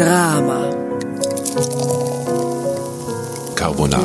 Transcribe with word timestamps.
Drama. 0.00 0.60
Carbonara. 3.54 4.00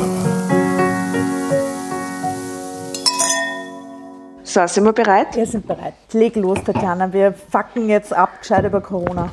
So, 4.44 4.66
sind 4.66 4.84
wir 4.84 4.92
bereit? 4.92 5.34
Wir 5.34 5.46
sind 5.46 5.66
bereit. 5.66 5.94
Leg 6.12 6.36
los, 6.36 6.58
Tatjana. 6.62 7.10
Wir 7.14 7.32
fucken 7.32 7.88
jetzt 7.88 8.12
ab, 8.12 8.42
gescheit 8.42 8.66
über 8.66 8.82
Corona. 8.82 9.30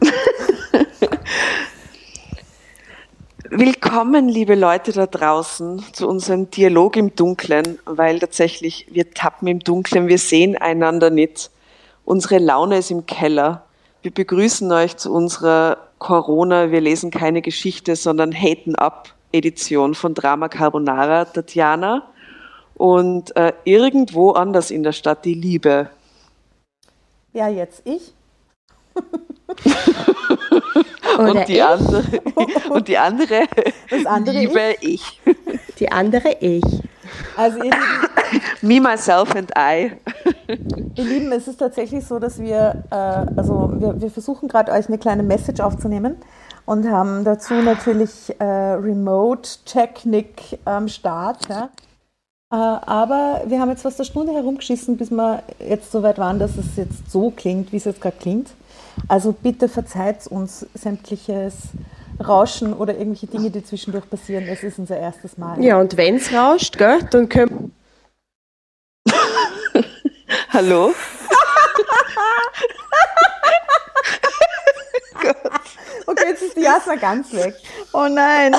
Willkommen, 3.50 4.30
liebe 4.30 4.54
Leute 4.54 4.92
da 4.92 5.04
draußen, 5.04 5.84
zu 5.92 6.08
unserem 6.08 6.50
Dialog 6.50 6.96
im 6.96 7.14
Dunkeln, 7.14 7.78
weil 7.84 8.20
tatsächlich 8.20 8.86
wir 8.90 9.10
tappen 9.10 9.48
im 9.48 9.58
Dunkeln, 9.58 10.08
wir 10.08 10.16
sehen 10.16 10.56
einander 10.56 11.10
nicht. 11.10 11.50
Unsere 12.06 12.38
Laune 12.38 12.78
ist 12.78 12.90
im 12.90 13.04
Keller. 13.04 13.64
Wir 14.00 14.14
begrüßen 14.14 14.72
euch 14.72 14.96
zu 14.96 15.12
unserer 15.12 15.89
Corona, 16.00 16.72
wir 16.72 16.80
lesen 16.80 17.12
keine 17.12 17.42
Geschichte, 17.42 17.94
sondern 17.94 18.32
haten 18.32 18.74
ab 18.74 19.14
Edition 19.32 19.94
von 19.94 20.14
Drama 20.14 20.48
Carbonara, 20.48 21.26
Tatjana. 21.26 22.02
Und 22.74 23.36
äh, 23.36 23.52
irgendwo 23.64 24.32
anders 24.32 24.70
in 24.72 24.82
der 24.82 24.92
Stadt 24.92 25.24
die 25.26 25.34
Liebe. 25.34 25.90
Ja, 27.34 27.48
jetzt 27.48 27.82
ich. 27.84 28.14
und, 31.18 31.48
die 31.48 31.52
ich. 31.52 31.62
andere, 31.62 32.02
und 32.70 32.88
die 32.88 32.98
andere, 32.98 33.46
Das 33.90 34.06
andere 34.06 34.38
liebe 34.38 34.76
ich. 34.80 35.20
Die 35.78 35.92
andere 35.92 36.38
ich. 36.40 36.64
Also 37.36 37.58
ihr 37.58 37.72
Lieben, 37.72 38.08
Me, 38.62 38.80
myself 38.80 39.34
and 39.34 39.50
I. 39.56 39.92
ihr 40.94 41.04
Lieben, 41.04 41.32
es 41.32 41.48
ist 41.48 41.58
tatsächlich 41.58 42.06
so, 42.06 42.18
dass 42.18 42.40
wir, 42.40 42.84
äh, 42.90 42.94
also 42.94 43.72
wir, 43.76 44.00
wir 44.00 44.10
versuchen 44.10 44.48
gerade 44.48 44.72
euch 44.72 44.88
eine 44.88 44.98
kleine 44.98 45.22
Message 45.22 45.60
aufzunehmen 45.60 46.16
und 46.66 46.88
haben 46.88 47.24
dazu 47.24 47.54
natürlich 47.54 48.34
äh, 48.38 48.44
Remote-Technik 48.44 50.58
am 50.64 50.88
Start. 50.88 51.48
Ja? 51.48 51.70
Äh, 52.52 52.56
aber 52.56 53.42
wir 53.46 53.60
haben 53.60 53.70
jetzt 53.70 53.82
fast 53.82 53.98
eine 53.98 54.06
Stunde 54.06 54.32
herumgeschissen, 54.32 54.96
bis 54.96 55.10
wir 55.10 55.42
jetzt 55.58 55.92
so 55.92 56.02
weit 56.02 56.18
waren, 56.18 56.38
dass 56.38 56.56
es 56.56 56.76
jetzt 56.76 57.10
so 57.10 57.30
klingt, 57.30 57.72
wie 57.72 57.76
es 57.76 57.84
jetzt 57.84 58.00
gerade 58.00 58.16
klingt. 58.18 58.50
Also 59.08 59.32
bitte 59.32 59.68
verzeiht 59.68 60.26
uns 60.26 60.66
sämtliches 60.74 61.54
Rauschen 62.20 62.72
oder 62.74 62.94
irgendwelche 62.94 63.26
Dinge, 63.26 63.50
die 63.50 63.64
zwischendurch 63.64 64.08
passieren. 64.08 64.46
Es 64.48 64.62
ist 64.62 64.78
unser 64.78 64.98
erstes 64.98 65.38
Mal. 65.38 65.62
Ja, 65.62 65.78
und 65.78 65.96
wenn's 65.96 66.32
rauscht, 66.32 66.76
gell, 66.76 67.00
dann 67.10 67.28
können 67.28 67.74
Hallo? 70.52 70.94
Okay, 76.06 76.24
jetzt 76.28 76.42
ist 76.42 76.56
die 76.56 76.62
Jasna 76.62 76.96
ganz 76.96 77.32
weg. 77.32 77.54
Oh 77.92 78.08
nein. 78.10 78.56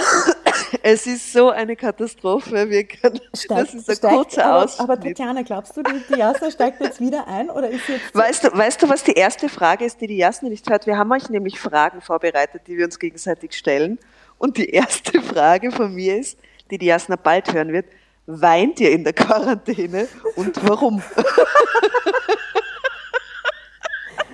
Es 0.83 1.05
ist 1.07 1.33
so 1.33 1.49
eine 1.49 1.75
Katastrophe. 1.75 2.69
Wir 2.69 2.85
können, 2.85 3.19
das 3.49 3.73
ist 3.73 3.89
ein 3.89 3.95
steigt- 3.95 4.15
kurzer 4.15 4.45
aber, 4.45 4.63
Ausschnitt. 4.63 4.79
aber 4.81 4.99
Tatjana, 4.99 5.41
glaubst 5.41 5.75
du, 5.75 5.83
die, 5.83 6.01
die 6.09 6.19
Jasna 6.19 6.51
steigt 6.51 6.81
jetzt 6.81 6.99
wieder 6.99 7.27
ein 7.27 7.49
oder 7.49 7.69
ist 7.69 7.87
jetzt... 7.87 8.15
Weißt 8.15 8.43
du, 8.45 8.57
weißt 8.57 8.81
du, 8.81 8.89
was 8.89 9.03
die 9.03 9.13
erste 9.13 9.49
Frage 9.49 9.85
ist, 9.85 9.99
die 10.01 10.07
die 10.07 10.17
Jasna 10.17 10.49
nicht 10.49 10.69
hört? 10.69 10.87
Wir 10.87 10.97
haben 10.97 11.11
euch 11.11 11.29
nämlich 11.29 11.59
Fragen 11.59 12.01
vorbereitet, 12.01 12.63
die 12.67 12.77
wir 12.77 12.85
uns 12.85 12.99
gegenseitig 12.99 13.53
stellen. 13.53 13.99
Und 14.37 14.57
die 14.57 14.69
erste 14.69 15.21
Frage 15.21 15.71
von 15.71 15.93
mir 15.93 16.17
ist, 16.17 16.39
die 16.69 16.77
die 16.77 16.85
Jasna 16.87 17.15
bald 17.15 17.53
hören 17.53 17.73
wird, 17.73 17.85
weint 18.25 18.79
ihr 18.79 18.91
in 18.91 19.03
der 19.03 19.13
Quarantäne 19.13 20.07
und 20.35 20.67
warum? 20.67 21.01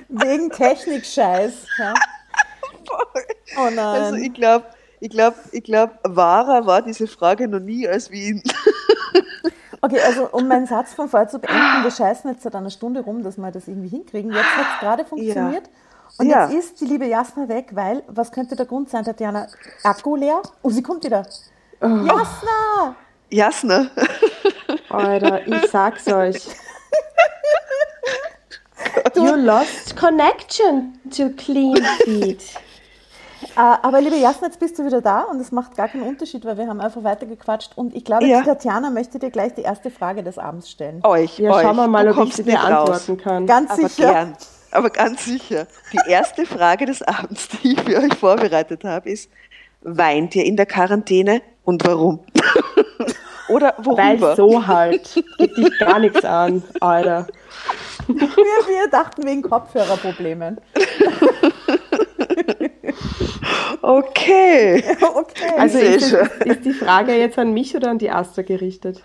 Wegen 0.10 0.50
Technikscheiß. 0.50 1.54
Ja? 1.80 1.94
Oh 3.58 3.70
nein. 3.70 3.80
Also 3.80 4.16
ich 4.16 4.34
glaube, 4.34 4.66
ich 5.00 5.10
glaube, 5.10 5.36
ich 5.52 5.64
glaube, 5.64 5.94
wahrer 6.04 6.66
war 6.66 6.82
diese 6.82 7.08
Frage 7.08 7.48
noch 7.48 7.60
nie 7.60 7.88
als 7.88 8.12
Wien. 8.12 8.42
Okay, 9.80 10.02
also 10.02 10.28
um 10.32 10.48
meinen 10.48 10.66
Satz 10.66 10.96
von 10.96 11.08
vorher 11.08 11.30
zu 11.30 11.38
beenden, 11.38 11.84
wir 11.84 11.92
scheißen 11.92 12.32
jetzt 12.32 12.42
seit 12.42 12.56
einer 12.56 12.72
Stunde 12.72 13.02
rum, 13.02 13.22
dass 13.22 13.38
wir 13.38 13.52
das 13.52 13.68
irgendwie 13.68 13.90
hinkriegen. 13.90 14.32
Jetzt 14.34 14.58
hat 14.58 14.66
es 14.74 14.80
gerade 14.80 15.06
funktioniert. 15.06 15.70
Und 16.18 16.28
Ja. 16.28 16.50
jetzt 16.50 16.72
ist 16.72 16.82
die 16.82 16.86
liebe 16.86 17.06
Jasna 17.06 17.48
weg, 17.48 17.68
weil, 17.74 18.02
was 18.08 18.32
könnte 18.32 18.56
der 18.56 18.66
Grund 18.66 18.90
sein, 18.90 19.06
Tatjana? 19.06 19.46
Akku 19.84 20.16
leer? 20.16 20.42
Oh, 20.64 20.72
sie 20.72 20.82
kommt 20.82 21.04
wieder. 21.04 21.28
Jasna! 21.80 22.96
Jasna, 23.30 23.88
Alter, 24.90 25.46
ich 25.48 25.70
sag's 25.70 26.08
euch. 26.08 26.48
You 29.16 29.36
lost 29.36 29.96
connection 29.96 31.00
to 31.16 31.30
clean 31.38 31.78
feed. 32.04 32.42
Äh, 33.58 33.78
aber 33.82 34.02
liebe 34.02 34.16
Jasna, 34.18 34.48
jetzt 34.48 34.60
bist 34.60 34.78
du 34.78 34.86
wieder 34.86 35.02
da 35.02 35.22
und 35.24 35.40
es 35.40 35.52
macht 35.52 35.76
gar 35.76 35.88
keinen 35.88 36.04
Unterschied, 36.04 36.46
weil 36.46 36.58
wir 36.58 36.68
haben 36.68 36.80
einfach 36.80 37.04
weitergequatscht. 37.04 37.76
Und 37.76 37.96
ich 37.96 38.06
glaube, 38.06 38.26
Ja. 38.28 38.42
die 38.42 38.46
Tatjana 38.46 38.92
möchte 38.92 39.18
dir 39.18 39.32
gleich 39.32 39.56
die 39.56 39.64
erste 39.64 39.90
Frage 39.90 40.22
des 40.24 40.38
Abends 40.38 40.70
stellen. 40.70 41.00
euch, 41.04 41.40
Ja, 41.40 41.54
euch. 41.54 41.64
schauen 41.64 41.76
wir 41.76 41.88
mal, 41.88 42.04
du 42.04 42.10
ob 42.12 42.18
ich 42.18 42.20
kommst 42.20 42.38
sie 42.38 42.44
nicht 42.44 42.56
raus. 42.56 42.68
beantworten 42.86 43.18
kann. 43.18 43.48
Ganz 43.48 43.72
Aber 43.72 43.90
sicher. 43.90 44.12
gern. 44.14 44.38
Aber 44.72 44.90
ganz 44.92 45.26
sicher. 45.26 45.66
Die 45.92 46.12
erste 46.12 46.46
Frage 46.46 46.86
des 46.86 47.02
Abends, 47.02 47.48
die 47.64 47.74
ich 47.74 47.82
für 47.82 47.98
euch 47.98 48.14
vorbereitet 48.16 48.84
habe, 48.84 49.10
ist, 49.10 49.32
weint 49.82 50.36
ihr 50.36 50.46
in 50.46 50.56
der 50.56 50.68
Quarantäne 50.68 51.42
und 51.64 51.84
warum? 51.88 52.20
Oder 53.50 53.74
Weil 53.78 54.22
worüber? 54.22 54.36
so 54.36 54.68
halt. 54.68 55.24
Geht 55.40 55.58
dich 55.58 55.80
gar 55.80 55.98
nichts 56.00 56.24
an, 56.26 56.62
Alter. 56.82 57.26
Wir, 58.08 58.16
wir 58.20 58.90
dachten 58.92 59.26
wegen 59.26 59.42
Kopfhörerproblemen. 59.42 60.60
Okay. 63.82 64.84
Okay. 65.16 65.52
Also 65.58 65.78
ist, 65.80 66.12
ist 66.12 66.66
die 66.66 66.74
Frage 66.74 67.16
jetzt 67.16 67.38
an 67.38 67.54
mich 67.54 67.76
oder 67.76 67.90
an 67.90 67.98
die 67.98 68.10
Asta 68.12 68.42
gerichtet? 68.42 69.02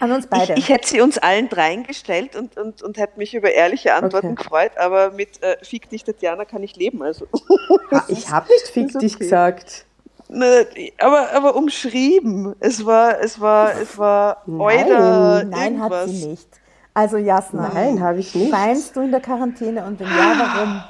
An 0.00 0.12
uns 0.12 0.24
Ich, 0.26 0.30
beide. 0.30 0.54
ich 0.54 0.68
hätte 0.68 0.86
sie 0.88 1.00
uns 1.00 1.18
allen 1.18 1.48
dreien 1.48 1.82
gestellt 1.84 2.36
und, 2.36 2.56
und, 2.56 2.82
und 2.82 2.98
hätte 2.98 3.18
mich 3.18 3.34
über 3.34 3.50
ehrliche 3.52 3.94
Antworten 3.94 4.28
Okay. 4.28 4.36
gefreut, 4.36 4.72
aber 4.78 5.10
mit 5.10 5.42
äh, 5.42 5.56
Fick 5.62 5.88
dich, 5.90 6.04
Tatjana 6.04 6.44
kann 6.44 6.62
ich 6.62 6.76
leben. 6.76 7.02
Also. 7.02 7.26
Ich 8.08 8.30
habe 8.30 8.46
nicht 8.48 8.68
fick 8.68 8.86
ist 8.88 9.00
dich 9.02 9.14
okay. 9.14 9.24
gesagt. 9.24 9.84
Ne, 10.28 10.66
aber, 10.98 11.32
aber 11.32 11.56
umschrieben. 11.56 12.54
Es 12.60 12.84
war, 12.84 13.18
es 13.20 13.40
war, 13.40 13.72
es 13.80 13.96
war 13.98 14.42
Nein, 14.46 14.60
Euder, 14.60 15.44
Nein, 15.44 15.80
hat 15.82 15.90
irgendwas. 15.90 16.10
sie 16.10 16.26
nicht. 16.26 16.48
Also 16.94 17.16
Jasna, 17.16 17.70
Nein, 17.72 18.02
habe 18.02 18.18
ich 18.20 18.34
nicht. 18.34 18.52
weinst 18.52 18.94
du 18.94 19.00
in 19.00 19.10
der 19.10 19.20
Quarantäne 19.20 19.84
und 19.84 19.98
wenn 20.00 20.06
ja, 20.06 20.34
warum? 20.38 20.82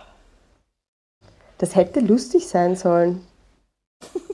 Das 1.58 1.74
hätte 1.76 2.00
lustig 2.00 2.46
sein 2.48 2.76
sollen. 2.76 3.26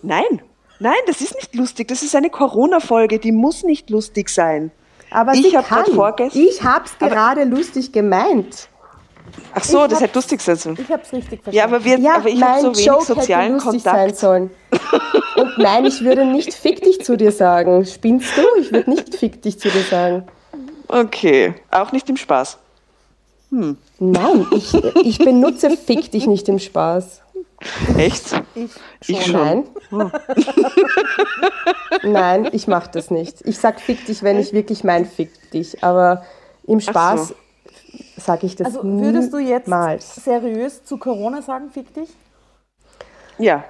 Nein, 0.03 0.43
nein, 0.79 0.97
das 1.07 1.21
ist 1.21 1.35
nicht 1.35 1.55
lustig. 1.55 1.89
Das 1.89 2.03
ist 2.03 2.15
eine 2.15 2.29
Corona-Folge, 2.31 3.19
die 3.19 3.33
muss 3.33 3.63
nicht 3.65 3.89
lustig 3.91 4.29
sein. 4.29 4.71
Aber 5.11 5.33
Ich 5.33 5.43
sie 5.43 5.57
hab 5.57 5.67
grad 5.69 5.87
kann. 5.87 5.95
vorgest- 5.95 6.37
Ich 6.37 6.63
hab's 6.63 6.99
gerade 6.99 7.45
lustig 7.45 7.93
gemeint. 7.93 8.69
Ach 9.55 9.65
so, 9.65 9.85
Ich 9.85 9.91
das 9.91 10.01
hätte 10.03 10.19
lustig 10.19 10.41
sein 10.43 10.57
sollen. 10.57 10.77
Ich 10.81 10.91
habe 10.91 11.03
es 11.03 11.13
richtig 11.13 11.43
verstanden. 11.43 11.57
Ja, 11.57 11.65
aber, 11.65 11.85
wir, 11.85 11.99
Ja, 11.99 12.17
aber 12.17 12.29
ich 12.29 12.43
habe 12.43 12.61
so 12.61 12.75
wenig 12.75 12.85
Joke 12.87 13.05
sozialen 13.07 13.53
hätte 13.55 13.65
lustig 13.65 13.83
sein 13.83 13.95
Kontakt. 13.95 14.17
sollen. 14.19 14.51
Und 15.37 15.59
nein, 15.59 15.87
ich 15.87 16.03
würde 16.05 16.27
nicht 16.27 16.53
fick 16.53 16.83
dich 16.83 17.03
zu 17.03 17.17
dir 17.17 17.33
sagen. 17.33 17.87
Spinnst 17.87 18.37
du? 18.37 18.43
Ich 18.61 18.71
würde 18.73 18.91
nicht 18.91 19.15
fick 19.15 19.41
dich 19.41 19.59
zu 19.59 19.69
dir 19.71 19.83
sagen. 19.83 20.27
Okay, 20.89 21.55
auch 21.71 21.93
nicht 21.93 22.09
im 22.11 22.17
Spaß. 22.17 22.59
Nein, 23.99 24.47
ich, 24.53 24.75
ich 24.75 25.19
benutze 25.19 25.71
fick 25.77 26.11
dich 26.11 26.27
nicht 26.27 26.49
im 26.49 26.59
Spaß. 26.59 27.23
Echt? 27.97 28.43
ich 28.55 28.71
Ich 29.07 29.27
schon. 29.27 29.65
Nein. 29.91 30.13
Nein, 32.03 32.49
ich 32.53 32.67
mache 32.67 32.91
das 32.93 33.11
nicht. 33.11 33.41
Ich 33.47 33.59
sag 33.59 33.81
fick 33.81 34.05
dich, 34.07 34.23
wenn 34.23 34.39
ich 34.39 34.53
wirklich 34.53 34.85
mein 34.85 35.07
fick 35.07 35.51
dich. 35.51 35.83
Aber 35.83 36.25
im 36.67 36.81
Spaß 36.81 37.29
so. 37.29 37.35
sage 38.17 38.47
ich 38.47 38.57
das 38.57 38.69
Also 38.69 38.81
würdest 38.83 39.33
du 39.33 39.39
jetzt 39.39 39.67
niemals. 39.67 40.17
seriös 40.17 40.85
zu 40.85 40.99
Corona 40.99 41.43
sagen, 41.43 41.71
fick 41.71 41.93
dich? 41.95 42.11
Ja. 43.39 43.65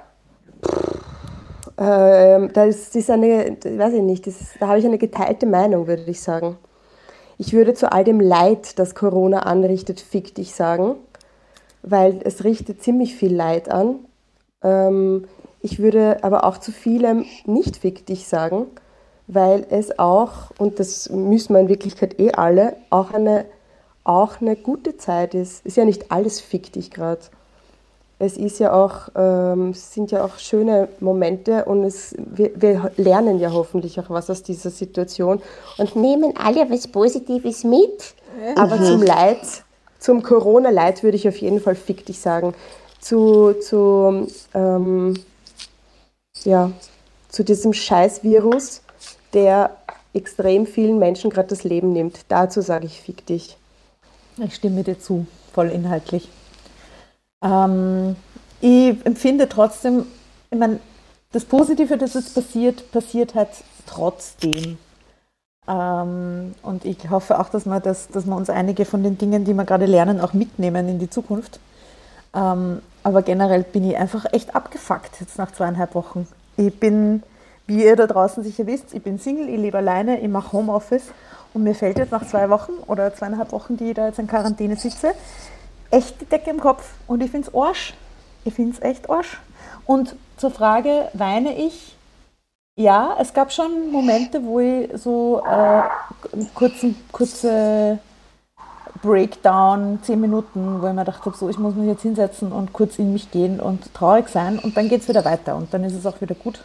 Ähm, 1.76 2.52
das 2.52 2.94
ist 2.94 3.10
eine, 3.10 3.56
weiß 3.64 3.94
ich 3.94 4.02
nicht, 4.02 4.26
das 4.26 4.40
ist, 4.40 4.50
da 4.60 4.68
habe 4.68 4.78
ich 4.78 4.84
eine 4.84 4.98
geteilte 4.98 5.46
Meinung, 5.46 5.86
würde 5.86 6.04
ich 6.06 6.20
sagen. 6.20 6.56
Ich 7.38 7.52
würde 7.52 7.74
zu 7.74 7.90
all 7.90 8.04
dem 8.04 8.20
Leid, 8.20 8.78
das 8.78 8.94
Corona 8.94 9.40
anrichtet, 9.40 10.00
fick 10.00 10.34
dich 10.34 10.54
sagen, 10.54 10.96
weil 11.82 12.20
es 12.24 12.44
richtet 12.44 12.82
ziemlich 12.82 13.14
viel 13.14 13.34
Leid 13.34 13.70
an. 13.70 13.96
Ähm, 14.62 15.26
ich 15.60 15.78
würde 15.78 16.22
aber 16.22 16.44
auch 16.44 16.58
zu 16.58 16.72
vielem 16.72 17.24
nicht 17.46 17.78
fick 17.78 18.06
dich 18.06 18.28
sagen, 18.28 18.66
weil 19.26 19.66
es 19.70 19.98
auch, 19.98 20.50
und 20.58 20.78
das 20.78 21.08
müssen 21.10 21.54
wir 21.54 21.60
in 21.60 21.68
Wirklichkeit 21.68 22.20
eh 22.20 22.32
alle, 22.32 22.76
auch 22.90 23.12
eine, 23.12 23.46
auch 24.04 24.40
eine 24.40 24.56
gute 24.56 24.96
Zeit 24.96 25.34
ist. 25.34 25.64
Ist 25.66 25.76
ja 25.76 25.84
nicht 25.84 26.12
alles 26.12 26.40
fick 26.40 26.72
dich 26.72 26.90
gerade 26.90 27.22
es 28.18 28.36
ist 28.36 28.58
ja 28.60 28.72
auch, 28.72 29.08
ähm, 29.16 29.70
es 29.70 29.92
sind 29.92 30.10
ja 30.10 30.24
auch 30.24 30.38
schöne 30.38 30.88
Momente 31.00 31.64
und 31.64 31.84
es, 31.84 32.14
wir, 32.18 32.50
wir 32.54 32.92
lernen 32.96 33.38
ja 33.38 33.52
hoffentlich 33.52 33.98
auch 33.98 34.08
was 34.08 34.30
aus 34.30 34.42
dieser 34.42 34.70
Situation 34.70 35.42
und 35.78 35.96
nehmen 35.96 36.34
alle 36.36 36.70
was 36.70 36.86
Positives 36.88 37.64
mit. 37.64 38.14
Aber 38.56 38.82
zum 38.82 39.02
Leid, 39.02 39.38
zum 39.98 40.22
Corona-Leid 40.22 41.02
würde 41.02 41.16
ich 41.16 41.28
auf 41.28 41.36
jeden 41.36 41.60
Fall 41.60 41.74
fick 41.74 42.04
dich 42.06 42.18
sagen. 42.18 42.54
zu, 43.00 43.54
zu, 43.54 44.26
ähm, 44.54 45.14
ja, 46.44 46.72
zu 47.28 47.44
diesem 47.44 47.72
Scheißvirus, 47.72 48.82
der 49.32 49.76
extrem 50.14 50.66
vielen 50.66 50.98
Menschen 50.98 51.30
gerade 51.30 51.48
das 51.48 51.64
Leben 51.64 51.92
nimmt. 51.92 52.20
Dazu 52.28 52.60
sage 52.60 52.86
ich, 52.86 53.00
fick 53.00 53.26
dich. 53.26 53.56
Ich 54.38 54.54
stimme 54.54 54.82
dir 54.82 54.98
zu, 54.98 55.26
voll 55.52 55.70
inhaltlich. 55.70 56.28
Ähm, 57.44 58.16
ich 58.60 59.04
empfinde 59.04 59.48
trotzdem, 59.48 60.06
ich 60.50 60.58
meine, 60.58 60.80
das 61.32 61.44
Positive, 61.44 61.98
das 61.98 62.14
jetzt 62.14 62.34
passiert, 62.34 62.90
passiert 62.92 63.34
halt 63.34 63.50
trotzdem. 63.86 64.78
Ähm, 65.68 66.54
und 66.62 66.84
ich 66.84 67.10
hoffe 67.10 67.38
auch, 67.38 67.48
dass 67.48 67.66
wir, 67.66 67.80
das, 67.80 68.08
dass 68.08 68.26
wir 68.26 68.36
uns 68.36 68.50
einige 68.50 68.84
von 68.84 69.02
den 69.02 69.18
Dingen, 69.18 69.44
die 69.44 69.54
wir 69.54 69.64
gerade 69.64 69.86
lernen, 69.86 70.20
auch 70.20 70.32
mitnehmen 70.32 70.88
in 70.88 70.98
die 70.98 71.10
Zukunft. 71.10 71.60
Ähm, 72.34 72.80
aber 73.02 73.22
generell 73.22 73.62
bin 73.64 73.88
ich 73.88 73.96
einfach 73.96 74.24
echt 74.32 74.54
abgefuckt 74.54 75.20
jetzt 75.20 75.38
nach 75.38 75.52
zweieinhalb 75.52 75.94
Wochen. 75.94 76.26
Ich 76.56 76.78
bin, 76.78 77.22
wie 77.66 77.84
ihr 77.84 77.96
da 77.96 78.06
draußen 78.06 78.42
sicher 78.42 78.66
wisst, 78.66 78.94
ich 78.94 79.02
bin 79.02 79.18
Single, 79.18 79.48
ich 79.48 79.58
lebe 79.58 79.78
alleine, 79.78 80.20
ich 80.20 80.28
mache 80.28 80.52
Homeoffice 80.52 81.12
und 81.52 81.62
mir 81.62 81.74
fällt 81.74 81.98
jetzt 81.98 82.12
nach 82.12 82.26
zwei 82.26 82.48
Wochen 82.50 82.72
oder 82.86 83.14
zweieinhalb 83.14 83.52
Wochen, 83.52 83.76
die 83.76 83.90
ich 83.90 83.94
da 83.94 84.06
jetzt 84.06 84.18
in 84.18 84.26
Quarantäne 84.26 84.76
sitze, 84.76 85.12
echt 85.94 86.20
die 86.20 86.26
Decke 86.26 86.50
im 86.50 86.60
Kopf 86.60 86.84
und 87.06 87.22
ich 87.22 87.30
finde 87.30 87.48
es 87.48 87.54
Arsch. 87.54 87.94
Ich 88.44 88.54
finde 88.54 88.72
es 88.72 88.82
echt 88.82 89.08
Arsch. 89.08 89.40
Und 89.86 90.16
zur 90.36 90.50
Frage, 90.50 91.08
weine 91.14 91.56
ich? 91.56 91.96
Ja, 92.76 93.16
es 93.20 93.32
gab 93.32 93.52
schon 93.52 93.92
Momente, 93.92 94.44
wo 94.44 94.58
ich 94.58 94.90
so 94.94 95.42
äh, 95.46 95.82
kurzen, 96.54 96.96
kurze 97.12 97.98
Breakdown, 99.00 100.00
zehn 100.02 100.20
Minuten, 100.20 100.82
wo 100.82 100.86
ich 100.88 100.92
mir 100.92 101.04
gedacht 101.04 101.24
habe, 101.24 101.36
so, 101.36 101.48
ich 101.48 101.58
muss 101.58 101.74
mich 101.74 101.86
jetzt 101.86 102.02
hinsetzen 102.02 102.50
und 102.50 102.72
kurz 102.72 102.98
in 102.98 103.12
mich 103.12 103.30
gehen 103.30 103.60
und 103.60 103.92
traurig 103.94 104.28
sein 104.28 104.58
und 104.58 104.76
dann 104.76 104.88
geht 104.88 105.02
es 105.02 105.08
wieder 105.08 105.24
weiter 105.24 105.54
und 105.56 105.72
dann 105.72 105.84
ist 105.84 105.94
es 105.94 106.06
auch 106.06 106.20
wieder 106.20 106.34
gut. 106.34 106.64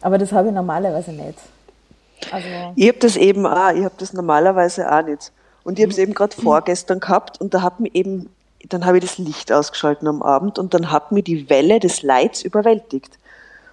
Aber 0.00 0.16
das 0.16 0.32
habe 0.32 0.48
ich 0.48 0.54
normalerweise 0.54 1.12
nicht. 1.12 1.38
Also 2.30 2.46
ich 2.76 2.88
habe 2.88 2.98
das 2.98 3.16
eben 3.16 3.46
auch, 3.46 3.70
ich 3.70 3.84
habe 3.84 3.94
das 3.98 4.12
normalerweise 4.12 4.90
auch 4.90 5.02
nicht. 5.02 5.32
Und 5.64 5.78
ich 5.78 5.84
habe 5.84 5.92
es 5.92 5.98
eben 5.98 6.14
gerade 6.14 6.34
vorgestern 6.34 7.00
gehabt 7.00 7.40
und 7.40 7.54
da 7.54 7.62
hat 7.62 7.80
mir 7.80 7.90
eben, 7.94 8.30
dann 8.68 8.86
habe 8.86 8.98
ich 8.98 9.04
das 9.04 9.18
Licht 9.18 9.52
ausgeschalten 9.52 10.08
am 10.08 10.22
Abend 10.22 10.58
und 10.58 10.74
dann 10.74 10.90
hat 10.90 11.12
mir 11.12 11.22
die 11.22 11.48
Welle 11.50 11.80
des 11.80 12.02
Leids 12.02 12.42
überwältigt. 12.42 13.18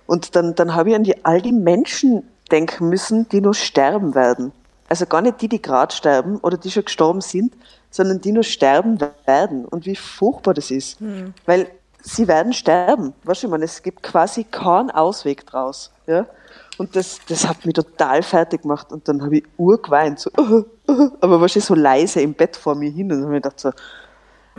Und 0.07 0.35
dann, 0.35 0.55
dann 0.55 0.73
habe 0.73 0.89
ich 0.89 0.95
an 0.95 1.03
die, 1.03 1.23
all 1.25 1.41
die 1.41 1.51
Menschen 1.51 2.23
denken 2.51 2.89
müssen, 2.89 3.29
die 3.29 3.41
nur 3.41 3.53
sterben 3.53 4.15
werden. 4.15 4.51
Also 4.87 5.05
gar 5.05 5.21
nicht 5.21 5.41
die, 5.41 5.47
die 5.47 5.61
gerade 5.61 5.93
sterben 5.93 6.37
oder 6.37 6.57
die 6.57 6.71
schon 6.71 6.85
gestorben 6.85 7.21
sind, 7.21 7.53
sondern 7.91 8.21
die 8.21 8.31
nur 8.31 8.43
sterben 8.43 8.99
werden. 9.25 9.65
Und 9.65 9.85
wie 9.85 9.95
furchtbar 9.95 10.55
das 10.55 10.71
ist. 10.71 10.99
Mhm. 10.99 11.33
Weil 11.45 11.67
sie 12.01 12.27
werden 12.27 12.53
sterben. 12.53 13.13
Weißt 13.23 13.43
du, 13.43 13.47
ich 13.47 13.51
meine, 13.51 13.65
es 13.65 13.83
gibt 13.83 14.01
quasi 14.01 14.43
keinen 14.45 14.89
Ausweg 14.89 15.45
draus. 15.45 15.91
Ja? 16.07 16.25
Und 16.77 16.95
das, 16.95 17.19
das 17.27 17.47
hat 17.47 17.65
mich 17.65 17.75
total 17.75 18.23
fertig 18.23 18.63
gemacht. 18.63 18.91
Und 18.91 19.07
dann 19.07 19.21
habe 19.21 19.37
ich 19.37 19.43
urgeweint. 19.57 20.19
So, 20.19 20.31
uh, 20.37 20.63
uh, 20.89 21.11
aber 21.21 21.41
wahrscheinlich 21.41 21.65
so 21.65 21.75
leise 21.75 22.21
im 22.21 22.33
Bett 22.33 22.55
vor 22.55 22.73
mir 22.73 22.89
hin. 22.89 23.11
Und 23.11 23.19
dann 23.19 23.25
habe 23.25 23.37
ich 23.37 23.43
gedacht 23.43 23.59
so, 23.59 23.71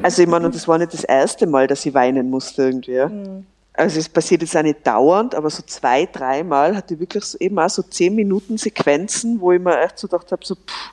also 0.03 0.23
ich 0.23 0.29
meine, 0.29 0.47
und 0.47 0.55
das 0.55 0.67
war 0.67 0.79
nicht 0.79 0.93
das 0.93 1.05
erste 1.05 1.47
Mal, 1.47 1.67
dass 1.67 1.85
ich 1.87 1.95
weinen 1.95 2.31
musste 2.31 2.63
irgendwie. 2.63 2.93
Ja? 2.93 3.09
Mhm. 3.09 3.47
Also 3.73 3.99
es 3.99 4.09
passiert 4.09 4.43
jetzt 4.43 4.57
auch 4.57 4.63
nicht 4.63 4.87
dauernd, 4.87 5.35
aber 5.35 5.49
so 5.49 5.63
zwei, 5.65 6.07
dreimal 6.07 6.77
hatte 6.77 6.95
ich 6.95 7.01
wirklich 7.01 7.25
so 7.25 7.39
eben 7.39 7.59
auch 7.59 7.71
so 7.71 7.83
zehn 7.83 8.15
Minuten 8.15 8.59
Sequenzen, 8.59 9.41
wo 9.41 9.53
ich 9.53 9.61
mir 9.61 9.81
echt 9.81 9.99
so 9.99 10.09
gedacht 10.09 10.33
habe, 10.33 10.45
so, 10.45 10.55
pff, 10.55 10.93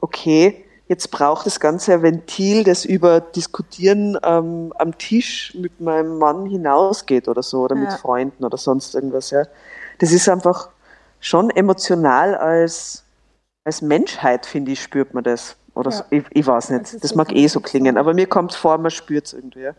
okay, 0.00 0.64
jetzt 0.88 1.10
braucht 1.10 1.46
das 1.46 1.60
Ganze 1.60 1.94
ein 1.94 2.02
Ventil, 2.02 2.64
das 2.64 2.84
über 2.84 3.20
Diskutieren 3.20 4.18
ähm, 4.22 4.72
am 4.78 4.96
Tisch 4.98 5.54
mit 5.54 5.80
meinem 5.80 6.18
Mann 6.18 6.46
hinausgeht 6.46 7.28
oder 7.28 7.42
so, 7.42 7.62
oder 7.62 7.76
ja. 7.76 7.82
mit 7.82 7.92
Freunden 7.92 8.44
oder 8.44 8.58
sonst 8.58 8.94
irgendwas. 8.94 9.30
Ja. 9.30 9.44
Das 9.98 10.12
ist 10.12 10.28
einfach 10.28 10.68
schon 11.20 11.50
emotional 11.50 12.34
als, 12.34 13.04
als 13.64 13.82
Menschheit, 13.82 14.46
finde 14.46 14.72
ich, 14.72 14.82
spürt 14.82 15.14
man 15.14 15.24
das. 15.24 15.56
Oder 15.74 15.90
ja. 15.90 15.96
so, 15.96 16.04
ich, 16.10 16.24
ich, 16.30 16.46
weiß 16.46 16.70
nicht, 16.70 16.84
das, 16.84 17.00
das 17.00 17.14
mag 17.14 17.32
eh 17.34 17.46
so 17.46 17.60
klingen, 17.60 17.98
aber 17.98 18.14
mir 18.14 18.26
kommt 18.26 18.52
es 18.52 18.56
vor, 18.56 18.78
man 18.78 18.90
spürt 18.90 19.26
es 19.26 19.32
irgendwie. 19.32 19.70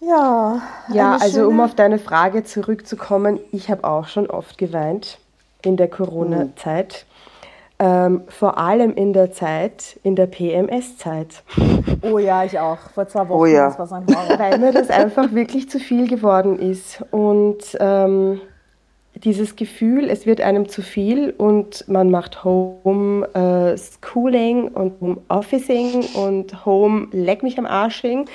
Ja, 0.00 0.62
ja 0.92 1.16
also 1.16 1.48
um 1.48 1.60
auf 1.60 1.74
deine 1.74 1.98
Frage 1.98 2.44
zurückzukommen, 2.44 3.40
ich 3.52 3.70
habe 3.70 3.84
auch 3.84 4.06
schon 4.06 4.28
oft 4.28 4.58
geweint 4.58 5.18
in 5.62 5.76
der 5.76 5.88
Corona-Zeit. 5.88 7.06
Ähm, 7.80 8.22
vor 8.28 8.56
allem 8.58 8.94
in 8.94 9.12
der 9.12 9.32
Zeit, 9.32 9.98
in 10.04 10.14
der 10.14 10.26
PMS-Zeit. 10.26 11.42
Oh 12.02 12.18
ja, 12.18 12.44
ich 12.44 12.58
auch. 12.58 12.78
Vor 12.94 13.08
zwei 13.08 13.28
Wochen. 13.28 13.40
Oh 13.40 13.46
ja. 13.46 13.66
Das 13.68 13.78
war 13.78 13.86
so 13.88 13.96
ein 13.96 14.06
Weil 14.06 14.58
mir 14.58 14.72
das 14.72 14.90
einfach 14.90 15.32
wirklich 15.32 15.68
zu 15.68 15.80
viel 15.80 16.06
geworden 16.06 16.58
ist. 16.58 17.02
Und 17.10 17.76
ähm, 17.80 18.40
dieses 19.16 19.56
Gefühl, 19.56 20.10
es 20.10 20.26
wird 20.26 20.40
einem 20.40 20.68
zu 20.68 20.82
viel 20.82 21.30
und 21.36 21.86
man 21.88 22.10
macht 22.10 22.44
Home 22.44 23.26
äh, 23.34 23.78
Schooling 24.04 24.68
und 24.68 25.00
Home 25.00 25.18
Officing 25.28 26.04
und 26.14 26.64
Home 26.66 27.08
Leck 27.12 27.42
mich 27.42 27.58
am 27.58 27.66
Arsching. 27.66 28.26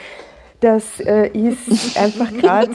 Das 0.61 0.99
äh, 0.99 1.27
ist 1.29 1.97
einfach 1.97 2.31
gerade 2.31 2.71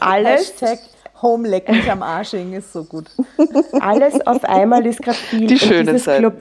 alles. 0.00 0.52
Hashtag 0.52 0.78
Homeleck 1.22 1.68
mich 1.68 1.90
am 1.90 2.02
Arsching 2.02 2.54
ist 2.54 2.72
so 2.72 2.84
gut. 2.84 3.06
Alles 3.80 4.26
auf 4.26 4.42
einmal 4.44 4.86
ist 4.86 5.02
gerade 5.02 5.18
viel. 5.18 5.46
Die 5.46 5.58
schöne 5.58 5.96
Zeit. 5.96 6.20
Club, 6.20 6.40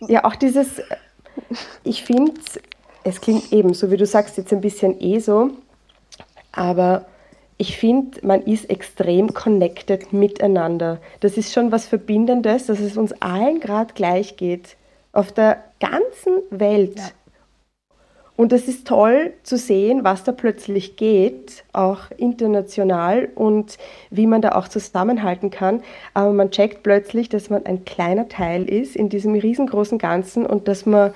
ja, 0.00 0.24
auch 0.24 0.34
dieses, 0.34 0.82
ich 1.84 2.02
finde, 2.02 2.32
es 3.04 3.20
klingt 3.20 3.52
eben, 3.52 3.74
so 3.74 3.90
wie 3.90 3.96
du 3.96 4.06
sagst, 4.06 4.36
jetzt 4.36 4.52
ein 4.52 4.60
bisschen 4.60 5.00
eh 5.00 5.20
so, 5.20 5.50
aber 6.52 7.06
ich 7.58 7.76
finde, 7.76 8.24
man 8.24 8.42
ist 8.42 8.70
extrem 8.70 9.34
connected 9.34 10.12
miteinander. 10.12 10.98
Das 11.18 11.36
ist 11.36 11.52
schon 11.52 11.72
was 11.72 11.86
Verbindendes, 11.86 12.66
dass 12.66 12.78
es 12.78 12.96
uns 12.96 13.12
allen 13.20 13.58
gerade 13.58 13.92
gleich 13.94 14.36
geht. 14.36 14.76
Auf 15.12 15.32
der 15.32 15.64
ganzen 15.80 16.42
Welt. 16.50 16.96
Ja. 16.96 17.10
Und 18.36 18.52
es 18.52 18.68
ist 18.68 18.86
toll 18.86 19.32
zu 19.42 19.56
sehen, 19.56 20.04
was 20.04 20.22
da 20.22 20.30
plötzlich 20.30 20.94
geht, 20.94 21.64
auch 21.72 22.12
international 22.16 23.28
und 23.34 23.78
wie 24.10 24.28
man 24.28 24.40
da 24.40 24.52
auch 24.52 24.68
zusammenhalten 24.68 25.50
kann. 25.50 25.82
Aber 26.14 26.32
man 26.32 26.52
checkt 26.52 26.84
plötzlich, 26.84 27.28
dass 27.28 27.50
man 27.50 27.66
ein 27.66 27.84
kleiner 27.84 28.28
Teil 28.28 28.68
ist 28.68 28.94
in 28.94 29.08
diesem 29.08 29.34
riesengroßen 29.34 29.98
Ganzen 29.98 30.46
und 30.46 30.68
dass 30.68 30.86
man, 30.86 31.12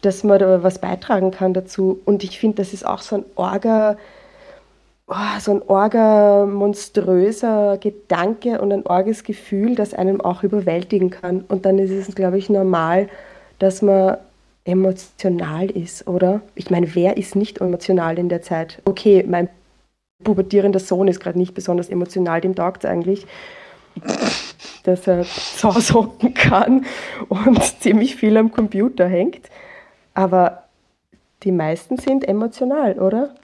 dass 0.00 0.24
man 0.24 0.40
da 0.40 0.64
was 0.64 0.80
beitragen 0.80 1.30
kann 1.30 1.54
dazu. 1.54 2.00
Und 2.04 2.24
ich 2.24 2.40
finde, 2.40 2.56
das 2.56 2.72
ist 2.72 2.84
auch 2.84 3.02
so 3.02 3.18
ein 3.18 3.24
Orga, 3.36 3.96
oh, 5.10 5.40
so 5.40 5.52
ein 5.52 5.62
orga 5.66 6.46
monströser 6.46 7.78
Gedanke 7.78 8.60
und 8.60 8.72
ein 8.72 8.86
orges 8.86 9.24
Gefühl, 9.24 9.74
das 9.74 9.92
einem 9.92 10.20
auch 10.20 10.42
überwältigen 10.42 11.10
kann. 11.10 11.44
Und 11.48 11.66
dann 11.66 11.78
ist 11.78 11.90
es, 11.90 12.14
glaube 12.14 12.38
ich, 12.38 12.48
normal, 12.48 13.08
dass 13.58 13.82
man 13.82 14.16
emotional 14.64 15.70
ist, 15.70 16.06
oder? 16.06 16.40
Ich 16.54 16.70
meine, 16.70 16.94
wer 16.94 17.16
ist 17.16 17.34
nicht 17.34 17.60
emotional 17.60 18.18
in 18.18 18.28
der 18.28 18.42
Zeit? 18.42 18.80
Okay, 18.84 19.24
mein 19.26 19.48
pubertierender 20.22 20.78
Sohn 20.78 21.08
ist 21.08 21.20
gerade 21.20 21.38
nicht 21.38 21.54
besonders 21.54 21.88
emotional, 21.88 22.40
dem 22.40 22.54
taugt 22.54 22.84
es 22.84 22.90
eigentlich, 22.90 23.26
dass 24.84 25.06
er 25.06 25.24
hocken 25.64 26.34
kann 26.34 26.86
und 27.28 27.62
ziemlich 27.80 28.16
viel 28.16 28.36
am 28.36 28.52
Computer 28.52 29.08
hängt. 29.08 29.48
Aber 30.14 30.64
die 31.42 31.52
meisten 31.52 31.96
sind 31.96 32.28
emotional, 32.28 32.98
oder? 32.98 33.34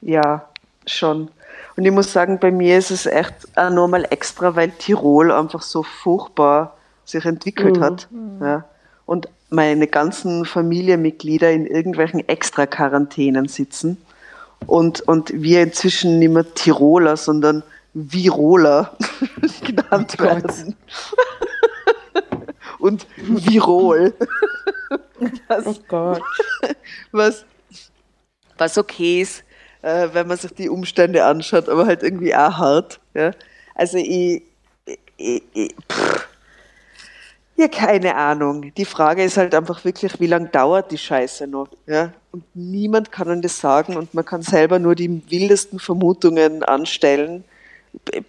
Ja, 0.00 0.48
schon. 0.86 1.30
Und 1.76 1.84
ich 1.84 1.92
muss 1.92 2.12
sagen, 2.12 2.38
bei 2.38 2.50
mir 2.50 2.78
ist 2.78 2.90
es 2.90 3.06
echt 3.06 3.34
auch 3.56 3.70
nochmal 3.70 4.06
extra, 4.10 4.56
weil 4.56 4.70
Tirol 4.70 5.30
einfach 5.30 5.62
so 5.62 5.82
furchtbar 5.82 6.76
sich 7.04 7.24
entwickelt 7.24 7.78
mhm. 7.78 7.82
hat. 7.82 8.08
Ja. 8.40 8.64
Und 9.06 9.28
meine 9.50 9.86
ganzen 9.86 10.44
Familienmitglieder 10.44 11.50
in 11.50 11.66
irgendwelchen 11.66 12.26
Extra-Quarantänen 12.28 13.48
sitzen 13.48 13.96
und, 14.66 15.00
und 15.02 15.32
wir 15.34 15.62
inzwischen 15.62 16.18
nicht 16.18 16.32
mehr 16.32 16.54
Tiroler, 16.54 17.16
sondern 17.16 17.62
Viroler 17.94 18.96
genannt 19.64 20.16
oh 20.18 20.22
werden. 20.22 20.76
und 22.78 23.06
Virol. 23.16 24.14
Das, 25.48 25.66
oh 25.66 25.74
Gott. 25.86 26.22
Was, 27.12 27.44
was 28.56 28.78
okay 28.78 29.20
ist, 29.20 29.44
äh, 29.82 30.08
wenn 30.12 30.26
man 30.28 30.36
sich 30.36 30.52
die 30.52 30.68
Umstände 30.68 31.24
anschaut, 31.24 31.68
aber 31.68 31.86
halt 31.86 32.02
irgendwie 32.02 32.34
auch 32.34 32.58
hart. 32.58 33.00
Ja? 33.14 33.32
Also 33.74 33.98
ich, 33.98 34.42
ich, 35.16 35.42
ich 35.52 35.74
pff, 35.90 36.28
ja, 37.60 37.68
keine 37.68 38.16
Ahnung. 38.16 38.72
Die 38.74 38.86
Frage 38.86 39.22
ist 39.22 39.36
halt 39.36 39.54
einfach 39.54 39.84
wirklich, 39.84 40.18
wie 40.18 40.26
lange 40.26 40.48
dauert 40.48 40.90
die 40.90 40.96
Scheiße 40.96 41.46
noch? 41.46 41.68
Ja? 41.86 42.10
Und 42.32 42.44
niemand 42.54 43.12
kann 43.12 43.28
uns 43.28 43.42
das 43.42 43.60
sagen 43.60 43.98
und 43.98 44.14
man 44.14 44.24
kann 44.24 44.40
selber 44.40 44.78
nur 44.78 44.94
die 44.94 45.22
wildesten 45.30 45.78
Vermutungen 45.78 46.62
anstellen, 46.62 47.44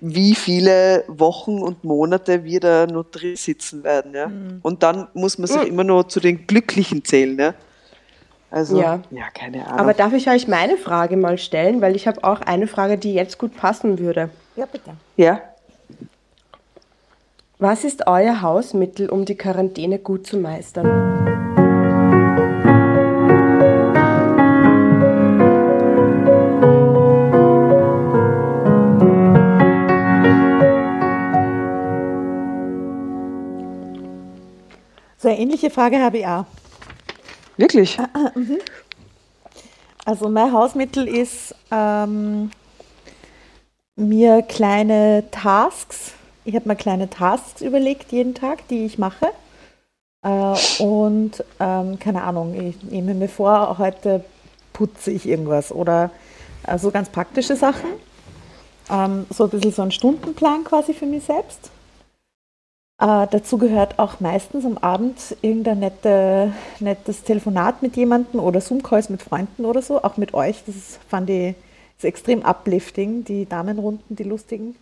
wie 0.02 0.36
viele 0.36 1.06
Wochen 1.08 1.60
und 1.60 1.86
Monate 1.86 2.44
wir 2.44 2.60
da 2.60 2.88
noch 2.88 3.06
drin 3.06 3.38
sitzen 3.38 3.86
werden. 3.86 4.14
Ja? 4.14 4.28
Mhm. 4.28 4.60
Und 4.64 4.84
dann 4.84 5.08
muss 5.14 5.38
man 5.38 5.48
sich 5.48 5.62
mhm. 5.62 5.68
immer 5.68 5.84
nur 5.86 6.10
zu 6.10 6.20
den 6.20 6.46
Glücklichen 6.46 7.06
zählen. 7.06 7.40
Ja? 7.40 7.54
Also, 8.52 8.80
Ja. 8.80 9.00
ja, 9.12 9.24
keine 9.34 9.66
Ahnung. 9.66 9.80
Aber 9.80 9.94
darf 9.94 10.12
ich 10.14 10.30
euch 10.30 10.48
meine 10.48 10.76
Frage 10.78 11.16
mal 11.16 11.38
stellen, 11.38 11.82
weil 11.82 11.96
ich 11.96 12.06
habe 12.06 12.24
auch 12.24 12.42
eine 12.42 12.68
Frage, 12.68 12.98
die 12.98 13.14
jetzt 13.14 13.38
gut 13.38 13.56
passen 13.56 13.98
würde. 13.98 14.30
Ja, 14.58 14.66
bitte. 14.66 14.92
ja, 15.16 15.42
Was 17.58 17.84
ist 17.84 18.08
euer 18.08 18.42
Hausmittel, 18.42 19.08
um 19.10 19.24
die 19.24 19.36
Quarantäne 19.36 20.00
gut 20.00 20.26
zu 20.26 20.38
meistern? 20.38 20.88
So 35.18 35.30
eine 35.30 35.38
ähnliche 35.38 35.70
Frage 35.70 36.00
habe 36.00 36.18
ich 36.18 36.26
auch. 36.26 36.46
Wirklich? 37.58 37.98
Also 40.06 40.30
mein 40.30 40.52
Hausmittel 40.52 41.08
ist 41.08 41.54
ähm, 41.70 42.52
mir 43.96 44.42
kleine 44.42 45.26
Tasks. 45.32 46.14
Ich 46.44 46.56
habe 46.56 46.68
mir 46.68 46.76
kleine 46.76 47.10
Tasks 47.10 47.62
überlegt 47.62 48.12
jeden 48.12 48.34
Tag, 48.34 48.68
die 48.68 48.86
ich 48.86 48.98
mache. 48.98 49.28
Äh, 50.24 50.84
und 50.84 51.44
ähm, 51.60 52.00
keine 52.00 52.24
Ahnung, 52.24 52.56
ich 52.56 52.82
nehme 52.84 53.14
mir 53.14 53.30
vor, 53.30 53.78
heute 53.78 54.24
putze 54.74 55.12
ich 55.12 55.28
irgendwas 55.28 55.72
oder 55.72 56.12
äh, 56.66 56.78
so 56.78 56.92
ganz 56.92 57.10
praktische 57.10 57.56
Sachen. 57.56 57.90
Ähm, 58.90 59.26
so 59.30 59.46
ein 59.46 59.50
bisschen 59.50 59.72
so 59.72 59.82
ein 59.84 59.92
Stundenplan 59.92 60.64
quasi 60.64 60.94
für 60.94 61.06
mich 61.06 61.24
selbst. 61.24 61.70
Äh, 63.02 63.28
dazu 63.32 63.58
gehört 63.58 63.98
auch 63.98 64.20
meistens 64.20 64.64
am 64.64 64.78
Abend 64.78 65.36
irgendein 65.42 65.80
nette, 65.80 66.54
nettes 66.80 67.24
Telefonat 67.24 67.82
mit 67.82 67.98
jemandem 67.98 68.40
oder 68.40 68.62
Zoom-Calls 68.62 69.10
mit 69.10 69.24
Freunden 69.24 69.66
oder 69.66 69.82
so, 69.82 70.04
auch 70.04 70.18
mit 70.18 70.36
euch. 70.36 70.64
Das 70.68 70.76
ist, 70.76 71.00
fand 71.10 71.32
ich 71.32 71.56
ist 71.98 72.06
extrem 72.06 72.46
uplifting, 72.46 73.24
die 73.24 73.48
Damenrunden, 73.48 74.16
die 74.16 74.22
lustigen. 74.22 74.76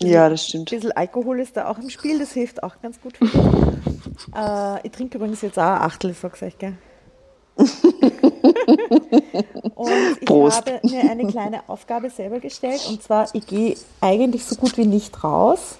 Ja, 0.00 0.30
das 0.30 0.40
Ein 0.40 0.48
stimmt. 0.48 0.70
bisschen 0.70 0.92
Alkohol 0.92 1.40
ist 1.40 1.58
da 1.58 1.68
auch 1.68 1.76
im 1.76 1.90
Spiel, 1.90 2.18
das 2.18 2.32
hilft 2.32 2.62
auch 2.62 2.80
ganz 2.80 2.98
gut. 3.02 3.18
äh, 4.34 4.86
ich 4.86 4.92
trinke 4.92 5.18
übrigens 5.18 5.42
jetzt 5.42 5.58
auch 5.58 5.62
ein 5.62 5.82
Achtel, 5.82 6.14
sag's 6.14 6.42
euch, 6.42 6.56
gell? 6.56 6.78
und 7.56 7.66
ich 10.20 10.24
Prost. 10.24 10.56
habe 10.56 10.80
mir 10.84 11.02
eine 11.10 11.26
kleine 11.26 11.68
Aufgabe 11.68 12.08
selber 12.08 12.40
gestellt 12.40 12.86
und 12.88 13.02
zwar, 13.02 13.28
ich 13.34 13.46
gehe 13.46 13.76
eigentlich 14.00 14.46
so 14.46 14.56
gut 14.56 14.78
wie 14.78 14.86
nicht 14.86 15.22
raus 15.22 15.76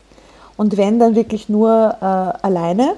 und 0.57 0.77
wenn, 0.77 0.99
dann 0.99 1.15
wirklich 1.15 1.49
nur 1.49 1.97
äh, 2.01 2.05
alleine. 2.05 2.95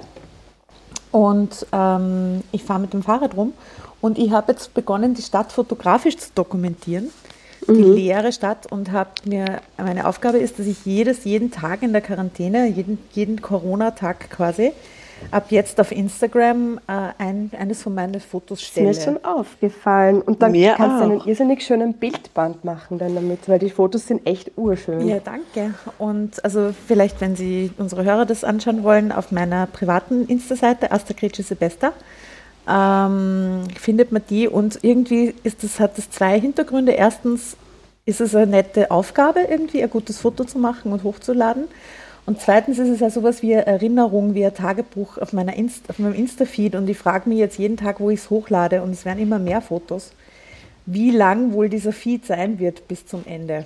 Und 1.11 1.65
ähm, 1.71 2.43
ich 2.51 2.63
fahre 2.63 2.81
mit 2.81 2.93
dem 2.93 3.03
Fahrrad 3.03 3.35
rum. 3.37 3.53
Und 4.01 4.17
ich 4.17 4.31
habe 4.31 4.51
jetzt 4.51 4.73
begonnen, 4.73 5.13
die 5.13 5.21
Stadt 5.21 5.51
fotografisch 5.51 6.17
zu 6.17 6.29
dokumentieren, 6.35 7.09
die 7.67 7.71
leere 7.71 8.31
Stadt. 8.31 8.71
Und 8.71 8.91
habe 8.91 9.11
mir, 9.23 9.61
meine 9.77 10.07
Aufgabe 10.07 10.37
ist, 10.37 10.59
dass 10.59 10.67
ich 10.67 10.85
jedes, 10.85 11.23
jeden 11.23 11.51
Tag 11.51 11.83
in 11.83 11.93
der 11.93 12.01
Quarantäne, 12.01 12.67
jeden, 12.67 12.99
jeden 13.13 13.41
Corona-Tag 13.41 14.29
quasi, 14.29 14.73
ab 15.31 15.47
jetzt 15.49 15.79
auf 15.79 15.91
Instagram 15.91 16.79
äh, 16.87 16.91
ein, 17.17 17.51
eines 17.57 17.81
von 17.81 17.93
meinen 17.95 18.19
Fotos 18.19 18.61
Ist 18.61 18.77
mir 18.77 18.93
stelle. 18.93 19.17
schon 19.17 19.25
aufgefallen. 19.25 20.21
Und 20.21 20.41
dann 20.41 20.51
Mir 20.51 20.73
kannst 20.73 20.99
du 20.99 21.03
einen 21.03 21.21
irrsinnig 21.25 21.63
schönen 21.63 21.93
Bildband 21.93 22.63
machen 22.63 22.97
dann 22.97 23.15
damit, 23.15 23.47
weil 23.47 23.59
die 23.59 23.69
Fotos 23.69 24.07
sind 24.07 24.25
echt 24.25 24.51
urschön. 24.55 25.07
Ja, 25.07 25.19
danke. 25.19 25.73
Und 25.97 26.43
also 26.43 26.73
vielleicht, 26.87 27.21
wenn 27.21 27.35
Sie 27.35 27.71
unsere 27.77 28.03
Hörer 28.03 28.25
das 28.25 28.43
anschauen 28.43 28.83
wollen, 28.83 29.11
auf 29.11 29.31
meiner 29.31 29.67
privaten 29.67 30.25
Insta-Seite, 30.25 30.91
Asta 30.91 31.13
Gretsche 31.13 31.43
Sebesta, 31.43 31.93
ähm, 32.67 33.63
findet 33.79 34.11
man 34.11 34.23
die 34.29 34.47
und 34.47 34.79
irgendwie 34.83 35.35
ist 35.43 35.63
das, 35.63 35.79
hat 35.79 35.97
das 35.97 36.09
zwei 36.09 36.39
Hintergründe. 36.39 36.93
Erstens 36.93 37.57
ist 38.05 38.21
es 38.21 38.35
eine 38.35 38.47
nette 38.47 38.91
Aufgabe, 38.91 39.41
irgendwie 39.41 39.83
ein 39.83 39.89
gutes 39.89 40.19
Foto 40.19 40.43
zu 40.43 40.59
machen 40.59 40.91
und 40.91 41.03
hochzuladen. 41.03 41.65
Und 42.25 42.41
zweitens 42.41 42.79
ist 42.79 42.89
es 42.89 42.99
ja 43.01 43.09
sowas 43.09 43.43
wie 43.43 43.51
Erinnerung, 43.51 44.33
wie 44.33 44.45
ein 44.45 44.53
Tagebuch 44.53 45.19
auf, 45.19 45.31
meiner 45.31 45.55
Inst 45.55 45.89
auf 45.89 45.99
meinem 45.99 46.15
Insta-Feed. 46.15 46.75
Und 46.75 46.89
ich 46.89 46.97
frage 46.97 47.29
mich 47.29 47.37
jetzt 47.37 47.59
jeden 47.59 47.77
Tag, 47.77 47.99
wo 47.99 48.09
ich 48.09 48.19
es 48.19 48.29
hochlade. 48.29 48.81
Und 48.81 48.91
es 48.91 49.05
werden 49.05 49.19
immer 49.19 49.37
mehr 49.37 49.61
Fotos. 49.61 50.11
Wie 50.87 51.11
lang 51.11 51.53
wohl 51.53 51.69
dieser 51.69 51.91
Feed 51.91 52.25
sein 52.25 52.59
wird 52.59 52.87
bis 52.87 53.05
zum 53.05 53.23
Ende. 53.25 53.63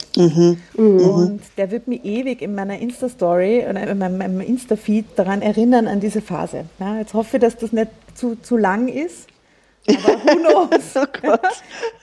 Und 0.75 1.41
der 1.57 1.71
wird 1.71 1.87
mich 1.87 2.03
ewig 2.03 2.41
in 2.41 2.55
meiner 2.55 2.79
Insta-Story 2.79 3.65
oder 3.69 3.87
in 3.87 3.97
meinem, 3.97 4.41
Insta-Feed 4.41 5.05
daran 5.15 5.41
erinnern, 5.41 5.87
an 5.87 5.99
diese 5.99 6.21
Phase. 6.21 6.65
Ja, 6.79 6.97
jetzt 6.97 7.13
hoffe 7.13 7.37
ich, 7.37 7.41
dass 7.41 7.57
das 7.57 7.71
nicht 7.71 7.91
zu, 8.15 8.35
zu 8.41 8.57
lang 8.57 8.87
ist. 8.89 9.27
Aber 9.87 10.13
who 10.23 10.35
knows? 10.69 10.95
Oh. 10.95 11.37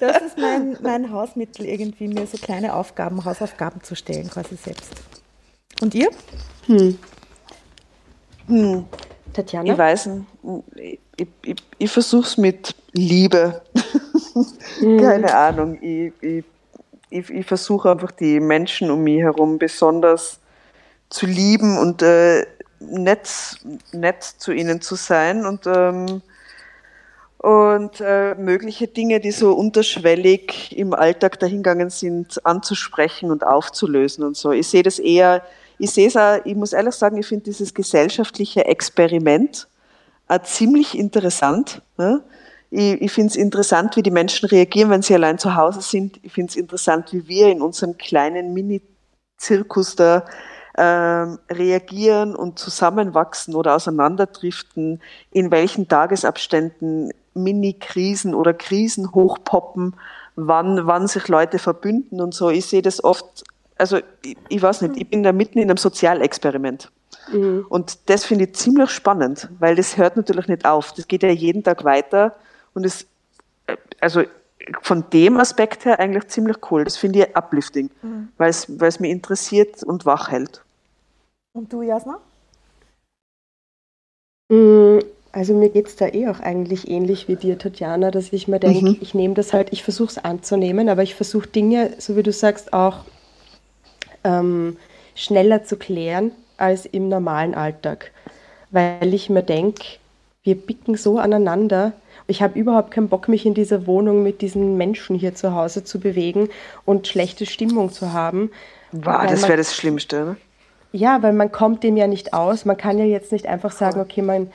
Das 0.01 0.21
ist 0.23 0.37
mein, 0.37 0.77
mein 0.83 1.11
Hausmittel, 1.11 1.65
irgendwie 1.65 2.09
mir 2.09 2.27
so 2.27 2.37
kleine 2.37 2.75
Aufgaben, 2.75 3.25
Hausaufgaben 3.25 3.83
zu 3.83 3.95
stellen, 3.95 4.29
quasi 4.29 4.57
selbst. 4.57 4.93
Und 5.81 5.95
ihr? 5.95 6.11
Tatjana? 9.33 9.73
Ich 9.73 9.79
weiß 9.79 10.07
nicht. 10.07 10.27
Ich, 11.17 11.29
ich, 11.43 11.57
ich, 11.79 11.91
versuche 11.91 12.27
es 12.27 12.37
mit 12.37 12.75
Liebe. 12.93 13.63
Keine 14.81 15.35
Ahnung. 15.35 15.79
Ich, 15.83 16.13
ich, 16.21 16.45
ich, 17.11 17.31
ich 17.31 17.47
versuche 17.47 17.91
einfach 17.91 18.13
die 18.13 18.41
Menschen 18.41 18.91
um 18.91 19.03
mich 19.03 19.21
herum 19.21 19.59
besonders 19.59 20.41
zu 21.09 21.27
lieben 21.27 21.79
und 21.79 22.03
äh, 22.03 22.47
nett, 22.81 23.29
nett 23.93 24.23
zu 24.23 24.53
ihnen 24.53 24.81
zu 24.81 24.95
sein 24.95 25.47
und, 25.47 25.67
ähm, 25.67 26.23
und 27.39 28.01
äh, 28.01 28.35
mögliche 28.35 28.89
Dinge, 28.89 29.21
die 29.21 29.31
so 29.31 29.53
unterschwellig 29.53 30.77
im 30.77 30.95
Alltag 30.95 31.39
dahingegangen 31.39 31.91
sind, 31.91 32.45
anzusprechen 32.45 33.31
und 33.31 33.47
aufzulösen 33.47 34.25
und 34.25 34.37
so. 34.37 34.53
Ich 34.53 34.69
sehe 34.69 34.83
das 34.83 34.99
eher, 34.99 35.43
ich 35.79 35.91
sehe 35.91 36.09
es 36.09 36.17
auch, 36.17 36.39
ich 36.45 36.55
muss 36.55 36.73
ehrlich 36.73 36.95
sagen, 36.95 37.17
ich 37.19 37.27
finde 37.27 37.45
dieses 37.45 37.75
gesellschaftliche 37.75 38.65
Experiment 38.65 39.69
auch 40.29 40.43
ziemlich 40.43 40.97
interessant. 40.97 41.83
Ne? 41.99 42.23
Ich, 42.71 43.01
ich 43.03 43.13
finde 43.13 43.31
es 43.31 43.37
interessant, 43.37 43.97
wie 43.97 44.03
die 44.03 44.11
Menschen 44.11 44.49
reagieren, 44.49 44.91
wenn 44.91 45.03
sie 45.03 45.15
allein 45.15 45.39
zu 45.39 45.55
Hause 45.55 45.81
sind. 45.81 46.19
Ich 46.23 46.33
finde 46.33 46.51
es 46.51 46.57
interessant, 46.57 47.13
wie 47.13 47.29
wir 47.29 47.49
in 47.49 47.63
unserem 47.63 47.97
kleinen 47.97 48.53
Mini-Zirkus 48.55 49.97
da 49.97 50.25
ähm, 50.79 51.39
reagieren 51.51 52.37
und 52.37 52.59
zusammenwachsen 52.59 53.55
oder 53.55 53.77
auseinanderdriften, 53.77 55.01
in 55.31 55.51
welchen 55.51 55.89
Tagesabständen 55.89 57.13
Mini-Krisen 57.33 58.35
oder 58.35 58.53
Krisen 58.53 59.15
hochpoppen, 59.15 59.95
wann, 60.35 60.87
wann 60.87 61.07
sich 61.07 61.29
Leute 61.29 61.59
verbünden 61.59 62.21
und 62.21 62.35
so. 62.35 62.51
Ich 62.51 62.67
sehe 62.67 62.83
das 62.83 63.03
oft, 63.03 63.45
also 63.79 63.99
ich, 64.25 64.37
ich 64.49 64.63
weiß 64.63 64.83
nicht, 64.83 64.97
ich 64.97 65.09
bin 65.09 65.23
da 65.23 65.33
mitten 65.33 65.59
in 65.59 65.69
einem 65.71 65.77
Sozialexperiment. 65.77 66.91
Und 67.69 68.09
das 68.09 68.25
finde 68.25 68.45
ich 68.45 68.55
ziemlich 68.55 68.91
spannend, 68.91 69.49
weil 69.59 69.75
das 69.75 69.97
hört 69.97 70.17
natürlich 70.17 70.47
nicht 70.47 70.65
auf. 70.65 70.93
Das 70.93 71.09
geht 71.09 71.25
ja 71.25 71.31
jeden 71.31 71.65
Tag 71.65 71.83
weiter 71.85 72.37
und 72.73 72.85
es, 72.87 73.07
äh, 73.67 73.77
also 74.01 74.23
von 74.83 75.05
dem 75.13 75.37
Aspekt 75.39 75.85
her 75.85 75.99
eigentlich 75.99 76.29
ziemlich 76.29 76.57
cool. 76.71 76.85
Das 76.85 76.97
finde 76.97 77.19
ich 77.21 77.37
uplifting, 77.37 77.91
weil 78.37 78.51
es, 78.51 78.69
weil 78.81 78.89
es 78.89 79.01
mich 79.01 79.11
interessiert 79.11 79.83
und 79.83 80.07
wach 80.07 80.31
hält. 80.31 80.63
Und 81.53 81.73
du, 81.73 81.83
Jasna? 81.83 82.21
Mm, 84.51 84.99
Also 85.33 85.53
mir 85.53 85.69
geht 85.69 85.89
es 85.89 85.97
da 85.97 86.07
eh 86.07 86.29
auch 86.29 86.41
eigentlich 86.41 86.89
ähnlich 86.89 87.29
wie 87.29 87.37
dir, 87.37 87.59
Tatjana, 87.59 88.11
dass 88.11 88.33
ich 88.33 88.49
mir 88.49 88.59
denke, 88.59 88.93
Mhm. 88.93 88.97
ich 89.03 89.13
nehme 89.15 89.35
das 89.35 89.53
halt, 89.53 89.71
ich 89.73 89.83
versuche 89.83 90.09
es 90.13 90.19
anzunehmen, 90.19 90.89
aber 90.89 91.03
ich 91.03 91.15
versuche 91.15 91.47
Dinge, 91.49 91.93
so 91.99 92.17
wie 92.17 92.23
du 92.23 92.33
sagst, 92.33 92.73
auch 92.73 93.05
ähm, 94.27 94.77
schneller 95.15 95.65
zu 95.65 95.77
klären 95.77 96.33
als 96.59 96.87
im 96.87 97.09
normalen 97.09 97.55
Alltag. 97.55 98.11
Weil 98.71 99.15
ich 99.15 99.31
mir 99.31 99.43
denke, 99.43 99.85
wir 100.43 100.57
bicken 100.57 100.97
so 100.97 101.19
aneinander. 101.19 101.93
Ich 102.27 102.43
habe 102.43 102.59
überhaupt 102.59 102.91
keinen 102.91 103.09
Bock, 103.09 103.29
mich 103.29 103.47
in 103.47 103.55
dieser 103.55 103.87
Wohnung 103.87 104.23
mit 104.23 104.43
diesen 104.43 104.77
Menschen 104.77 105.17
hier 105.17 105.35
zu 105.35 105.55
Hause 105.55 105.85
zu 105.85 106.01
bewegen 106.01 106.49
und 106.85 107.07
schlechte 107.07 107.47
Stimmung 107.47 107.93
zu 107.93 108.13
haben. 108.13 108.51
Wow, 108.93 109.07
Weil 109.07 109.29
das 109.29 109.43
wäre 109.45 109.57
das 109.57 109.75
Schlimmste. 109.75 110.25
Ne? 110.25 110.37
ja, 110.97 111.23
weil 111.23 111.33
man 111.33 111.53
kommt 111.53 111.83
dem 111.83 111.97
ja 111.97 112.07
nicht 112.07 112.33
aus. 112.33 112.65
Man 112.65 112.77
kann 112.77 112.99
ja 112.99 113.05
jetzt 113.05 113.33
nicht 113.33 113.47
einfach 113.47 113.73
sagen, 113.73 114.01
okay, 114.01 114.23
man 114.23 114.51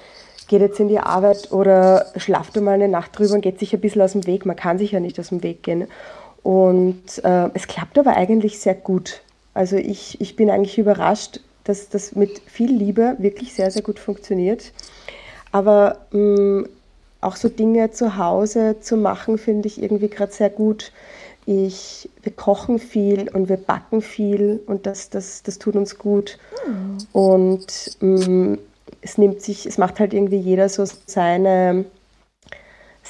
geht 0.48 0.62
jetzt 0.62 0.80
in 0.80 0.88
die 0.88 1.00
Arbeit 1.00 1.52
oder 1.52 2.08
schlaft 2.18 2.60
mal 2.60 2.74
eine 2.74 2.88
Nacht 2.88 3.18
drüber 3.18 3.36
und 3.36 3.42
geht 3.42 3.60
sich 3.60 3.74
ein 3.74 3.82
bisschen 3.82 4.02
aus 4.02 4.14
dem 4.14 4.26
Weg. 4.26 4.46
Man 4.46 4.56
kann 4.56 4.78
sich 4.78 4.92
ja 4.92 5.00
nicht 5.00 5.20
aus 5.20 5.30
dem 5.30 5.44
Weg 5.44 5.64
gehen. 5.64 5.88
Und 6.44 7.24
äh, 7.24 7.50
es 7.54 7.68
klappt 7.68 7.98
aber 7.98 8.16
eigentlich 8.16 8.60
sehr 8.60 8.74
gut. 8.74 9.22
Also 9.54 9.76
ich, 9.76 10.20
ich 10.22 10.36
bin 10.36 10.50
eigentlich 10.50 10.78
überrascht, 10.78 11.42
dass 11.64 11.90
das 11.90 12.16
mit 12.16 12.40
viel 12.46 12.72
Liebe 12.72 13.16
wirklich 13.20 13.54
sehr, 13.54 13.70
sehr 13.72 13.82
gut 13.82 14.00
funktioniert. 14.00 14.72
Aber 15.52 16.06
mh, 16.12 16.66
auch 17.22 17.36
so 17.36 17.50
Dinge 17.50 17.92
zu 17.92 18.18
Hause 18.18 18.78
zu 18.82 18.98
machen, 18.98 19.38
finde 19.38 19.68
ich 19.68 19.82
irgendwie 19.82 20.08
gerade 20.10 20.32
sehr 20.32 20.50
gut. 20.50 20.92
Ich, 21.46 22.10
wir 22.24 22.32
kochen 22.32 22.80
viel 22.80 23.30
und 23.30 23.50
wir 23.50 23.58
backen 23.58 24.02
viel 24.02 24.62
und 24.68 24.86
das, 24.86 25.10
das, 25.10 25.44
das 25.44 25.60
tut 25.60 25.76
uns 25.76 25.98
gut. 25.98 26.38
Und 27.12 27.98
mh, 28.00 28.58
es 29.02 29.18
nimmt 29.18 29.42
sich, 29.42 29.66
es 29.66 29.78
macht 29.78 30.00
halt 30.00 30.14
irgendwie 30.14 30.38
jeder 30.38 30.70
so 30.70 30.86
seine, 31.06 31.86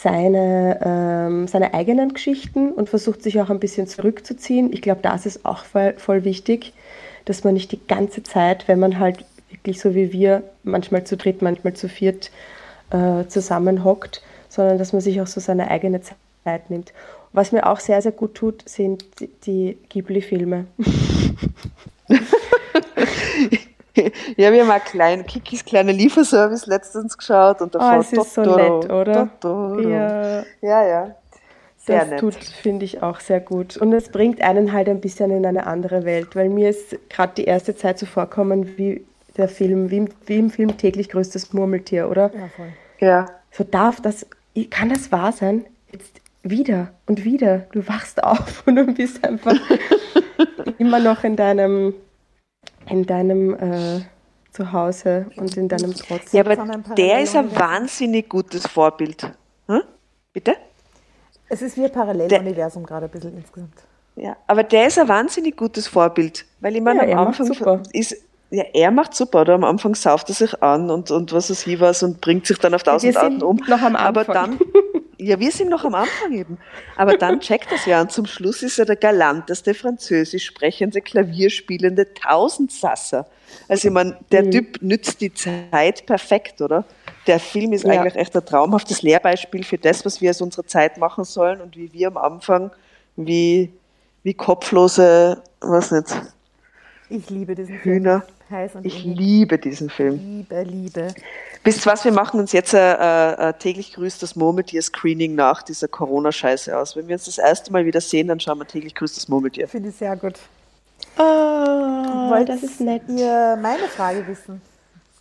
seine, 0.02 0.80
ähm, 0.84 1.48
seine 1.48 1.74
eigenen 1.74 2.14
Geschichten 2.14 2.72
und 2.72 2.90
versucht 2.90 3.22
sich 3.22 3.40
auch 3.40 3.50
ein 3.50 3.60
bisschen 3.60 3.88
zurückzuziehen. 3.88 4.74
Ich 4.74 4.82
glaube, 4.82 5.02
das 5.04 5.26
ist 5.26 5.46
auch 5.46 5.64
voll, 5.64 5.94
voll 5.98 6.24
wichtig, 6.24 6.74
dass 7.26 7.44
man 7.44 7.54
nicht 7.54 7.72
die 7.72 7.86
ganze 7.88 8.24
Zeit, 8.24 8.68
wenn 8.68 8.80
man 8.80 8.98
halt 8.98 9.24
wirklich 9.50 9.80
so 9.80 9.94
wie 9.94 10.12
wir, 10.12 10.44
manchmal 10.64 11.04
zu 11.04 11.18
dritt, 11.18 11.44
manchmal 11.44 11.74
zu 11.74 11.88
viert 11.88 12.32
äh, 12.90 13.28
zusammenhockt, 13.28 14.24
sondern 14.50 14.80
dass 14.80 14.92
man 14.92 15.02
sich 15.02 15.22
auch 15.22 15.28
so 15.28 15.40
seine 15.40 15.70
eigene 15.70 16.02
Zeit 16.02 16.70
nimmt. 16.70 16.94
Was 17.32 17.52
mir 17.52 17.70
auch 17.70 17.80
sehr, 17.80 18.02
sehr 18.02 18.12
gut 18.12 18.34
tut, 18.34 18.68
sind 18.68 19.06
die 19.46 19.78
Ghibli-Filme. 19.90 20.66
ja, 24.38 24.52
wir 24.52 24.66
haben 24.66 24.72
auch 24.72 24.84
klein, 24.86 25.26
Kikis 25.26 25.66
kleine 25.66 25.92
Lieferservice 25.92 26.66
letztens 26.66 27.18
geschaut 27.18 27.62
und 27.62 27.76
davor 27.76 27.98
oh, 27.98 28.00
es 28.00 28.14
ist 28.14 28.34
so 28.34 28.42
nett, 28.42 28.90
oder? 28.90 29.30
Ja, 29.82 30.44
ja. 30.62 30.88
ja. 30.88 31.16
Sehr 31.84 32.02
das 32.02 32.10
nett. 32.10 32.20
tut, 32.20 32.36
finde 32.36 32.86
ich, 32.86 33.02
auch 33.02 33.20
sehr 33.20 33.40
gut. 33.40 33.76
Und 33.78 33.92
es 33.92 34.10
bringt 34.10 34.42
einen 34.42 34.72
halt 34.72 34.88
ein 34.88 35.02
bisschen 35.02 35.32
in 35.32 35.46
eine 35.46 35.66
andere 35.66 36.06
Welt, 36.06 36.36
weil 36.36 36.48
mir 36.48 36.70
ist 36.70 36.96
gerade 37.10 37.34
die 37.36 37.46
erste 37.46 37.76
Zeit 37.76 37.98
so 37.98 38.06
vorkommen 38.06 38.78
wie 38.78 39.04
der 39.36 39.50
Film, 39.50 39.90
wie 39.90 39.98
im, 39.98 40.10
wie 40.28 40.38
im 40.38 40.50
Film 40.52 40.78
täglich 40.78 41.10
größtes 41.10 41.54
Murmeltier, 41.54 42.10
oder? 42.10 42.32
Ja, 42.34 42.48
voll. 42.56 42.74
Ja. 43.00 43.26
So 43.52 43.64
darf 43.64 44.00
das, 44.00 44.28
kann 44.70 44.90
das 44.90 45.12
wahr 45.12 45.32
sein? 45.32 45.66
Jetzt 45.92 46.22
wieder 46.44 46.90
und 47.08 47.24
wieder. 47.26 47.66
Du 47.72 47.88
wachst 47.88 48.24
auf 48.24 48.64
und 48.66 48.76
du 48.76 48.86
bist 48.86 49.24
einfach 49.24 49.56
immer 50.78 51.00
noch 51.00 51.24
in 51.24 51.36
deinem 51.36 51.96
in 52.92 53.06
deinem 53.06 53.54
äh, 53.56 54.02
Zuhause 54.52 55.28
und 55.38 55.56
in 55.56 55.68
deinem 55.68 55.94
Trotz. 55.96 56.32
Ja, 56.34 56.42
aber 56.42 56.56
der 56.96 57.22
ist 57.22 57.36
ein 57.36 57.58
wahnsinnig 57.58 58.28
gutes 58.28 58.68
Vorbild. 58.68 59.24
Hm? 59.68 59.82
Bitte? 60.34 60.56
Es 61.48 61.62
ist 61.62 61.78
wie 61.78 61.86
ein 61.86 61.92
Paralleluniversum 61.92 62.86
gerade 62.86 63.06
ein 63.06 63.12
bisschen 63.12 63.36
insgesamt. 63.38 63.74
Ja, 64.16 64.36
aber 64.48 64.64
der 64.64 64.88
ist 64.88 65.00
ein 65.00 65.08
wahnsinnig 65.08 65.56
gutes 65.56 65.88
Vorbild, 65.88 66.46
weil 66.60 66.76
ich 66.76 66.82
meine, 66.82 67.10
ja, 67.10 67.18
am 67.18 67.28
Anfang 67.28 67.82
ist, 67.94 68.16
ja, 68.50 68.64
er 68.74 68.92
macht 68.92 69.16
super, 69.16 69.42
oder? 69.42 69.54
Am 69.54 69.64
Anfang 69.64 69.96
sauft 69.96 70.28
er 70.30 70.36
sich 70.36 70.62
an 70.62 70.90
und, 70.90 71.10
und 71.12 71.32
was 71.32 71.50
weiß 71.50 71.66
ich 71.68 71.80
was 71.80 72.04
und 72.04 72.20
bringt 72.20 72.46
sich 72.46 72.58
dann 72.58 72.74
auf 72.74 72.84
tausend 72.84 73.16
Arten 73.16 73.42
um. 73.42 73.56
Noch 73.68 73.82
am 73.82 73.96
Anfang. 73.96 73.98
Aber 73.98 74.26
dann, 74.26 74.60
Ja, 75.24 75.40
wir 75.40 75.52
sind 75.52 75.70
noch 75.70 75.86
am 75.86 75.94
Anfang 75.94 76.34
eben. 76.34 76.58
Aber 76.96 77.16
dann 77.16 77.40
checkt 77.42 77.72
das 77.72 77.86
ja 77.86 78.02
und 78.02 78.12
zum 78.12 78.26
Schluss 78.26 78.64
ist 78.64 78.80
er 78.80 78.86
der 78.86 78.96
galanteste 78.96 79.76
französisch 79.76 80.46
sprechende, 80.46 81.00
klavierspielende 81.00 82.12
Tausendsasser. 82.16 83.28
Also 83.68 83.90
ich 83.90 83.94
meine, 83.94 84.18
der 84.32 84.46
mhm. 84.46 84.52
Typ 84.52 84.82
nützt 84.82 85.22
die 85.22 85.32
Zeit 85.32 86.08
perfekt, 86.08 86.60
oder? 86.62 86.86
Der 87.28 87.40
Film 87.40 87.72
ist 87.74 87.86
ja. 87.86 87.92
eigentlich 87.92 88.16
echt 88.16 88.36
ein 88.36 88.44
traumhaftes 88.44 89.04
Lehrbeispiel 89.04 89.64
für 89.64 89.78
das, 89.78 90.04
was 90.06 90.22
wir 90.22 90.32
aus 90.32 90.42
unserer 90.42 90.66
Zeit 90.66 90.98
machen 90.98 91.24
sollen 91.24 91.62
und 91.62 91.78
wie 91.78 91.94
wir 91.94 92.08
am 92.08 92.18
Anfang 92.18 92.72
wie, 93.16 93.72
wie 94.24 94.34
kopflose, 94.34 95.44
was 95.60 95.92
nicht. 95.92 96.16
Ich 97.10 97.30
liebe 97.30 97.54
diesen 97.54 97.78
Hühner. 97.78 98.24
Film. 98.48 98.84
ich 98.84 99.04
liebe 99.04 99.60
diesen 99.60 99.90
Film. 99.90 100.18
Liebe, 100.18 100.64
liebe. 100.64 101.14
Wisst 101.64 101.86
was, 101.86 102.04
wir 102.04 102.12
machen 102.12 102.40
uns 102.40 102.54
jetzt 102.54 102.74
ein, 102.74 102.96
ein, 102.96 103.36
ein 103.36 103.60
täglich 103.60 103.94
grüßt 103.94 104.24
das 104.24 104.36
Murmeltier-Screening 104.36 105.36
nach 105.36 105.62
dieser 105.62 105.88
Corona-Scheiße 105.88 106.76
aus. 106.76 106.96
Wenn 106.96 107.08
wir 107.08 107.14
uns 107.14 107.26
das 107.26 107.38
erste 107.38 107.72
Mal 107.72 107.86
wieder 107.86 108.02
sehen, 108.02 108.28
dann 108.30 108.40
schauen 108.40 108.58
wir 108.58 108.66
täglich 108.66 108.96
grüßt 108.96 109.16
das 109.16 109.28
Murmeltier. 109.28 109.68
Finde 109.68 109.90
ich 109.90 109.96
sehr 109.96 110.16
gut. 110.16 110.40
Oh, 111.18 111.22
Wollt 111.22 112.50
das 112.50 112.64
ist 112.64 112.82
nett. 112.82 113.04
ihr 113.08 113.58
meine 113.62 113.88
Frage 113.90 114.26
wissen? 114.28 114.62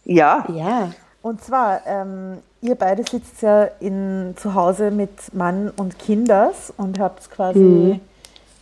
Ja. 0.04 0.46
Ja. 0.48 0.92
Und 1.22 1.44
zwar, 1.44 1.82
ähm, 1.86 2.38
ihr 2.62 2.74
beide 2.74 3.04
sitzt 3.08 3.42
ja 3.42 3.64
in, 3.80 4.34
zu 4.36 4.54
Hause 4.54 4.90
mit 4.90 5.34
Mann 5.34 5.70
und 5.76 5.98
Kinders 5.98 6.72
und 6.76 6.98
habt 6.98 7.30
quasi 7.30 7.58
mhm. 7.58 8.00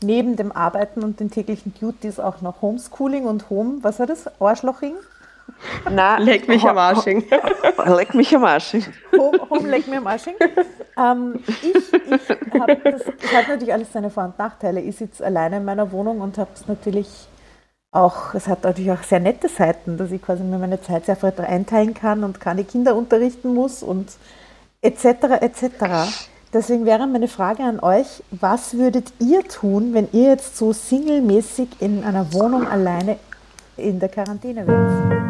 neben 0.02 0.34
dem 0.34 0.50
Arbeiten 0.50 1.04
und 1.04 1.20
den 1.20 1.30
täglichen 1.30 1.72
Duties 1.78 2.18
auch 2.18 2.40
noch 2.40 2.60
Homeschooling 2.60 3.24
und 3.26 3.48
Home, 3.50 3.78
was 3.82 4.00
war 4.00 4.06
das? 4.06 4.24
Arschloching? 4.40 4.94
Na, 5.90 6.18
leck 6.18 6.48
mich 6.48 6.64
am 6.64 6.78
Arsching. 6.78 7.24
leck 7.86 8.14
mich 8.14 8.34
am 8.34 8.44
Arsching. 8.44 8.84
Home, 9.16 9.40
home 9.50 9.68
leck 9.68 9.86
mir 9.88 9.98
am 9.98 10.06
Arsching. 10.06 10.34
Ähm, 10.96 11.40
ich 11.46 11.74
ich 11.74 12.60
habe 12.60 12.76
das, 12.76 13.02
das 13.04 13.32
hat 13.32 13.48
natürlich 13.48 13.72
alles 13.72 13.92
seine 13.92 14.10
Vor- 14.10 14.24
und 14.24 14.38
Nachteile. 14.38 14.80
Ich 14.80 14.96
sitze 14.96 15.24
alleine 15.24 15.58
in 15.58 15.64
meiner 15.64 15.92
Wohnung 15.92 16.20
und 16.20 16.38
habe 16.38 16.50
es 16.54 16.66
natürlich 16.66 17.28
auch, 17.90 18.34
es 18.34 18.48
hat 18.48 18.64
natürlich 18.64 18.90
auch 18.92 19.02
sehr 19.02 19.20
nette 19.20 19.48
Seiten, 19.48 19.96
dass 19.96 20.10
ich 20.12 20.20
quasi 20.20 20.42
mir 20.42 20.58
meine 20.58 20.80
Zeit 20.80 21.06
sehr 21.06 21.16
frei 21.16 21.32
einteilen 21.38 21.94
kann 21.94 22.24
und 22.24 22.40
keine 22.40 22.64
Kinder 22.64 22.94
unterrichten 22.94 23.54
muss 23.54 23.82
und 23.82 24.10
etc. 24.82 25.04
etc. 25.40 25.72
Deswegen 26.52 26.86
wäre 26.86 27.06
meine 27.06 27.28
Frage 27.28 27.62
an 27.62 27.80
euch, 27.80 28.22
was 28.30 28.74
würdet 28.76 29.12
ihr 29.18 29.46
tun, 29.46 29.94
wenn 29.94 30.08
ihr 30.12 30.30
jetzt 30.30 30.56
so 30.56 30.72
singlemäßig 30.72 31.68
in 31.80 32.04
einer 32.04 32.32
Wohnung 32.32 32.66
alleine 32.66 33.18
in 33.78 33.98
der 33.98 34.08
Quarantäne 34.08 34.66
wärt? 34.66 35.28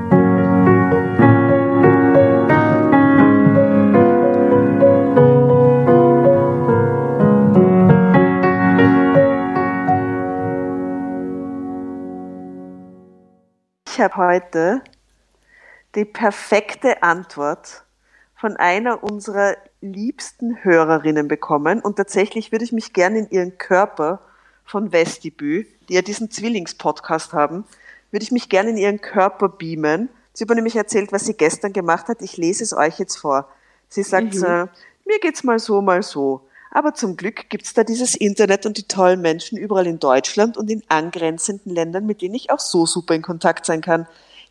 ich 13.98 14.04
habe 14.04 14.16
heute 14.16 14.80
die 15.96 16.04
perfekte 16.04 17.02
Antwort 17.02 17.82
von 18.36 18.56
einer 18.56 19.02
unserer 19.02 19.56
liebsten 19.80 20.62
Hörerinnen 20.62 21.26
bekommen 21.26 21.80
und 21.80 21.96
tatsächlich 21.96 22.52
würde 22.52 22.64
ich 22.64 22.70
mich 22.70 22.92
gerne 22.92 23.18
in 23.18 23.30
ihren 23.30 23.58
Körper 23.58 24.20
von 24.64 24.92
Vestibü, 24.92 25.66
die 25.88 25.94
ja 25.94 26.02
diesen 26.02 26.30
Zwillingspodcast 26.30 27.32
haben, 27.32 27.64
würde 28.10 28.22
ich 28.22 28.32
mich 28.32 28.48
gerne 28.48 28.70
in 28.70 28.76
ihren 28.76 29.00
Körper 29.00 29.48
beamen. 29.48 30.08
Sie 30.32 30.44
hat 30.44 30.54
nämlich 30.54 30.76
erzählt, 30.76 31.12
was 31.12 31.24
sie 31.24 31.34
gestern 31.34 31.72
gemacht 31.72 32.08
hat. 32.08 32.22
Ich 32.22 32.36
lese 32.36 32.64
es 32.64 32.72
euch 32.72 32.98
jetzt 32.98 33.16
vor. 33.16 33.48
Sie 33.88 34.02
sagt, 34.02 34.34
mhm. 34.34 34.44
äh, 34.44 34.66
mir 35.04 35.18
geht's 35.20 35.44
mal 35.44 35.58
so, 35.58 35.80
mal 35.80 36.02
so. 36.02 36.42
Aber 36.70 36.94
zum 36.94 37.16
Glück 37.16 37.48
gibt's 37.48 37.72
da 37.72 37.82
dieses 37.82 38.14
Internet 38.14 38.66
und 38.66 38.76
die 38.76 38.86
tollen 38.86 39.20
Menschen 39.20 39.56
überall 39.58 39.86
in 39.86 39.98
Deutschland 39.98 40.56
und 40.56 40.70
in 40.70 40.82
angrenzenden 40.88 41.74
Ländern, 41.74 42.06
mit 42.06 42.20
denen 42.20 42.34
ich 42.34 42.50
auch 42.50 42.60
so 42.60 42.86
super 42.86 43.14
in 43.14 43.22
Kontakt 43.22 43.64
sein 43.64 43.80
kann. 43.80 44.06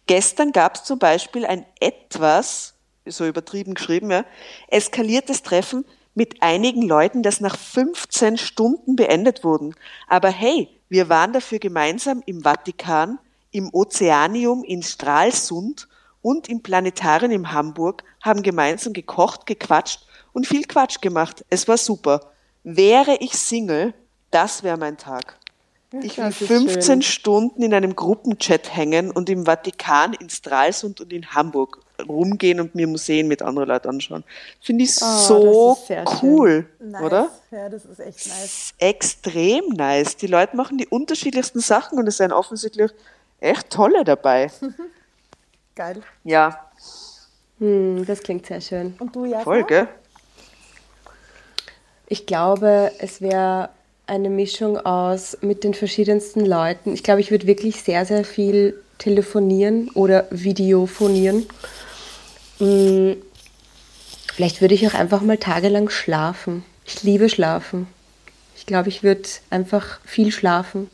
Gestern 0.07 0.51
gab's 0.51 0.83
zum 0.83 0.99
Beispiel 0.99 1.45
ein 1.45 1.65
etwas, 1.79 2.73
so 3.05 3.25
übertrieben 3.25 3.75
geschrieben, 3.75 4.09
ja, 4.09 4.25
eskaliertes 4.69 5.43
Treffen 5.43 5.85
mit 6.15 6.41
einigen 6.41 6.81
Leuten, 6.81 7.21
das 7.21 7.41
nach 7.41 7.57
15 7.57 8.37
Stunden 8.37 8.95
beendet 8.95 9.43
wurden. 9.43 9.75
Aber 10.07 10.29
hey, 10.29 10.69
wir 10.89 11.09
waren 11.09 11.33
dafür 11.33 11.59
gemeinsam 11.59 12.23
im 12.25 12.41
Vatikan, 12.41 13.19
im 13.51 13.73
Ozeanium 13.73 14.63
in 14.63 14.83
Stralsund 14.83 15.87
und 16.21 16.49
im 16.49 16.61
Planetarium 16.61 17.31
in 17.31 17.51
Hamburg, 17.51 18.03
haben 18.21 18.43
gemeinsam 18.43 18.93
gekocht, 18.93 19.45
gequatscht 19.45 20.05
und 20.33 20.47
viel 20.47 20.63
Quatsch 20.63 21.01
gemacht. 21.01 21.45
Es 21.49 21.67
war 21.67 21.77
super. 21.77 22.31
Wäre 22.63 23.17
ich 23.19 23.33
Single, 23.33 23.93
das 24.31 24.63
wäre 24.63 24.77
mein 24.77 24.97
Tag. 24.97 25.37
Ich 26.01 26.17
will 26.17 26.31
15 26.31 26.81
schön. 26.81 27.01
Stunden 27.01 27.63
in 27.63 27.73
einem 27.73 27.95
Gruppenchat 27.95 28.75
hängen 28.75 29.09
und 29.09 29.29
im 29.29 29.45
Vatikan, 29.45 30.13
in 30.13 30.29
Stralsund 30.29 30.99
und 30.99 31.13
in 31.13 31.33
Hamburg 31.33 31.79
rumgehen 32.07 32.59
und 32.59 32.75
mir 32.75 32.87
Museen 32.87 33.27
mit 33.29 33.41
anderen 33.41 33.69
Leuten 33.69 33.87
anschauen. 33.87 34.23
Finde 34.61 34.83
ich 34.83 34.91
oh, 35.01 35.15
so 35.27 35.77
cool, 36.21 36.67
nice. 36.79 37.01
oder? 37.01 37.29
Ja, 37.51 37.69
das 37.69 37.85
ist 37.85 37.99
echt 37.99 38.27
nice. 38.27 38.73
Extrem 38.77 39.69
nice. 39.69 40.17
Die 40.17 40.27
Leute 40.27 40.57
machen 40.57 40.77
die 40.77 40.87
unterschiedlichsten 40.87 41.61
Sachen 41.61 41.97
und 41.97 42.07
es 42.07 42.17
sind 42.17 42.33
offensichtlich 42.33 42.91
echt 43.39 43.69
tolle 43.69 44.03
dabei. 44.03 44.51
Geil. 45.75 46.01
Ja. 46.23 46.69
Hm, 47.59 48.05
das 48.05 48.21
klingt 48.21 48.45
sehr 48.45 48.61
schön. 48.61 48.95
Und 48.99 49.15
du, 49.15 49.25
ja? 49.25 49.39
Voll, 49.41 49.63
gell? 49.63 49.87
Ich 52.07 52.25
glaube, 52.25 52.91
es 52.99 53.21
wäre 53.21 53.69
eine 54.05 54.29
Mischung 54.29 54.77
aus 54.77 55.37
mit 55.41 55.63
den 55.63 55.73
verschiedensten 55.73 56.45
Leuten. 56.45 56.93
Ich 56.93 57.03
glaube, 57.03 57.19
ich 57.19 57.31
würde 57.31 57.47
wirklich 57.47 57.83
sehr, 57.83 58.05
sehr 58.05 58.23
viel 58.23 58.81
telefonieren 58.97 59.89
oder 59.91 60.25
videophonieren. 60.31 61.45
Hm, 62.59 63.17
vielleicht 64.33 64.61
würde 64.61 64.73
ich 64.73 64.87
auch 64.87 64.93
einfach 64.93 65.21
mal 65.21 65.37
tagelang 65.37 65.89
schlafen. 65.89 66.63
Ich 66.85 67.03
liebe 67.03 67.29
schlafen. 67.29 67.87
Ich 68.55 68.65
glaube, 68.65 68.89
ich 68.89 69.03
würde 69.03 69.27
einfach 69.49 69.99
viel 70.05 70.31
schlafen. 70.31 70.89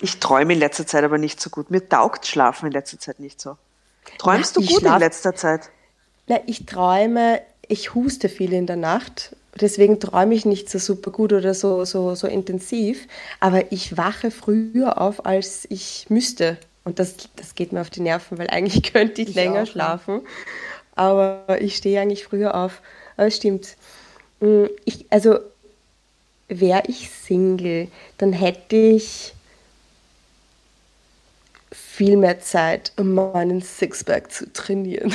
Ich 0.00 0.18
träume 0.18 0.54
in 0.54 0.58
letzter 0.58 0.86
Zeit 0.86 1.04
aber 1.04 1.18
nicht 1.18 1.40
so 1.40 1.50
gut. 1.50 1.70
Mir 1.70 1.88
taugt 1.88 2.26
Schlafen 2.26 2.66
in 2.66 2.72
letzter 2.72 2.98
Zeit 2.98 3.20
nicht 3.20 3.40
so. 3.40 3.56
Träumst 4.18 4.56
Na, 4.56 4.62
du 4.62 4.68
gut 4.68 4.82
in 4.82 4.98
letzter 4.98 5.34
Zeit? 5.34 5.70
Na, 6.26 6.40
ich 6.46 6.66
träume 6.66 7.40
ich 7.70 7.94
huste 7.94 8.28
viel 8.28 8.52
in 8.52 8.66
der 8.66 8.76
Nacht. 8.76 9.36
Deswegen 9.60 10.00
träume 10.00 10.34
ich 10.34 10.44
nicht 10.44 10.68
so 10.68 10.78
super 10.78 11.10
gut 11.10 11.32
oder 11.32 11.54
so, 11.54 11.84
so, 11.84 12.14
so 12.14 12.26
intensiv. 12.26 13.06
Aber 13.38 13.70
ich 13.72 13.96
wache 13.96 14.30
früher 14.30 15.00
auf, 15.00 15.24
als 15.24 15.66
ich 15.70 16.06
müsste. 16.08 16.58
Und 16.84 16.98
das, 16.98 17.14
das 17.36 17.54
geht 17.54 17.72
mir 17.72 17.80
auf 17.80 17.90
die 17.90 18.00
Nerven, 18.00 18.38
weil 18.38 18.48
eigentlich 18.48 18.82
könnte 18.92 19.22
ich, 19.22 19.30
ich 19.30 19.34
länger 19.36 19.62
auch, 19.62 19.66
schlafen. 19.66 20.22
aber 20.96 21.58
ich 21.60 21.76
stehe 21.76 22.00
eigentlich 22.00 22.24
früher 22.24 22.56
auf. 22.56 22.82
Aber 23.16 23.28
es 23.28 23.36
stimmt. 23.36 23.76
Mm, 24.40 24.64
ich, 24.84 25.06
also 25.10 25.38
wäre 26.48 26.82
ich 26.88 27.10
Single, 27.10 27.86
dann 28.18 28.32
hätte 28.32 28.74
ich 28.74 29.34
viel 31.72 32.16
mehr 32.16 32.40
Zeit, 32.40 32.92
um 32.96 33.14
meinen 33.14 33.62
Sixpack 33.62 34.32
zu 34.32 34.52
trainieren. 34.52 35.12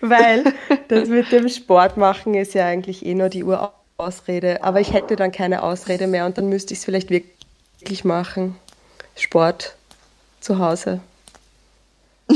Weil 0.00 0.44
das 0.88 1.08
mit 1.08 1.30
dem 1.32 1.48
Sport 1.48 1.96
machen 1.96 2.34
ist 2.34 2.54
ja 2.54 2.66
eigentlich 2.66 3.04
eh 3.04 3.14
nur 3.14 3.28
die 3.28 3.44
Urausrede. 3.44 4.62
Aber 4.62 4.80
ich 4.80 4.92
hätte 4.92 5.16
dann 5.16 5.32
keine 5.32 5.62
Ausrede 5.62 6.06
mehr 6.06 6.26
und 6.26 6.38
dann 6.38 6.48
müsste 6.48 6.72
ich 6.72 6.80
es 6.80 6.84
vielleicht 6.84 7.10
wirklich 7.10 8.04
machen. 8.04 8.56
Sport 9.16 9.74
zu 10.40 10.58
Hause. 10.58 11.00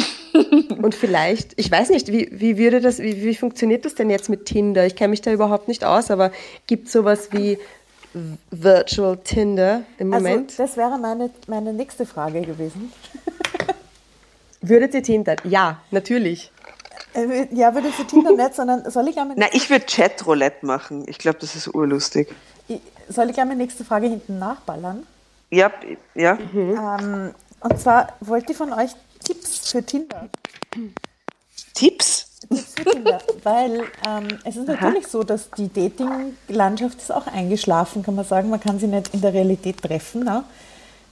Und 0.83 0.95
vielleicht, 0.95 1.53
ich 1.57 1.71
weiß 1.71 1.91
nicht, 1.91 2.09
wie, 2.09 2.29
wie 2.33 2.57
würde 2.57 2.81
das, 2.81 2.99
wie, 3.01 3.23
wie 3.23 3.35
funktioniert 3.35 3.85
das 3.85 3.95
denn 3.95 4.11
jetzt 4.11 4.29
mit 4.29 4.47
Tinder? 4.47 4.87
Ich 4.87 4.97
kenne 4.97 5.11
mich 5.11 5.21
da 5.21 5.33
überhaupt 5.33 5.69
nicht 5.69 5.85
aus, 5.85 6.11
aber 6.11 6.33
gibt 6.67 6.87
es 6.87 6.93
sowas 6.93 7.29
wie 7.33 7.59
Virtual 8.51 9.17
Tinder 9.19 9.83
im 9.99 10.13
also, 10.13 10.27
Moment? 10.27 10.51
Also, 10.51 10.63
das 10.63 10.77
wäre 10.77 10.99
meine, 10.99 11.31
meine 11.47 11.73
nächste 11.73 12.07
Frage 12.07 12.43
gewesen. 12.43 12.93
Würdet 14.61 14.95
ihr 14.95 15.03
Tinder? 15.03 15.37
Ja, 15.45 15.81
natürlich. 15.91 16.53
Äh, 17.15 17.47
ja, 17.53 17.75
würdet 17.75 17.99
ihr 17.99 18.07
Tinder 18.07 18.33
nicht, 18.33 18.55
sondern 18.55 18.89
soll 18.91 19.09
ich 19.09 19.19
einmal. 19.19 19.37
Na, 19.39 19.47
ich 19.53 19.71
würde 19.71 19.87
Chatroulette 19.87 20.65
machen. 20.65 21.05
Ich 21.09 21.19
glaube, 21.19 21.39
das 21.41 21.57
ist 21.57 21.75
urlustig. 21.75 22.29
soll 23.09 23.31
ich 23.31 23.39
einmal 23.39 23.57
nächste 23.57 23.85
Frage 23.85 24.07
hinten 24.07 24.39
nachballern? 24.39 25.07
Ja, 25.51 25.73
ja. 26.15 26.39
Mhm. 26.53 26.79
Ähm, 26.79 27.35
und 27.61 27.81
zwar 27.81 28.13
wollte 28.21 28.53
ich 28.53 28.59
von 28.59 28.73
euch 28.73 28.91
Tipps 29.25 29.71
für 29.71 29.85
Tinder. 29.85 30.29
Tipps? 31.75 32.30
Weil 33.43 33.85
ähm, 34.07 34.29
es 34.45 34.57
ist 34.57 34.67
natürlich 34.67 35.05
Aha. 35.05 35.11
so, 35.11 35.23
dass 35.23 35.51
die 35.51 35.73
Dating-Landschaft 35.73 36.99
ist 36.99 37.13
auch 37.13 37.27
eingeschlafen, 37.29 38.03
kann 38.03 38.17
man 38.17 38.25
sagen. 38.25 38.51
Man 38.51 38.61
kann 38.61 38.79
sie 38.79 38.89
nicht 38.89 39.15
in 39.15 39.21
der 39.21 39.33
Realität 39.33 39.81
treffen. 39.83 40.25
Ne? 40.25 40.45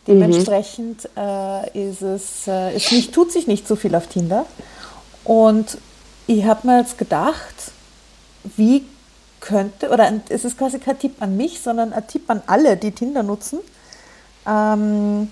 Dementsprechend 0.07 1.09
mhm. 1.14 1.22
äh, 1.22 1.90
ist 1.90 2.03
es, 2.03 2.48
äh, 2.48 2.74
es 2.74 2.90
nicht, 2.90 3.12
tut 3.12 3.31
sich 3.31 3.46
nicht 3.46 3.68
so 3.68 3.77
viel 3.77 3.94
auf 3.94 4.09
Tinder. 4.09 4.46
Und 5.24 5.79
ich 6.27 6.44
habe 6.44 6.66
mir 6.66 6.81
jetzt 6.81 6.98
gedacht, 6.98 7.55
wie 8.57 8.85
könnte, 9.40 9.90
oder 9.90 10.12
es 10.29 10.44
ist 10.44 10.59
quasi 10.59 10.79
kein 10.79 10.98
Tipp 10.98 11.16
an 11.20 11.37
mich, 11.37 11.61
sondern 11.61 11.92
ein 11.92 12.07
Tipp 12.07 12.29
an 12.29 12.42
alle, 12.46 12.77
die 12.77 12.90
Tinder 12.90 13.22
nutzen. 13.22 13.61
Ähm, 14.46 15.31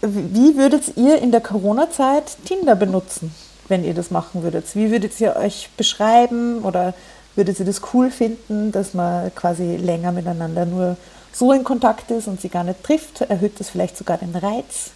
wie 0.00 0.56
würdet 0.56 0.96
ihr 0.96 1.18
in 1.20 1.30
der 1.30 1.40
Corona-Zeit 1.40 2.36
Tinder 2.44 2.76
benutzen, 2.76 3.34
wenn 3.68 3.84
ihr 3.84 3.94
das 3.94 4.10
machen 4.10 4.42
würdet? 4.42 4.64
Wie 4.74 4.90
würdet 4.90 5.20
ihr 5.20 5.36
euch 5.36 5.70
beschreiben 5.76 6.62
oder 6.62 6.94
würdet 7.36 7.58
ihr 7.58 7.66
das 7.66 7.80
cool 7.92 8.10
finden, 8.10 8.72
dass 8.72 8.94
man 8.94 9.34
quasi 9.34 9.76
länger 9.76 10.12
miteinander 10.12 10.66
nur 10.66 10.96
so 11.32 11.52
in 11.52 11.64
Kontakt 11.64 12.10
ist 12.10 12.28
und 12.28 12.40
sie 12.40 12.48
gar 12.48 12.64
nicht 12.64 12.82
trifft? 12.82 13.22
Erhöht 13.22 13.58
das 13.58 13.70
vielleicht 13.70 13.96
sogar 13.96 14.18
den 14.18 14.34
Reiz? 14.34 14.90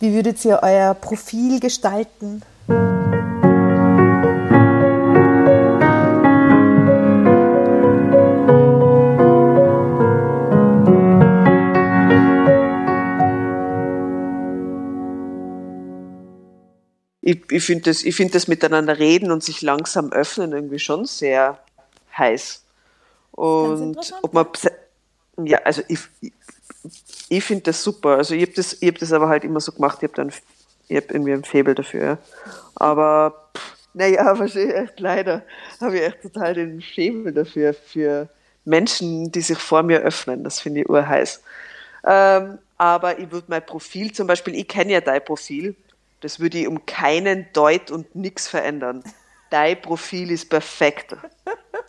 Wie 0.00 0.14
würdet 0.14 0.44
ihr 0.44 0.60
euer 0.62 0.94
Profil 0.94 1.60
gestalten? 1.60 2.42
Ich, 17.22 17.40
ich 17.50 17.64
finde 17.64 17.84
das, 17.84 18.02
find 18.02 18.34
das 18.34 18.48
miteinander 18.48 18.98
reden 18.98 19.30
und 19.30 19.42
sich 19.42 19.62
langsam 19.62 20.12
öffnen 20.12 20.52
irgendwie 20.52 20.80
schon 20.80 21.04
sehr 21.06 21.58
heiß. 22.16 22.64
Und 23.30 23.96
ob 24.22 24.34
man 24.34 24.46
ja, 25.44 25.58
also 25.64 25.82
ich, 25.88 26.00
ich, 26.20 26.32
ich 27.28 27.44
finde 27.44 27.64
das 27.64 27.82
super. 27.82 28.16
Also 28.18 28.34
ich 28.34 28.42
habe 28.42 28.52
das, 28.52 28.76
hab 28.82 28.98
das 28.98 29.12
aber 29.12 29.28
halt 29.28 29.44
immer 29.44 29.60
so 29.60 29.72
gemacht, 29.72 29.98
ich 30.00 30.04
habe 30.04 30.14
dann 30.14 30.32
ich 30.88 30.96
hab 30.96 31.10
irgendwie 31.10 31.32
ein 31.32 31.44
Faible 31.44 31.74
dafür. 31.74 32.02
Ja. 32.02 32.18
Aber 32.74 33.50
naja, 33.94 34.38
wahrscheinlich 34.38 34.74
echt 34.74 35.00
leider 35.00 35.42
habe 35.80 35.96
ich 35.96 36.02
echt 36.02 36.22
total 36.22 36.54
den 36.54 36.82
Faible 36.82 37.32
dafür, 37.32 37.74
für 37.74 38.28
Menschen, 38.64 39.30
die 39.30 39.40
sich 39.40 39.58
vor 39.58 39.82
mir 39.82 40.00
öffnen. 40.00 40.44
Das 40.44 40.60
finde 40.60 40.80
ich 40.80 40.88
urheiß. 40.88 41.42
Ähm, 42.04 42.58
aber 42.78 43.18
ich 43.18 43.30
würde 43.30 43.46
mein 43.48 43.64
Profil 43.64 44.12
zum 44.12 44.26
Beispiel, 44.26 44.54
ich 44.56 44.66
kenne 44.66 44.92
ja 44.92 45.00
dein 45.00 45.24
Profil, 45.24 45.76
das 46.22 46.40
würde 46.40 46.58
ich 46.58 46.68
um 46.68 46.86
keinen 46.86 47.46
Deut 47.52 47.90
und 47.90 48.14
nichts 48.14 48.48
verändern. 48.48 49.02
Dein 49.50 49.80
Profil 49.80 50.30
ist 50.30 50.48
perfekt. 50.48 51.14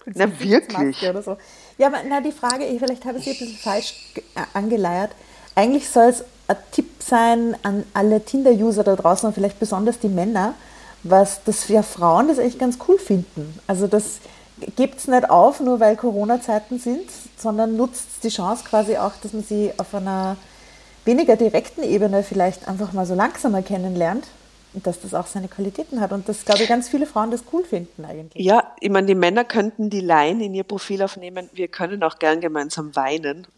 na 0.05 0.27
wirklich. 0.39 0.97
So. 1.23 1.37
Ja, 1.77 1.87
aber 1.87 1.99
na, 2.07 2.19
die 2.19 2.31
Frage, 2.31 2.65
vielleicht 2.77 3.05
habe 3.05 3.19
ich 3.19 3.23
sie 3.23 3.31
ein 3.31 3.37
bisschen 3.37 3.57
falsch 3.57 3.95
äh, 4.35 4.41
angeleiert. 4.53 5.11
Eigentlich 5.55 5.89
soll 5.89 6.09
es 6.09 6.25
ein 6.47 6.57
Tipp 6.71 6.89
sein 6.99 7.55
an 7.63 7.85
alle 7.93 8.25
Tinder-User 8.25 8.83
da 8.83 8.95
draußen 8.95 9.27
und 9.27 9.33
vielleicht 9.33 9.59
besonders 9.59 9.99
die 9.99 10.09
Männer, 10.09 10.55
was 11.03 11.43
das 11.43 11.63
für 11.65 11.83
Frauen 11.83 12.27
das 12.27 12.37
echt 12.37 12.59
ganz 12.59 12.77
cool 12.87 12.97
finden. 12.97 13.57
Also 13.67 13.87
das 13.87 14.19
gibt 14.75 14.99
es 14.99 15.07
nicht 15.07 15.29
auf, 15.29 15.59
nur 15.59 15.79
weil 15.79 15.95
Corona-Zeiten 15.95 16.79
sind, 16.79 17.09
sondern 17.37 17.77
nutzt 17.77 18.23
die 18.23 18.29
Chance 18.29 18.63
quasi 18.67 18.97
auch, 18.97 19.13
dass 19.21 19.33
man 19.33 19.43
sie 19.43 19.71
auf 19.77 19.93
einer 19.93 20.37
weniger 21.05 21.35
direkten 21.35 21.83
Ebene 21.83 22.23
vielleicht 22.23 22.67
einfach 22.67 22.93
mal 22.93 23.05
so 23.05 23.15
langsamer 23.15 23.61
kennenlernt 23.61 24.27
und 24.73 24.87
dass 24.87 25.01
das 25.01 25.13
auch 25.13 25.27
seine 25.27 25.47
Qualitäten 25.47 26.01
hat 26.01 26.11
und 26.11 26.27
das, 26.27 26.45
glaube 26.45 26.63
ich, 26.63 26.69
ganz 26.69 26.89
viele 26.89 27.05
Frauen 27.05 27.31
das 27.31 27.43
cool 27.51 27.63
finden 27.63 28.05
eigentlich. 28.05 28.43
Ja, 28.43 28.73
ich 28.79 28.89
meine, 28.89 29.07
die 29.07 29.15
Männer 29.15 29.43
könnten 29.43 29.89
die 29.89 30.01
Line 30.01 30.43
in 30.43 30.53
ihr 30.53 30.63
Profil 30.63 31.03
aufnehmen, 31.03 31.49
wir 31.53 31.67
können 31.67 32.03
auch 32.03 32.17
gern 32.19 32.41
gemeinsam 32.41 32.95
weinen. 32.95 33.47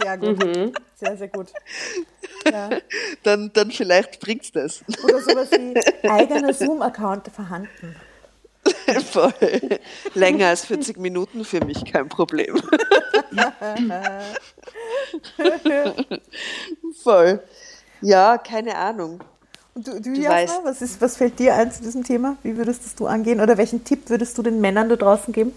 Sehr 0.00 0.16
gut, 0.16 0.38
mhm. 0.38 0.72
sehr, 0.94 1.16
sehr 1.16 1.28
gut. 1.28 1.48
Ja. 2.50 2.70
Dann, 3.24 3.50
dann 3.52 3.72
vielleicht 3.72 4.20
bringt's 4.20 4.52
das. 4.52 4.84
Oder 5.02 5.20
sowas 5.20 5.50
wie 5.50 6.08
eigener 6.08 6.54
Zoom-Account 6.54 7.28
vorhanden. 7.34 7.96
Voll. 9.10 9.32
Länger 10.14 10.48
als 10.48 10.64
40 10.66 10.98
Minuten 10.98 11.44
für 11.44 11.64
mich 11.64 11.84
kein 11.84 12.08
Problem. 12.08 12.60
Voll. 17.02 17.40
Ja, 18.00 18.38
keine 18.38 18.76
Ahnung. 18.76 19.20
Und 19.74 19.86
du, 19.86 20.00
du, 20.00 20.12
du 20.12 20.20
Jasna, 20.20 20.60
was, 20.64 20.82
ist, 20.82 21.00
was 21.00 21.16
fällt 21.16 21.38
dir 21.38 21.54
ein 21.54 21.70
zu 21.70 21.82
diesem 21.82 22.04
Thema? 22.04 22.36
Wie 22.42 22.56
würdest 22.56 22.84
das 22.84 22.94
du 22.94 23.06
angehen? 23.06 23.40
Oder 23.40 23.58
welchen 23.58 23.84
Tipp 23.84 24.10
würdest 24.10 24.36
du 24.38 24.42
den 24.42 24.60
Männern 24.60 24.88
da 24.88 24.96
draußen 24.96 25.32
geben? 25.32 25.52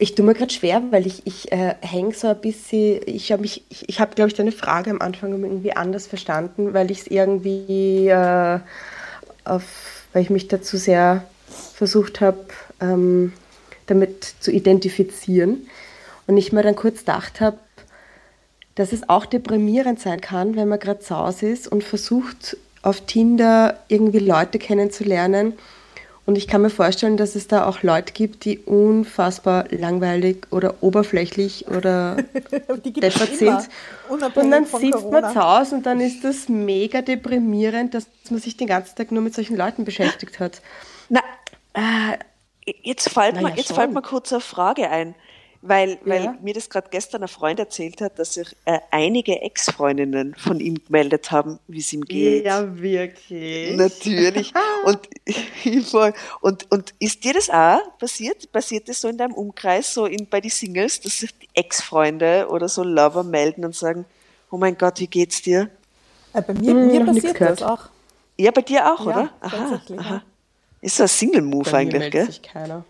Ich 0.00 0.14
tue 0.14 0.24
mir 0.24 0.34
gerade 0.34 0.52
schwer, 0.52 0.82
weil 0.90 1.06
ich, 1.06 1.26
ich 1.26 1.50
äh, 1.50 1.74
hänge 1.80 2.14
so 2.14 2.28
ein 2.28 2.40
bisschen, 2.40 3.00
ich 3.06 3.32
habe 3.32 3.42
mich, 3.42 3.64
ich, 3.68 3.88
ich 3.88 4.00
habe, 4.00 4.14
glaube 4.14 4.28
ich, 4.28 4.34
deine 4.34 4.52
Frage 4.52 4.90
am 4.90 5.00
Anfang 5.00 5.32
irgendwie 5.32 5.72
anders 5.72 6.06
verstanden, 6.06 6.72
weil 6.72 6.92
ich 6.92 7.00
es 7.00 7.06
irgendwie, 7.08 8.06
äh, 8.08 8.60
auf, 9.44 9.64
weil 10.12 10.22
ich 10.22 10.30
mich 10.30 10.46
dazu 10.46 10.76
sehr 10.76 11.24
versucht 11.74 12.20
habe, 12.20 12.46
ähm, 12.80 13.32
damit 13.88 14.24
zu 14.40 14.50
identifizieren. 14.50 15.66
Und 16.26 16.36
ich 16.36 16.52
mir 16.52 16.62
dann 16.62 16.76
kurz 16.76 17.00
gedacht 17.00 17.40
habe, 17.40 17.58
dass 18.74 18.92
es 18.92 19.08
auch 19.08 19.26
deprimierend 19.26 19.98
sein 19.98 20.20
kann, 20.20 20.54
wenn 20.54 20.68
man 20.68 20.78
gerade 20.78 21.00
zu 21.00 21.16
Hause 21.16 21.48
ist 21.48 21.66
und 21.66 21.82
versucht, 21.82 22.56
auf 22.82 23.00
Tinder 23.02 23.78
irgendwie 23.88 24.20
Leute 24.20 24.58
kennenzulernen. 24.58 25.54
Und 26.26 26.36
ich 26.36 26.46
kann 26.46 26.60
mir 26.60 26.70
vorstellen, 26.70 27.16
dass 27.16 27.34
es 27.34 27.48
da 27.48 27.64
auch 27.66 27.82
Leute 27.82 28.12
gibt, 28.12 28.44
die 28.44 28.58
unfassbar 28.58 29.64
langweilig 29.70 30.46
oder 30.50 30.82
oberflächlich 30.82 31.66
oder 31.68 32.16
deppert 32.84 33.34
sind. 33.34 33.68
Und 34.10 34.22
dann 34.36 34.66
sitzt 34.66 35.10
man 35.10 35.32
zu 35.32 35.42
Hause 35.42 35.76
und 35.76 35.86
dann 35.86 36.00
ist 36.00 36.22
das 36.22 36.50
mega 36.50 37.00
deprimierend, 37.00 37.94
dass 37.94 38.06
man 38.28 38.40
sich 38.40 38.58
den 38.58 38.66
ganzen 38.66 38.94
Tag 38.94 39.10
nur 39.10 39.22
mit 39.22 39.34
solchen 39.34 39.56
Leuten 39.56 39.86
beschäftigt 39.86 40.38
hat. 40.38 40.60
Na, 41.08 41.20
äh, 41.72 42.18
Jetzt 42.82 43.10
fällt, 43.10 43.34
naja, 43.34 43.48
mir, 43.48 43.56
jetzt 43.56 43.72
fällt 43.72 43.92
mir 43.92 44.02
kurz 44.02 44.32
eine 44.32 44.40
Frage 44.40 44.90
ein, 44.90 45.14
weil, 45.60 45.98
weil 46.04 46.24
ja. 46.24 46.36
mir 46.40 46.54
das 46.54 46.70
gerade 46.70 46.88
gestern 46.90 47.22
ein 47.22 47.28
Freund 47.28 47.58
erzählt 47.58 48.00
hat, 48.00 48.18
dass 48.18 48.34
sich 48.34 48.54
äh, 48.64 48.78
einige 48.90 49.42
Ex-Freundinnen 49.42 50.34
von 50.36 50.60
ihm 50.60 50.76
gemeldet 50.84 51.32
haben, 51.32 51.58
wie 51.66 51.80
es 51.80 51.92
ihm 51.92 52.02
geht. 52.02 52.44
Ja, 52.44 52.78
wirklich. 52.78 53.76
Natürlich. 53.76 54.52
und, 54.84 55.00
und, 56.40 56.70
und 56.70 56.94
ist 57.00 57.24
dir 57.24 57.34
das 57.34 57.50
auch 57.50 57.98
passiert? 57.98 58.52
Passiert 58.52 58.88
das 58.88 59.00
so 59.00 59.08
in 59.08 59.18
deinem 59.18 59.34
Umkreis, 59.34 59.92
so 59.92 60.06
in, 60.06 60.28
bei 60.28 60.40
den 60.40 60.50
Singles, 60.50 61.00
dass 61.00 61.18
sich 61.18 61.34
Ex-Freunde 61.54 62.46
oder 62.50 62.68
so 62.68 62.84
Lover 62.84 63.24
melden 63.24 63.64
und 63.64 63.74
sagen, 63.74 64.04
oh 64.50 64.58
mein 64.58 64.78
Gott, 64.78 65.00
wie 65.00 65.08
geht's 65.08 65.42
dir? 65.42 65.70
Äh, 66.34 66.42
bei 66.42 66.54
mir, 66.54 66.70
hm, 66.70 66.86
mir 66.86 67.04
passiert 67.04 67.40
das 67.40 67.62
auch. 67.62 67.88
Ja, 68.36 68.52
bei 68.52 68.62
dir 68.62 68.92
auch, 68.92 69.00
ja, 69.00 69.06
oder? 69.06 69.32
Aha, 69.40 69.82
aha. 69.96 70.22
Ist 70.80 71.00
ein 71.00 71.08
Single-Move 71.08 71.72
eigentlich, 71.72 72.10
gell? 72.10 72.26
Sich 72.26 72.42
keiner. 72.42 72.84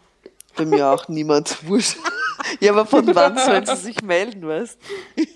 Bei 0.56 0.64
mir 0.64 0.88
auch 0.88 1.08
niemand. 1.08 1.56
Wurscht. 1.66 1.96
Ja, 2.60 2.72
aber 2.72 2.86
von 2.86 3.14
wann 3.14 3.36
sollen 3.36 3.66
sie 3.66 3.76
sich 3.76 4.02
melden, 4.02 4.46
weißt 4.46 4.78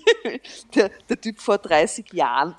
der, 0.75 0.89
der 1.09 1.21
Typ 1.21 1.39
vor 1.39 1.57
30 1.57 2.11
Jahren. 2.13 2.55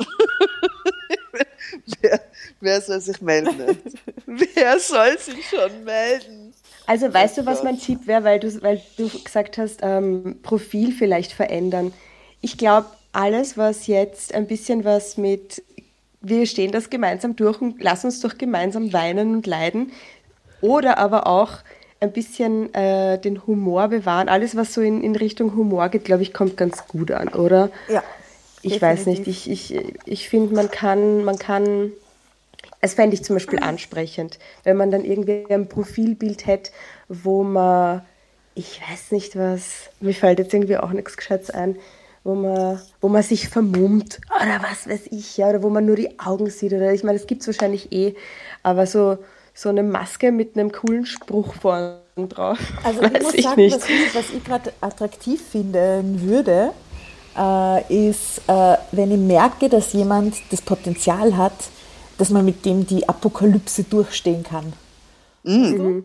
wer, 2.01 2.21
wer 2.61 2.81
soll 2.81 3.01
sich 3.01 3.21
melden? 3.21 3.79
Wer 4.27 4.79
soll 4.79 5.19
sich 5.19 5.49
schon 5.49 5.85
melden? 5.85 6.55
Also 6.87 7.13
weißt 7.13 7.39
du, 7.39 7.47
was 7.47 7.63
mein 7.63 7.79
Tipp 7.79 8.07
wäre, 8.07 8.25
weil 8.25 8.39
du, 8.39 8.63
weil 8.63 8.83
du 8.97 9.09
gesagt 9.09 9.59
hast, 9.59 9.81
ähm, 9.83 10.39
Profil 10.43 10.93
vielleicht 10.93 11.33
verändern. 11.33 11.93
Ich 12.41 12.59
glaube, 12.59 12.89
alles, 13.13 13.57
was 13.57 13.87
jetzt 13.87 14.35
ein 14.35 14.47
bisschen 14.47 14.85
was 14.85 15.17
mit, 15.17 15.63
wir 16.25 16.47
stehen 16.47 16.73
das 16.73 16.91
gemeinsam 16.91 17.37
durch 17.37 17.61
und 17.61 17.83
lass 17.83 18.05
uns 18.05 18.21
doch 18.21 18.39
gemeinsam 18.39 18.93
weinen 18.93 19.35
und 19.35 19.47
leiden, 19.47 19.93
oder 20.61 20.99
aber 20.99 21.27
auch 21.27 21.59
ein 22.01 22.13
bisschen 22.13 22.73
äh, 22.75 23.19
den 23.19 23.47
Humor 23.47 23.89
bewahren. 23.89 24.29
Alles, 24.29 24.57
was 24.57 24.75
so 24.75 24.81
in, 24.81 25.03
in 25.03 25.17
Richtung 25.17 25.55
Humor 25.55 25.89
geht, 25.89 26.05
glaube 26.05 26.23
ich, 26.23 26.33
kommt 26.33 26.57
ganz 26.57 26.87
gut 26.87 27.11
an, 27.11 27.29
oder? 27.29 27.71
Ja. 27.89 28.03
Ich 28.63 28.81
weiß 28.81 29.07
nicht, 29.07 29.27
ich, 29.27 29.51
ich, 29.51 29.79
ich 30.07 30.29
finde, 30.31 30.55
man 30.55 30.71
kann, 30.71 31.23
man 31.25 31.39
kann, 31.39 31.93
es 32.81 32.95
fände 32.95 33.15
ich 33.15 33.23
zum 33.23 33.37
Beispiel 33.37 33.59
ansprechend, 33.59 34.39
wenn 34.63 34.79
man 34.79 34.91
dann 34.91 35.05
irgendwie 35.05 35.45
ein 35.51 35.69
Profilbild 35.69 36.47
hätte, 36.47 36.71
wo 37.09 37.43
man, 37.43 38.01
ich 38.55 38.81
weiß 38.81 39.13
nicht 39.13 39.37
was, 39.37 39.91
mir 40.01 40.15
fällt 40.15 40.39
jetzt 40.39 40.55
irgendwie 40.55 40.79
auch 40.79 40.93
nichts 40.93 41.19
Gescheites 41.19 41.51
ein, 41.51 41.77
wo 42.25 42.35
man, 42.35 42.81
wo 43.01 43.09
man 43.09 43.23
sich 43.23 43.49
vermummt 43.49 44.21
oder 44.35 44.63
was 44.63 44.89
weiß 44.89 45.09
ich, 45.11 45.37
ja, 45.37 45.51
oder 45.51 45.63
wo 45.63 45.69
man 45.69 45.85
nur 45.85 45.97
die 45.97 46.19
Augen 46.19 46.51
sieht 46.51 46.73
oder 46.73 46.93
ich 46.93 47.05
meine, 47.05 47.19
das 47.19 47.27
gibt 47.27 47.43
es 47.43 47.47
wahrscheinlich 47.47 47.93
eh, 47.93 48.15
aber 48.63 48.87
so, 48.87 49.19
so 49.53 49.69
eine 49.69 49.83
Maske 49.83 50.33
mit 50.33 50.57
einem 50.57 50.73
coolen 50.73 51.05
Spruch 51.05 51.55
vorne 51.55 52.01
drauf. 52.17 52.59
Also 52.83 53.03
ich 53.03 53.23
muss 53.23 53.35
ich 53.35 53.45
sagen, 53.45 53.61
nicht. 53.61 53.77
Was, 53.77 53.89
ich, 53.89 54.15
was 54.15 54.31
ich 54.31 54.43
gerade 54.43 54.73
attraktiv 54.81 55.41
finden 55.43 56.23
würde, 56.23 56.73
äh, 57.37 58.09
ist, 58.09 58.41
äh, 58.47 58.77
wenn 58.93 59.11
ich 59.11 59.19
merke, 59.19 59.69
dass 59.69 59.93
jemand 59.93 60.37
das 60.51 60.63
Potenzial 60.63 61.37
hat, 61.37 61.69
dass 62.17 62.31
man 62.31 62.45
mit 62.45 62.65
dem 62.65 62.87
die 62.87 63.07
Apokalypse 63.09 63.85
durchstehen 63.85 64.45
kann. 64.45 64.73
Mhm. 65.43 66.05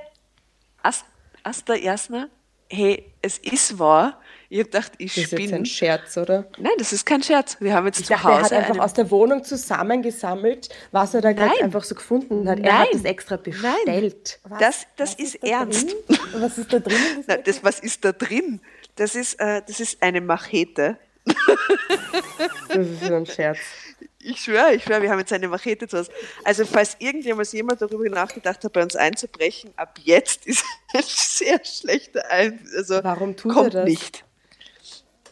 Ast 0.82 1.06
Asta 1.42 1.74
Jasna, 1.74 2.28
hey, 2.70 3.04
es 3.20 3.38
ist 3.38 3.78
wahr. 3.78 4.18
Ich 4.48 4.58
habe 4.58 4.70
gedacht, 4.70 4.92
ich 4.98 5.14
das 5.14 5.24
spinne. 5.24 5.42
Das 5.42 5.50
ist 5.50 5.54
ein 5.54 5.66
Scherz, 5.66 6.16
oder? 6.16 6.44
Nein, 6.58 6.72
das 6.78 6.92
ist 6.92 7.06
kein 7.06 7.22
Scherz. 7.22 7.56
Wir 7.60 7.72
haben 7.72 7.86
jetzt 7.86 8.00
ich 8.00 8.06
zu 8.06 8.14
dachte, 8.14 8.24
Hause. 8.24 8.54
Er 8.54 8.62
hat 8.62 8.70
einfach 8.70 8.84
aus 8.84 8.94
der 8.94 9.08
Wohnung 9.12 9.44
zusammengesammelt, 9.44 10.68
was 10.90 11.14
er 11.14 11.20
da 11.20 11.32
gerade 11.32 11.62
einfach 11.62 11.84
so 11.84 11.94
gefunden 11.94 12.48
hat. 12.48 12.58
Nein. 12.58 12.66
Er 12.66 12.78
hat 12.80 12.88
es 12.92 13.04
extra 13.04 13.36
bestellt. 13.36 14.40
Nein. 14.48 14.58
Das, 14.58 14.86
das 14.96 15.14
ist, 15.14 15.36
ist 15.36 15.44
da 15.44 15.48
ernst. 15.48 15.90
Drin? 15.90 16.18
Was 16.42 16.58
ist 16.58 16.72
da 16.72 16.78
drin? 16.80 16.96
Na, 17.28 17.36
das, 17.36 17.62
was 17.62 17.80
ist 17.80 18.04
da 18.04 18.12
drin? 18.12 18.60
Das 18.96 19.14
ist, 19.14 19.34
äh, 19.34 19.62
das 19.66 19.78
ist 19.78 20.02
eine 20.02 20.20
Machete. 20.20 20.96
Das 21.24 22.76
ist 22.76 23.04
so 23.04 23.14
ein 23.14 23.26
Scherz. 23.26 23.58
Ich 24.22 24.42
schwöre, 24.42 24.74
ich 24.74 24.84
schwöre, 24.84 25.00
wir 25.00 25.10
haben 25.10 25.18
jetzt 25.18 25.32
eine 25.32 25.48
Machete 25.48 25.88
zu 25.88 25.98
Hause. 25.98 26.10
Also 26.44 26.66
falls 26.66 26.96
irgendjemals 26.98 27.52
jemand 27.52 27.80
darüber 27.80 28.08
nachgedacht 28.08 28.62
hat, 28.62 28.72
bei 28.72 28.82
uns 28.82 28.94
einzubrechen, 28.94 29.72
ab 29.76 29.98
jetzt 30.02 30.46
ist 30.46 30.62
ein 30.94 31.02
sehr 31.06 31.64
schlechter 31.64 32.30
Ein 32.30 32.60
also 32.76 33.02
Warum 33.02 33.36
tut 33.36 33.52
kommt 33.52 33.74
er 33.74 33.80
das? 33.80 33.88
nicht. 33.88 34.24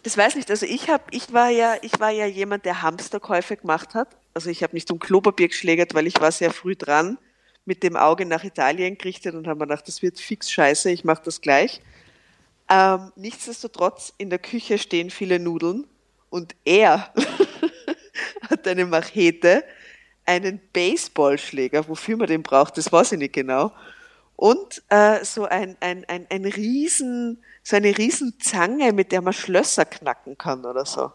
Das 0.05 0.17
weiß 0.17 0.37
nicht. 0.37 0.51
Also 0.51 0.65
ich 0.65 0.89
habe, 0.89 1.05
ich 1.11 1.33
war 1.35 1.51
ja, 1.51 1.77
ich 1.83 2.01
war 2.01 2.11
ja 2.11 2.25
jemand, 2.25 2.65
der 2.65 2.81
Hamsterkäufe 2.81 3.59
gemacht 3.59 3.95
hat. 3.95 4.09
Also 4.33 4.49
ich 4.49 4.63
habe 4.63 4.75
nicht 4.75 4.91
um 4.91 4.99
Klopapier 4.99 5.49
geschlägert, 5.49 5.95
weil 5.95 6.07
ich 6.07 6.19
war 6.21 6.33
sehr 6.33 6.53
früh 6.53 6.75
dran, 6.75 7.19
mit 7.67 7.83
dem 7.83 7.97
Auge 7.97 8.25
nach 8.25 8.45
Italien 8.45 8.97
gerichtet 8.97 9.35
und 9.35 9.47
habe 9.47 9.59
mir 9.59 9.67
gedacht, 9.67 9.87
das 9.87 10.01
wird 10.01 10.19
fix 10.19 10.51
scheiße, 10.51 10.91
ich 10.91 11.05
mache 11.05 11.23
das 11.25 11.43
gleich. 11.43 11.83
Ähm, 12.71 13.13
nichtsdestotrotz, 13.17 14.15
in 14.17 14.31
der 14.31 14.39
Küche 14.39 14.79
stehen 14.79 15.11
viele 15.11 15.39
Nudeln 15.39 15.87
und 16.31 16.55
er 16.65 17.13
hat 18.51 18.67
eine 18.67 18.87
Machete, 18.87 19.65
einen 20.25 20.61
Baseballschläger, 20.73 21.89
wofür 21.89 22.17
man 22.17 22.27
den 22.27 22.43
braucht, 22.43 22.77
das 22.77 22.93
weiß 22.93 23.13
ich 23.13 23.19
nicht 23.19 23.35
genau, 23.35 23.73
und 24.37 24.83
äh, 24.89 25.25
so 25.25 25.47
ein, 25.47 25.77
ein, 25.81 26.05
ein, 26.07 26.27
ein 26.31 26.45
riesen, 26.45 27.43
so 27.65 27.75
eine 27.75 27.99
riesen 27.99 28.39
Zange, 28.39 28.93
mit 28.93 29.11
der 29.11 29.21
man 29.21 29.33
Schlösser 29.33 29.85
knacken 29.85 30.39
kann 30.39 30.65
oder 30.65 30.87
so. 30.87 31.11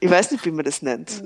Ich 0.00 0.10
weiß 0.10 0.32
nicht, 0.32 0.44
wie 0.44 0.50
man 0.50 0.66
das 0.66 0.82
nennt. 0.82 1.22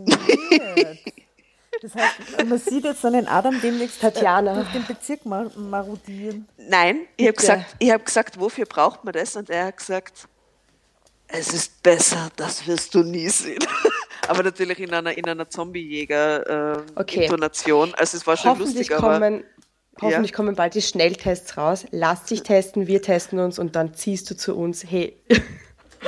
Das 1.82 1.94
heißt, 1.94 2.46
man 2.46 2.58
sieht 2.58 2.84
jetzt 2.84 3.02
dann 3.02 3.14
den 3.14 3.26
Adam 3.26 3.60
demnächst 3.60 4.00
Tatjana. 4.00 4.54
durch 4.54 4.68
den 4.72 4.86
Bezirk 4.86 5.24
marodieren. 5.24 6.46
Nein, 6.58 7.06
ich 7.16 7.26
habe 7.26 7.36
gesagt, 7.36 7.76
ich 7.78 7.90
hab 7.90 8.04
gesagt, 8.04 8.38
wofür 8.38 8.66
braucht 8.66 9.02
man 9.02 9.14
das? 9.14 9.34
Und 9.34 9.48
er 9.48 9.66
hat 9.66 9.78
gesagt, 9.78 10.28
es 11.26 11.52
ist 11.54 11.82
besser, 11.82 12.30
das 12.36 12.66
wirst 12.66 12.94
du 12.94 13.02
nie 13.02 13.28
sehen. 13.28 13.64
aber 14.28 14.42
natürlich 14.42 14.80
in 14.80 14.92
einer, 14.92 15.16
in 15.16 15.28
einer 15.28 15.48
Zombie-Jäger-Intonation. 15.48 17.88
Ähm, 17.88 17.94
okay. 17.94 18.00
Also 18.00 18.16
es 18.16 18.26
war 18.26 18.36
schon 18.36 18.58
lustig, 18.58 18.90
kommen, 18.90 19.44
Hoffentlich 20.00 20.30
ja. 20.30 20.36
kommen 20.36 20.54
bald 20.54 20.74
die 20.74 20.82
Schnelltests 20.82 21.56
raus. 21.56 21.86
Lass 21.90 22.24
dich 22.24 22.42
testen, 22.42 22.86
wir 22.86 23.02
testen 23.02 23.38
uns 23.38 23.58
und 23.58 23.76
dann 23.76 23.94
ziehst 23.94 24.30
du 24.30 24.36
zu 24.36 24.56
uns. 24.56 24.84
Hey. 24.88 25.16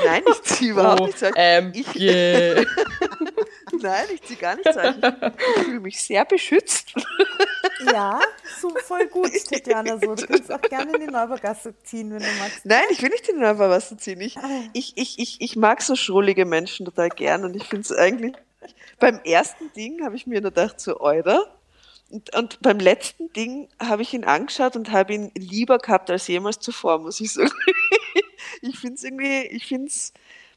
Nein, 0.05 0.22
ich 0.31 0.42
ziehe 0.42 0.72
überhaupt 0.72 1.01
oh, 1.01 1.07
nicht 1.07 1.22
euch. 1.22 1.33
Ähm, 1.37 1.72
ich, 1.75 1.94
yeah. 1.96 2.64
Nein, 3.83 4.05
ich 4.14 4.22
ziehe 4.22 4.38
gar 4.38 4.57
nicht. 4.57 4.66
Ich 4.66 5.64
fühle 5.64 5.81
mich 5.81 6.03
sehr 6.03 6.25
beschützt. 6.25 6.94
Ja, 7.92 8.20
so 8.62 8.70
voll 8.85 9.07
gut, 9.09 9.33
Tatjana. 9.51 9.98
So. 9.98 10.14
Du 10.14 10.27
kannst 10.27 10.51
auch 10.51 10.62
gerne 10.62 10.92
in 10.94 11.01
die 11.01 11.12
Neubergasse 11.12 11.75
ziehen, 11.83 12.11
wenn 12.12 12.20
du 12.20 12.33
magst. 12.38 12.64
Nein, 12.64 12.85
ich 12.90 13.03
will 13.03 13.11
nicht 13.11 13.29
in 13.29 13.37
die 13.37 13.42
Neubergasse 13.42 13.96
ziehen. 13.96 14.20
Ich, 14.20 14.38
ah. 14.38 14.62
ich, 14.72 14.92
ich, 14.96 15.18
ich, 15.18 15.40
ich 15.40 15.57
mag 15.57 15.83
so 15.83 15.96
schrullige 15.96 16.46
Menschen 16.46 16.87
total 16.87 17.09
gern 17.09 17.44
und 17.44 17.57
ich 17.57 17.64
finde 17.64 17.83
es 17.83 17.92
eigentlich. 17.92 18.35
Beim 18.98 19.20
ersten 19.25 19.72
Ding 19.72 20.05
habe 20.05 20.16
ich 20.16 20.27
mir 20.27 20.40
nur 20.40 20.51
gedacht, 20.51 20.81
so, 20.81 21.01
Euder. 21.01 21.53
Und, 22.11 22.35
und 22.37 22.61
beim 22.62 22.79
letzten 22.79 23.33
Ding 23.33 23.68
habe 23.81 24.03
ich 24.03 24.14
ihn 24.14 24.25
angeschaut 24.25 24.77
und 24.77 24.92
habe 24.92 25.14
ihn 25.14 25.33
lieber 25.35 25.79
gehabt 25.79 26.11
als 26.11 26.29
jemals 26.29 26.61
zuvor, 26.61 26.98
muss 26.98 27.20
ich 27.20 27.33
sagen. 27.33 27.51
ich 28.62 28.79
finde 28.79 28.94
es 28.94 29.05
irgendwie, 29.05 29.46
ich 29.46 29.66
finde 29.66 29.88
es, 29.88 30.12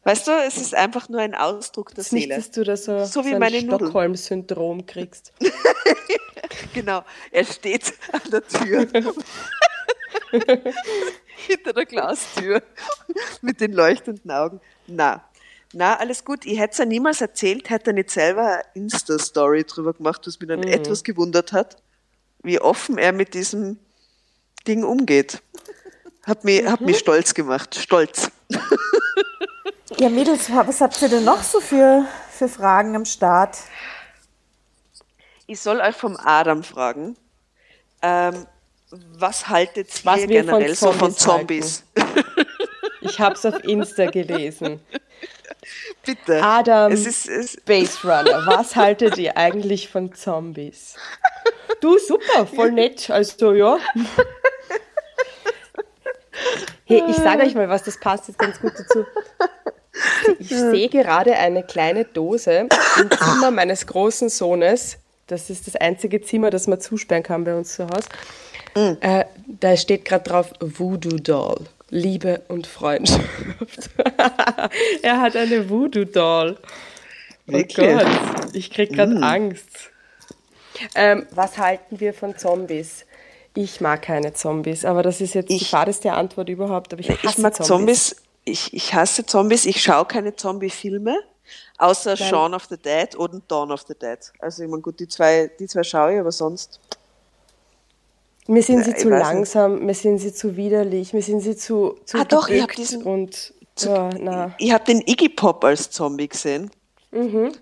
weißt 0.05 0.27
du, 0.27 0.31
es 0.31 0.55
ist 0.57 0.73
einfach 0.73 1.09
nur 1.09 1.19
ein 1.19 1.35
Ausdruck 1.35 1.89
der 1.89 1.97
das 1.97 2.09
Seele. 2.09 2.37
Nicht, 2.37 2.47
dass 2.47 2.51
du 2.51 2.63
da 2.63 2.77
so, 2.77 3.03
so 3.03 3.25
wie 3.25 3.31
so 3.31 3.35
ein 3.35 3.65
Stockholm-Syndrom 3.65 4.85
kriegst. 4.85 5.33
genau, 6.73 7.03
er 7.31 7.43
steht 7.43 7.93
an 8.13 8.21
der 8.31 8.47
Tür. 8.47 8.87
Hinter 11.47 11.73
der 11.73 11.85
Glastür 11.85 12.63
mit 13.41 13.59
den 13.59 13.73
leuchtenden 13.73 14.31
Augen. 14.31 14.61
Na, 14.87 15.25
na, 15.73 15.97
alles 15.97 16.23
gut. 16.23 16.45
Ich 16.45 16.57
hätte 16.57 16.71
es 16.71 16.77
ja 16.77 16.85
niemals 16.85 17.19
erzählt, 17.19 17.69
hätte 17.69 17.89
er 17.91 17.93
nicht 17.93 18.09
selber 18.09 18.45
eine 18.45 18.63
Insta-Story 18.75 19.65
drüber 19.65 19.93
gemacht, 19.93 20.21
was 20.25 20.39
mich 20.39 20.47
dann 20.47 20.61
mhm. 20.61 20.67
etwas 20.67 21.03
gewundert 21.03 21.51
hat, 21.51 21.75
wie 22.43 22.61
offen 22.61 22.97
er 22.97 23.11
mit 23.11 23.33
diesem 23.33 23.77
Ding 24.67 24.83
umgeht. 24.83 25.41
Hat 26.23 26.43
mich, 26.43 26.61
mhm. 26.61 26.71
hat 26.71 26.81
mich 26.81 26.97
stolz 26.99 27.33
gemacht. 27.33 27.75
Stolz. 27.75 28.31
Ja, 29.99 30.09
Mädels, 30.09 30.49
was 30.49 30.81
habt 30.81 30.99
ihr 31.03 31.09
denn 31.09 31.23
noch 31.23 31.43
so 31.43 31.59
für, 31.59 32.05
für 32.31 32.49
Fragen 32.49 32.95
am 32.95 33.05
Start? 33.05 33.57
Ich 35.45 35.59
soll 35.59 35.79
euch 35.79 35.95
vom 35.95 36.17
Adam 36.17 36.63
fragen. 36.63 37.15
Ähm, 38.01 38.47
was 38.89 39.47
haltet 39.47 39.89
ihr 39.99 40.05
was 40.05 40.25
generell 40.25 40.75
von 40.75 40.91
so 40.93 40.97
von 40.97 41.15
Zombies? 41.15 41.83
ich 43.01 43.19
habe 43.19 43.35
es 43.35 43.45
auf 43.45 43.63
Insta 43.63 44.07
gelesen. 44.07 44.79
Bitte. 46.05 46.43
Adam 46.43 46.91
es 46.91 47.05
ist, 47.05 47.27
es 47.27 47.53
Space 47.53 48.03
Runner, 48.03 48.43
was 48.45 48.75
haltet 48.75 49.17
ihr 49.17 49.37
eigentlich 49.37 49.89
von 49.89 50.13
Zombies? 50.13 50.95
Du, 51.79 51.99
super, 51.99 52.47
voll 52.47 52.71
nett. 52.71 53.09
Also, 53.11 53.53
ja. 53.53 53.77
Hey, 56.85 57.03
ich 57.09 57.15
sage 57.15 57.43
euch 57.43 57.55
mal 57.55 57.69
was, 57.69 57.83
das 57.83 57.99
passt 57.99 58.27
jetzt 58.27 58.37
ganz 58.37 58.59
gut 58.59 58.73
dazu. 58.77 59.05
Ich 60.39 60.49
sehe 60.49 60.89
gerade 60.89 61.35
eine 61.35 61.63
kleine 61.63 62.03
Dose 62.05 62.67
im 62.99 63.11
Zimmer 63.11 63.51
meines 63.51 63.87
großen 63.87 64.29
Sohnes. 64.29 64.97
Das 65.27 65.49
ist 65.49 65.67
das 65.67 65.75
einzige 65.75 66.21
Zimmer, 66.21 66.49
das 66.49 66.67
man 66.67 66.79
zusperren 66.79 67.23
kann 67.23 67.43
bei 67.43 67.55
uns 67.55 67.75
zu 67.75 67.85
Hause. 67.87 68.09
Mhm. 68.75 68.97
Äh, 69.01 69.25
da 69.47 69.77
steht 69.77 70.05
gerade 70.05 70.29
drauf 70.29 70.51
Voodoo 70.59 71.17
Doll. 71.17 71.65
Liebe 71.89 72.41
und 72.47 72.67
Freundschaft. 72.67 73.21
er 75.01 75.21
hat 75.21 75.35
eine 75.35 75.69
Voodoo-Doll. 75.69 76.57
Wirklich? 77.45 77.87
Oh 77.87 77.97
Gott, 77.99 78.55
ich 78.55 78.71
krieg 78.71 78.91
gerade 78.91 79.15
mm. 79.15 79.23
Angst. 79.23 79.91
Ähm, 80.95 81.27
was 81.31 81.57
halten 81.57 81.99
wir 81.99 82.13
von 82.13 82.37
Zombies? 82.37 83.05
Ich 83.55 83.79
mag 83.81 84.01
keine 84.01 84.33
Zombies, 84.33 84.83
aber 84.83 85.01
das 85.01 85.21
ist 85.21 85.33
jetzt 85.33 85.49
ich, 85.49 85.59
die 85.59 85.65
fadeste 85.65 86.11
Antwort 86.11 86.49
überhaupt. 86.49 86.93
Aber 86.93 86.99
ich, 86.99 87.09
ich 87.09 87.37
mag 87.37 87.55
Zombies. 87.55 87.67
Zombies. 87.67 88.15
Ich, 88.43 88.73
ich 88.73 88.93
hasse 88.93 89.25
Zombies. 89.25 89.65
Ich 89.65 89.81
schaue 89.81 90.05
keine 90.05 90.35
Zombie-Filme, 90.35 91.17
außer 91.77 92.15
Nein. 92.19 92.29
Shaun 92.29 92.53
of 92.53 92.65
the 92.69 92.77
Dead 92.77 93.17
oder 93.17 93.41
Dawn 93.47 93.71
of 93.71 93.85
the 93.87 93.95
Dead. 93.95 94.19
Also 94.39 94.63
ich 94.63 94.69
meine, 94.69 94.81
gut, 94.81 94.99
die 94.99 95.07
zwei, 95.07 95.49
die 95.57 95.67
zwei 95.67 95.83
schaue 95.83 96.13
ich, 96.13 96.19
aber 96.19 96.31
sonst. 96.31 96.79
Mir 98.47 98.61
sind 98.61 98.83
sie 98.83 98.91
ja, 98.91 98.97
zu 98.97 99.09
langsam, 99.09 99.75
nicht. 99.75 99.83
mir 99.85 99.95
sind 99.95 100.19
sie 100.19 100.33
zu 100.33 100.55
widerlich, 100.55 101.13
mir 101.13 101.23
sind 101.23 101.39
sie 101.39 101.55
zu, 101.55 101.97
zu 102.05 102.19
Ah 102.19 102.25
doch, 102.25 102.47
ich 102.47 102.61
habe 102.61 102.73
diesen 102.75 103.01
und 103.01 103.53
zu, 103.73 103.89
ja, 103.89 104.09
na. 104.19 104.55
Ich 104.59 104.71
habe 104.71 104.83
den 104.83 105.01
Iggy 105.01 105.29
Pop 105.29 105.63
als 105.63 105.89
Zombie 105.89 106.27
gesehen. 106.27 106.69
Mhm. 107.11 107.53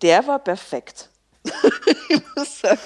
Der 0.00 0.26
war 0.26 0.38
perfekt. 0.38 1.10
ich 2.08 2.22
muss 2.36 2.60
sagen, 2.60 2.80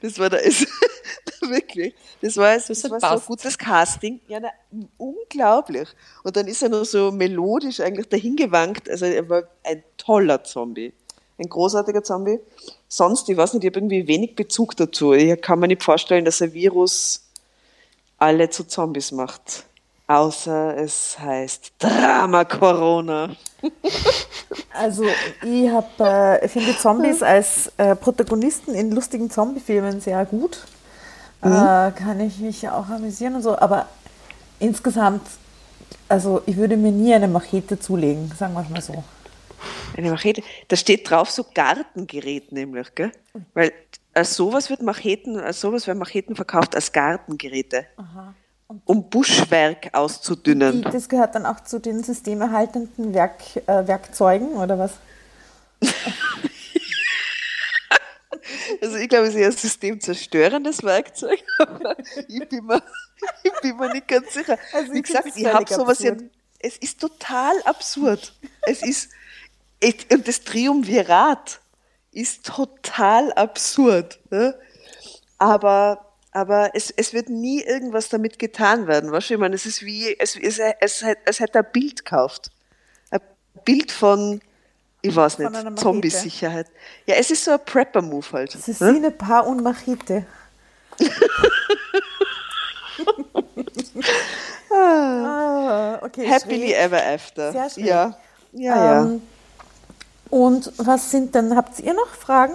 das 0.00 0.18
war 0.18 0.30
da 0.30 0.38
ist 0.38 0.66
wirklich, 1.42 1.94
das 2.22 2.36
war, 2.36 2.54
das, 2.54 2.66
das 2.66 2.90
war 2.90 3.00
so 3.00 3.06
ein 3.06 3.20
gutes 3.26 3.58
Casting, 3.58 4.20
ja, 4.28 4.40
na, 4.40 4.50
unglaublich. 4.96 5.88
Und 6.22 6.36
dann 6.36 6.46
ist 6.46 6.62
er 6.62 6.70
noch 6.70 6.84
so 6.84 7.10
melodisch 7.10 7.80
eigentlich 7.80 8.08
dahingewankt, 8.08 8.88
also 8.88 9.04
er 9.04 9.28
war 9.28 9.42
ein 9.64 9.82
toller 9.96 10.42
Zombie, 10.44 10.92
ein 11.38 11.48
großartiger 11.48 12.02
Zombie. 12.02 12.40
Sonst, 12.88 13.28
ich 13.28 13.36
weiß 13.36 13.54
nicht, 13.54 13.64
ich 13.64 13.70
habe 13.70 13.80
irgendwie 13.80 14.08
wenig 14.08 14.34
Bezug 14.34 14.76
dazu. 14.76 15.12
Ich 15.12 15.40
kann 15.40 15.58
mir 15.60 15.68
nicht 15.68 15.82
vorstellen, 15.82 16.24
dass 16.24 16.40
ein 16.40 16.52
Virus 16.52 17.28
alle 18.16 18.50
zu 18.50 18.64
Zombies 18.64 19.12
macht. 19.12 19.64
Außer 20.08 20.78
es 20.78 21.18
heißt 21.18 21.72
Drama 21.78 22.44
Corona. 22.44 23.30
Also 24.72 25.04
ich 25.42 25.68
habe, 25.68 26.40
äh, 26.40 26.48
finde 26.48 26.76
Zombies 26.78 27.20
als 27.20 27.72
äh, 27.78 27.96
Protagonisten 27.96 28.74
in 28.74 28.92
lustigen 28.92 29.28
Zombie-Filmen 29.28 30.00
sehr 30.00 30.24
gut. 30.24 30.64
Mhm. 31.42 31.52
Äh, 31.52 31.90
kann 31.90 32.20
ich 32.20 32.38
mich 32.38 32.68
auch 32.68 32.88
amüsieren 32.88 33.34
und 33.34 33.42
so, 33.42 33.58
aber 33.58 33.88
insgesamt, 34.60 35.22
also 36.08 36.42
ich 36.46 36.56
würde 36.56 36.76
mir 36.76 36.92
nie 36.92 37.12
eine 37.12 37.26
Machete 37.26 37.80
zulegen, 37.80 38.30
sagen 38.38 38.54
wir 38.54 38.62
es 38.62 38.68
mal 38.68 38.80
so. 38.80 39.02
Eine 39.96 40.12
Machete, 40.12 40.44
da 40.68 40.76
steht 40.76 41.10
drauf 41.10 41.28
so 41.30 41.44
Gartengerät 41.52 42.52
nämlich, 42.52 42.94
gell? 42.94 43.10
Weil 43.54 43.72
als 44.14 44.36
sowas 44.36 44.70
wird 44.70 44.82
Macheten, 44.82 45.40
als 45.40 45.60
sowas 45.60 45.88
werden 45.88 45.98
Macheten 45.98 46.36
verkauft 46.36 46.76
als 46.76 46.92
Gartengeräte. 46.92 47.86
Aha 47.96 48.34
um 48.84 49.08
Buschwerk 49.08 49.88
auszudünnen. 49.94 50.82
Die, 50.82 50.90
das 50.90 51.08
gehört 51.08 51.34
dann 51.34 51.46
auch 51.46 51.60
zu 51.60 51.78
den 51.78 52.04
systemerhaltenden 52.04 53.14
Werk, 53.14 53.40
äh, 53.66 53.86
Werkzeugen, 53.86 54.48
oder 54.48 54.78
was? 54.78 54.92
also 58.82 58.96
ich 58.96 59.08
glaube, 59.08 59.26
es 59.26 59.34
ist 59.34 59.40
eher 59.40 59.46
ein 59.48 59.52
systemzerstörendes 59.52 60.82
Werkzeug, 60.82 61.42
aber 61.58 61.96
ich 62.28 62.48
bin 62.48 62.66
mir, 62.66 62.82
ich 63.42 63.52
bin 63.62 63.76
mir 63.76 63.92
nicht 63.92 64.08
ganz 64.08 64.34
sicher. 64.34 64.58
Also 64.72 64.92
Wie 64.92 65.02
gesagt, 65.02 65.28
ich 65.34 65.46
habe 65.46 65.72
sowas 65.72 66.00
ja, 66.00 66.14
es 66.58 66.76
ist 66.76 67.00
total 67.00 67.54
absurd. 67.62 68.34
Es 68.62 68.82
ist, 68.82 69.10
und 70.12 70.28
das 70.28 70.42
Triumvirat 70.42 71.60
ist 72.12 72.44
total 72.44 73.32
absurd. 73.32 74.18
Ne? 74.30 74.58
Aber 75.38 76.07
aber 76.38 76.70
es, 76.74 76.92
es 76.96 77.12
wird 77.12 77.28
nie 77.28 77.62
irgendwas 77.62 78.10
damit 78.10 78.38
getan 78.38 78.86
werden. 78.86 79.10
Weißt 79.10 79.28
du, 79.28 79.34
ich 79.34 79.40
meine, 79.40 79.56
es 79.56 79.66
ist 79.66 79.84
wie, 79.84 80.16
es, 80.20 80.36
es, 80.36 80.60
es, 80.80 81.04
es 81.24 81.40
hätte 81.40 81.58
ein 81.58 81.66
Bild 81.72 82.04
gekauft. 82.04 82.52
Ein 83.10 83.18
Bild 83.64 83.90
von, 83.90 84.40
ich 85.02 85.16
weiß 85.16 85.40
nicht, 85.40 85.50
Zombie-Sicherheit. 85.80 86.68
Ja, 87.06 87.16
es 87.16 87.32
ist 87.32 87.44
so 87.44 87.50
ein 87.50 87.58
Prepper-Move 87.64 88.26
halt. 88.32 88.54
Es 88.54 88.68
ist 88.68 88.78
hm? 88.80 89.12
Paar 89.18 89.48
und 89.48 89.64
Machete. 89.64 90.26
ah, 94.72 95.98
okay, 96.02 96.28
Happily 96.28 96.68
schräg. 96.68 96.78
ever 96.78 97.04
after. 97.04 97.50
Sehr 97.50 97.70
schön. 97.70 97.84
Ja, 97.84 98.16
ja, 98.52 99.02
ähm, 99.02 99.14
ja. 99.14 99.20
Und 100.30 100.72
was 100.76 101.10
sind 101.10 101.34
dann, 101.34 101.56
habt 101.56 101.80
ihr 101.80 101.94
noch 101.94 102.14
Fragen? 102.14 102.54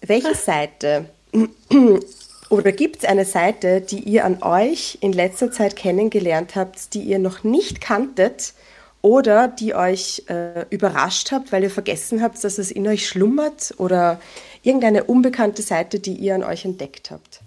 Welche 0.00 0.34
Seite 0.34 1.10
oder 2.50 2.72
gibt 2.72 2.98
es 2.98 3.04
eine 3.04 3.24
Seite, 3.24 3.80
die 3.80 4.00
ihr 4.00 4.24
an 4.24 4.42
euch 4.42 4.98
in 5.00 5.12
letzter 5.12 5.50
Zeit 5.50 5.76
kennengelernt 5.76 6.56
habt, 6.56 6.94
die 6.94 7.02
ihr 7.02 7.18
noch 7.18 7.44
nicht 7.44 7.80
kanntet 7.80 8.54
oder 9.02 9.48
die 9.48 9.74
euch 9.74 10.24
äh, 10.28 10.64
überrascht 10.70 11.30
habt, 11.30 11.52
weil 11.52 11.62
ihr 11.62 11.70
vergessen 11.70 12.22
habt, 12.22 12.42
dass 12.42 12.58
es 12.58 12.70
in 12.70 12.88
euch 12.88 13.06
schlummert 13.06 13.74
oder 13.78 14.20
irgendeine 14.62 15.04
unbekannte 15.04 15.62
Seite, 15.62 16.00
die 16.00 16.14
ihr 16.14 16.34
an 16.34 16.42
euch 16.42 16.64
entdeckt 16.64 17.10
habt? 17.10 17.40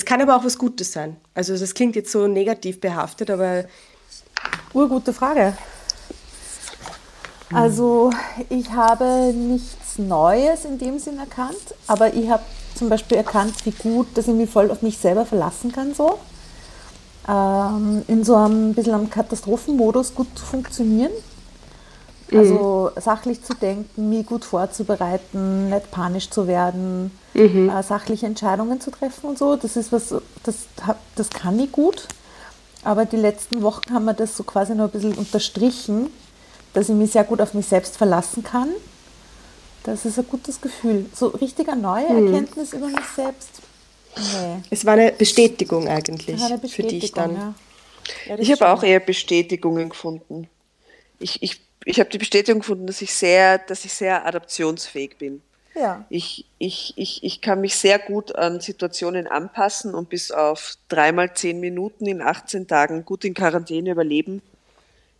Es 0.00 0.06
kann 0.06 0.22
aber 0.22 0.34
auch 0.34 0.44
was 0.44 0.56
Gutes 0.56 0.92
sein. 0.92 1.18
Also 1.34 1.54
das 1.54 1.74
klingt 1.74 1.94
jetzt 1.94 2.10
so 2.10 2.26
negativ 2.26 2.80
behaftet, 2.80 3.30
aber... 3.30 3.64
Urgute 4.72 5.12
Frage. 5.12 5.52
Also 7.52 8.10
ich 8.48 8.70
habe 8.70 9.34
nichts 9.34 9.98
Neues 9.98 10.64
in 10.64 10.78
dem 10.78 10.98
Sinn 10.98 11.18
erkannt, 11.18 11.74
aber 11.86 12.14
ich 12.14 12.30
habe 12.30 12.42
zum 12.76 12.88
Beispiel 12.88 13.18
erkannt, 13.18 13.54
wie 13.66 13.72
gut, 13.72 14.06
dass 14.14 14.26
ich 14.26 14.32
mich 14.32 14.48
voll 14.48 14.70
auf 14.70 14.80
mich 14.80 14.96
selber 14.96 15.26
verlassen 15.26 15.70
kann 15.70 15.92
so. 15.92 16.18
Ähm, 17.28 18.02
in 18.08 18.24
so 18.24 18.36
einem 18.36 18.72
bisschen 18.72 18.94
am 18.94 19.10
Katastrophenmodus 19.10 20.14
gut 20.14 20.28
zu 20.34 20.46
funktionieren. 20.46 21.12
Also 22.32 22.92
mhm. 22.94 23.00
sachlich 23.00 23.42
zu 23.42 23.54
denken, 23.54 24.08
mich 24.08 24.26
gut 24.26 24.44
vorzubereiten, 24.44 25.70
nicht 25.70 25.90
panisch 25.90 26.30
zu 26.30 26.46
werden, 26.46 27.10
mhm. 27.34 27.68
äh, 27.68 27.82
sachliche 27.82 28.26
Entscheidungen 28.26 28.80
zu 28.80 28.90
treffen 28.90 29.30
und 29.30 29.38
so. 29.38 29.56
Das 29.56 29.76
ist 29.76 29.92
was, 29.92 30.14
das, 30.42 30.66
das 31.16 31.30
kann 31.30 31.58
ich 31.58 31.72
gut. 31.72 32.06
Aber 32.82 33.04
die 33.04 33.16
letzten 33.16 33.62
Wochen 33.62 33.92
haben 33.92 34.04
wir 34.04 34.14
das 34.14 34.36
so 34.36 34.44
quasi 34.44 34.74
noch 34.74 34.84
ein 34.86 34.90
bisschen 34.90 35.14
unterstrichen, 35.14 36.10
dass 36.72 36.88
ich 36.88 36.94
mich 36.94 37.10
sehr 37.12 37.24
gut 37.24 37.40
auf 37.40 37.52
mich 37.54 37.66
selbst 37.66 37.96
verlassen 37.96 38.42
kann. 38.42 38.68
Das 39.82 40.04
ist 40.04 40.18
ein 40.18 40.26
gutes 40.28 40.60
Gefühl. 40.60 41.06
So 41.14 41.28
richtiger 41.28 41.74
neue 41.74 42.08
mhm. 42.08 42.26
Erkenntnis 42.26 42.72
über 42.72 42.86
mich 42.86 43.06
selbst. 43.16 43.62
Nee. 44.16 44.62
Es 44.70 44.84
war 44.84 44.94
eine 44.94 45.12
Bestätigung 45.12 45.88
eigentlich 45.88 46.42
eine 46.42 46.58
Bestätigung, 46.58 46.90
für 46.90 47.00
dich 47.00 47.12
dann. 47.12 47.34
Ja. 47.34 47.54
Ja, 48.26 48.38
ich 48.38 48.50
habe 48.50 48.68
auch 48.68 48.82
eher 48.82 49.00
Bestätigungen 49.00 49.90
gefunden. 49.90 50.48
Ich, 51.18 51.42
ich 51.42 51.60
ich 51.84 52.00
habe 52.00 52.10
die 52.10 52.18
Bestätigung 52.18 52.60
gefunden, 52.60 52.86
dass 52.86 53.02
ich 53.02 53.14
sehr, 53.14 53.58
dass 53.58 53.84
ich 53.84 53.92
sehr 53.92 54.26
adaptionsfähig 54.26 55.16
bin. 55.18 55.42
Ja. 55.74 56.04
Ich, 56.10 56.46
ich, 56.58 56.94
ich, 56.96 57.22
ich 57.22 57.40
kann 57.40 57.60
mich 57.60 57.76
sehr 57.76 57.98
gut 57.98 58.34
an 58.34 58.60
Situationen 58.60 59.26
anpassen 59.26 59.94
und 59.94 60.08
bis 60.08 60.30
auf 60.30 60.74
dreimal 60.88 61.34
zehn 61.34 61.60
Minuten 61.60 62.06
in 62.06 62.20
18 62.20 62.66
Tagen 62.66 63.04
gut 63.04 63.24
in 63.24 63.34
Quarantäne 63.34 63.92
überleben. 63.92 64.42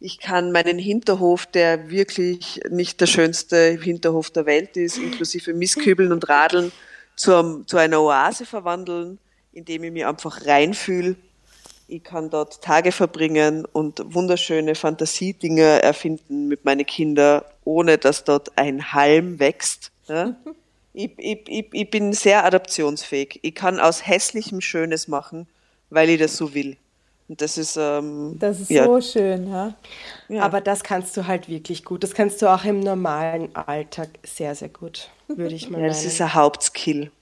Ich 0.01 0.18
kann 0.18 0.51
meinen 0.51 0.79
Hinterhof, 0.79 1.46
der 1.46 1.90
wirklich 1.90 2.61
nicht 2.70 3.01
der 3.01 3.07
schönste 3.07 3.79
Hinterhof 3.81 4.31
der 4.31 4.46
Welt 4.46 4.77
ist, 4.77 4.99
inklusive 4.99 5.53
Mistkübeln 5.53 6.11
und 6.11 6.29
Radeln, 6.29 6.73
zu, 7.16 7.64
zu 7.66 7.77
einer 7.77 8.01
Oase 8.01 8.46
verwandeln, 8.46 9.18
indem 9.53 9.85
ich 9.85 9.92
mich 9.92 10.07
einfach 10.07 10.46
reinfühle 10.46 11.16
ich 11.90 12.05
kann 12.05 12.31
dort 12.31 12.62
Tage 12.62 12.92
verbringen 12.92 13.64
und 13.64 14.03
wunderschöne 14.14 14.74
Fantasiedinge 14.74 15.83
erfinden 15.83 16.48
mit 16.48 16.64
meinen 16.64 16.87
Kindern, 16.87 17.42
ohne 17.64 17.98
dass 17.98 18.24
dort 18.24 18.57
ein 18.57 18.92
Halm 18.92 19.38
wächst. 19.41 19.91
Ja? 20.09 20.36
ich, 20.95 21.12
ich, 21.18 21.49
ich, 21.49 21.66
ich 21.72 21.91
bin 21.91 22.12
sehr 22.12 22.45
adaptionsfähig. 22.45 23.41
Ich 23.43 23.55
kann 23.55 23.80
aus 23.80 24.07
Hässlichem 24.07 24.61
Schönes 24.61 25.09
machen, 25.09 25.47
weil 25.91 26.11
ich 26.11 26.20
das 26.20 26.36
so 26.36 26.55
will. 26.55 26.76
Und 27.28 27.41
das 27.41 27.59
ist, 27.59 27.76
ähm, 27.76 28.36
das 28.41 28.61
ist 28.61 28.70
ja. 28.70 28.86
so 28.86 29.01
schön, 29.01 29.49
ja? 29.49 29.74
ja. 30.28 30.43
Aber 30.43 30.61
das 30.61 30.82
kannst 30.82 31.16
du 31.16 31.28
halt 31.28 31.49
wirklich 31.49 31.84
gut. 31.84 32.03
Das 32.03 32.12
kannst 32.12 32.43
du 32.43 32.53
auch 32.53 32.64
im 32.64 32.80
normalen 32.80 33.55
Alltag 33.55 34.09
sehr, 34.24 34.55
sehr 34.57 34.68
gut, 34.68 35.11
würde 35.28 35.55
ich 35.55 35.70
mal 35.70 35.78
ja, 35.78 35.82
meinen. 35.82 35.88
Das 35.91 36.05
ist 36.05 36.20
ein 36.20 36.34
Hauptskill. 36.34 37.12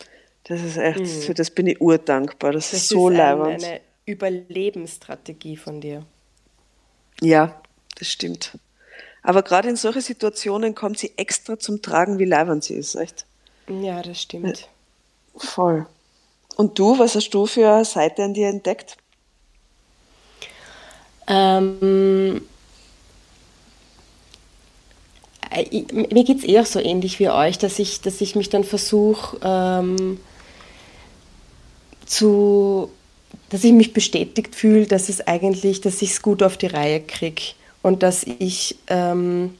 Das 0.44 0.62
ist 0.62 0.78
echt, 0.78 1.00
mhm. 1.00 1.06
für 1.06 1.34
das 1.34 1.50
bin 1.50 1.66
ich 1.66 1.78
urdankbar. 1.80 2.52
Das, 2.52 2.70
das 2.70 2.80
ist 2.80 2.88
so 2.88 3.10
leibend. 3.10 3.62
Eine 3.62 3.80
Überlebensstrategie 4.08 5.56
von 5.56 5.80
dir. 5.80 6.04
Ja, 7.20 7.60
das 7.96 8.08
stimmt. 8.08 8.58
Aber 9.22 9.42
gerade 9.42 9.68
in 9.68 9.76
solchen 9.76 10.00
Situationen 10.00 10.74
kommt 10.74 10.98
sie 10.98 11.12
extra 11.16 11.58
zum 11.58 11.82
Tragen, 11.82 12.18
wie 12.18 12.24
leibend 12.24 12.64
sie 12.64 12.74
ist, 12.74 12.94
echt? 12.94 13.26
Ja, 13.68 14.00
das 14.02 14.22
stimmt. 14.22 14.68
Voll. 15.36 15.86
Und 16.56 16.78
du, 16.78 16.98
was 16.98 17.14
hast 17.14 17.30
du 17.30 17.46
für 17.46 17.70
eine 17.70 17.84
Seite 17.84 18.24
an 18.24 18.34
dir 18.34 18.48
entdeckt? 18.48 18.96
Ähm, 21.26 22.40
ich, 25.70 25.92
mir 25.92 26.24
geht 26.24 26.38
es 26.38 26.44
eher 26.44 26.64
so 26.64 26.80
ähnlich 26.80 27.18
wie 27.18 27.28
euch, 27.28 27.58
dass 27.58 27.78
ich, 27.78 28.00
dass 28.00 28.20
ich 28.20 28.34
mich 28.34 28.48
dann 28.48 28.64
versuche 28.64 29.38
ähm, 29.42 30.18
zu, 32.06 32.90
dass 33.50 33.64
ich 33.64 33.72
mich 33.72 33.92
bestätigt 33.92 34.54
fühle, 34.54 34.86
dass 34.86 35.08
es 35.08 35.26
eigentlich, 35.26 35.80
dass 35.80 36.02
ich 36.02 36.10
es 36.10 36.22
gut 36.22 36.42
auf 36.42 36.56
die 36.56 36.66
Reihe 36.66 37.00
kriege 37.00 37.42
und 37.82 38.02
dass 38.02 38.24
ich, 38.24 38.76
ähm, 38.88 39.54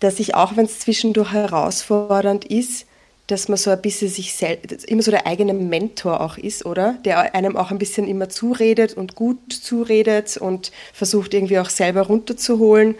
dass 0.00 0.20
ich 0.20 0.34
auch, 0.34 0.56
wenn 0.56 0.66
es 0.66 0.80
zwischendurch 0.80 1.32
herausfordernd 1.32 2.44
ist, 2.44 2.86
dass 3.26 3.48
man 3.48 3.58
so 3.58 3.70
ein 3.70 3.82
bisschen 3.82 4.08
sich 4.08 4.34
selbst, 4.34 4.84
immer 4.84 5.02
so 5.02 5.10
der 5.10 5.26
eigene 5.26 5.52
Mentor 5.52 6.20
auch 6.20 6.38
ist, 6.38 6.64
oder? 6.64 6.94
Der 7.04 7.34
einem 7.34 7.56
auch 7.56 7.70
ein 7.70 7.78
bisschen 7.78 8.06
immer 8.06 8.28
zuredet 8.28 8.96
und 8.96 9.16
gut 9.16 9.52
zuredet 9.52 10.36
und 10.36 10.70
versucht 10.92 11.34
irgendwie 11.34 11.58
auch 11.58 11.70
selber 11.70 12.02
runterzuholen, 12.02 12.94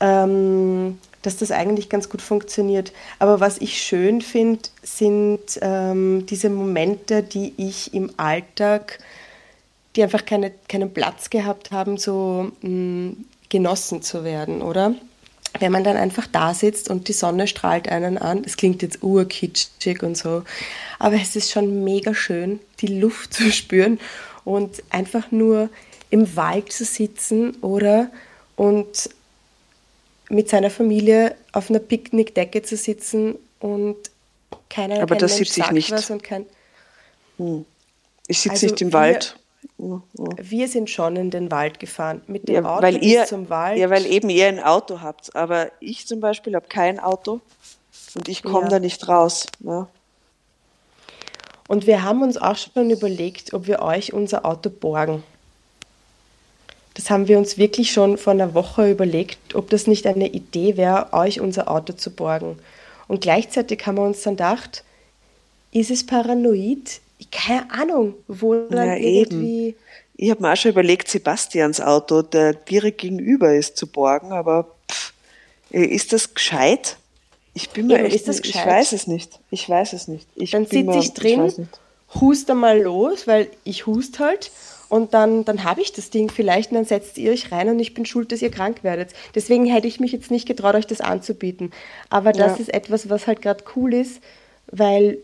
ähm, 0.00 0.98
dass 1.22 1.36
das 1.36 1.50
eigentlich 1.50 1.88
ganz 1.88 2.08
gut 2.08 2.22
funktioniert. 2.22 2.92
Aber 3.18 3.40
was 3.40 3.58
ich 3.58 3.82
schön 3.82 4.22
finde, 4.22 4.68
sind 4.82 5.40
ähm, 5.60 6.26
diese 6.26 6.50
Momente, 6.50 7.22
die 7.22 7.54
ich 7.56 7.92
im 7.94 8.10
Alltag, 8.16 8.98
die 9.96 10.02
einfach 10.02 10.24
keine, 10.24 10.52
keinen 10.68 10.94
Platz 10.94 11.30
gehabt 11.30 11.72
haben, 11.72 11.98
so 11.98 12.50
mh, 12.62 12.68
mm, 12.70 13.24
genossen 13.48 14.02
zu 14.02 14.24
werden, 14.24 14.62
oder? 14.62 14.94
wenn 15.58 15.72
man 15.72 15.84
dann 15.84 15.96
einfach 15.96 16.26
da 16.26 16.54
sitzt 16.54 16.88
und 16.90 17.08
die 17.08 17.12
Sonne 17.12 17.46
strahlt 17.48 17.88
einen 17.88 18.18
an, 18.18 18.44
es 18.44 18.56
klingt 18.56 18.82
jetzt 18.82 19.02
urkitschig 19.02 20.02
und 20.02 20.16
so, 20.16 20.44
aber 20.98 21.16
es 21.16 21.34
ist 21.34 21.50
schon 21.50 21.82
mega 21.82 22.14
schön, 22.14 22.60
die 22.80 23.00
Luft 23.00 23.34
zu 23.34 23.50
spüren 23.50 23.98
und 24.44 24.82
einfach 24.90 25.30
nur 25.30 25.68
im 26.10 26.36
Wald 26.36 26.72
zu 26.72 26.84
sitzen 26.84 27.56
oder 27.62 28.10
und 28.56 29.10
mit 30.30 30.48
seiner 30.48 30.70
Familie 30.70 31.34
auf 31.52 31.70
einer 31.70 31.80
Picknickdecke 31.80 32.62
zu 32.62 32.76
sitzen 32.76 33.36
und 33.58 33.96
keiner 34.68 35.02
aber 35.02 35.16
kein 35.16 35.18
das 35.18 35.36
Mensch 35.36 35.50
sagt 35.50 35.72
nicht. 35.72 36.22
kein... 36.22 36.46
Hm. 37.38 37.64
Ich 38.26 38.40
sitze 38.40 38.52
also 38.52 38.66
nicht 38.66 38.80
im 38.80 38.92
Wald. 38.92 39.36
Wir 39.76 40.68
sind 40.68 40.88
schon 40.88 41.16
in 41.16 41.30
den 41.30 41.50
Wald 41.50 41.80
gefahren 41.80 42.22
mit 42.26 42.48
dem 42.48 42.54
ja, 42.54 42.64
Auto 42.64 42.82
weil 42.82 43.02
ihr, 43.02 43.24
zum 43.24 43.50
Wald. 43.50 43.78
Ja, 43.78 43.90
weil 43.90 44.06
eben 44.06 44.30
ihr 44.30 44.46
ein 44.46 44.60
Auto 44.60 45.00
habt. 45.00 45.34
Aber 45.34 45.70
ich 45.80 46.06
zum 46.06 46.20
Beispiel 46.20 46.54
habe 46.54 46.68
kein 46.68 47.00
Auto 47.00 47.40
und 48.14 48.28
ich 48.28 48.42
komme 48.42 48.64
ja. 48.64 48.68
da 48.68 48.78
nicht 48.78 49.08
raus. 49.08 49.46
Ja. 49.60 49.88
Und 51.66 51.86
wir 51.86 52.02
haben 52.02 52.22
uns 52.22 52.36
auch 52.36 52.56
schon 52.56 52.90
überlegt, 52.90 53.52
ob 53.52 53.66
wir 53.66 53.80
euch 53.80 54.12
unser 54.12 54.44
Auto 54.44 54.70
borgen. 54.70 55.22
Das 56.94 57.10
haben 57.10 57.28
wir 57.28 57.38
uns 57.38 57.56
wirklich 57.56 57.92
schon 57.92 58.18
vor 58.18 58.32
einer 58.32 58.54
Woche 58.54 58.90
überlegt, 58.90 59.54
ob 59.54 59.70
das 59.70 59.86
nicht 59.86 60.06
eine 60.06 60.28
Idee 60.28 60.76
wäre, 60.76 61.12
euch 61.12 61.40
unser 61.40 61.70
Auto 61.70 61.92
zu 61.92 62.10
borgen. 62.10 62.58
Und 63.08 63.20
gleichzeitig 63.20 63.86
haben 63.86 63.96
wir 63.96 64.04
uns 64.04 64.22
dann 64.22 64.34
gedacht, 64.34 64.84
ist 65.72 65.90
es 65.90 66.04
paranoid? 66.04 67.00
keine 67.30 67.70
Ahnung, 67.70 68.14
wo 68.28 68.54
dann 68.54 68.88
ja, 68.88 68.96
irgendwie. 68.96 69.68
Eben. 69.68 69.76
Ich 70.16 70.30
habe 70.30 70.42
mir 70.42 70.52
auch 70.52 70.56
schon 70.56 70.72
überlegt, 70.72 71.08
Sebastians 71.08 71.80
Auto, 71.80 72.22
der 72.22 72.54
direkt 72.54 72.98
gegenüber 72.98 73.54
ist, 73.54 73.76
zu 73.76 73.86
borgen, 73.86 74.32
aber 74.32 74.66
pff, 74.90 75.12
ist 75.70 76.12
das 76.12 76.34
gescheit? 76.34 76.96
Ich 77.54 77.70
bin 77.70 77.86
mir 77.86 77.98
ja, 77.98 78.04
echt, 78.04 78.26
nicht, 78.26 78.46
ich 78.46 78.54
weiß 78.54 78.92
es 78.92 79.06
nicht. 79.06 79.38
Ich 79.50 79.68
weiß 79.68 79.92
es 79.92 80.08
nicht. 80.08 80.26
Ich 80.36 80.52
dann 80.52 80.66
sitze 80.66 80.98
ich 80.98 81.14
drin, 81.14 81.68
hust 82.14 82.50
einmal 82.50 82.80
los, 82.80 83.26
weil 83.26 83.48
ich 83.64 83.86
hust 83.86 84.18
halt 84.18 84.50
und 84.90 85.14
dann, 85.14 85.44
dann 85.44 85.62
habe 85.62 85.80
ich 85.80 85.92
das 85.92 86.10
Ding 86.10 86.30
vielleicht 86.30 86.72
und 86.72 86.74
dann 86.74 86.84
setzt 86.84 87.16
ihr 87.16 87.30
euch 87.30 87.52
rein 87.52 87.68
und 87.68 87.78
ich 87.78 87.94
bin 87.94 88.04
schuld, 88.04 88.32
dass 88.32 88.42
ihr 88.42 88.50
krank 88.50 88.82
werdet. 88.82 89.10
Deswegen 89.36 89.64
hätte 89.64 89.86
ich 89.86 90.00
mich 90.00 90.10
jetzt 90.10 90.32
nicht 90.32 90.46
getraut, 90.46 90.74
euch 90.74 90.86
das 90.86 91.00
anzubieten. 91.00 91.70
Aber 92.10 92.32
das 92.32 92.58
ja. 92.58 92.62
ist 92.62 92.74
etwas, 92.74 93.08
was 93.08 93.28
halt 93.28 93.40
gerade 93.40 93.62
cool 93.76 93.94
ist, 93.94 94.20
weil 94.66 95.18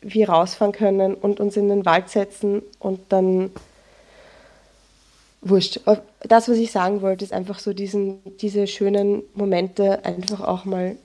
wir 0.00 0.28
rausfahren 0.28 0.72
können 0.72 1.14
und 1.14 1.38
uns 1.38 1.56
in 1.56 1.68
den 1.68 1.86
Wald 1.86 2.08
setzen 2.08 2.62
und 2.80 3.00
dann 3.10 3.52
wurscht. 5.40 5.78
Das, 6.22 6.48
was 6.48 6.56
ich 6.56 6.72
sagen 6.72 7.00
wollte, 7.00 7.24
ist 7.24 7.32
einfach 7.32 7.60
so 7.60 7.72
diesen, 7.72 8.18
diese 8.38 8.66
schönen 8.66 9.22
Momente 9.34 10.04
einfach 10.04 10.40
auch 10.40 10.64
mal 10.64 10.96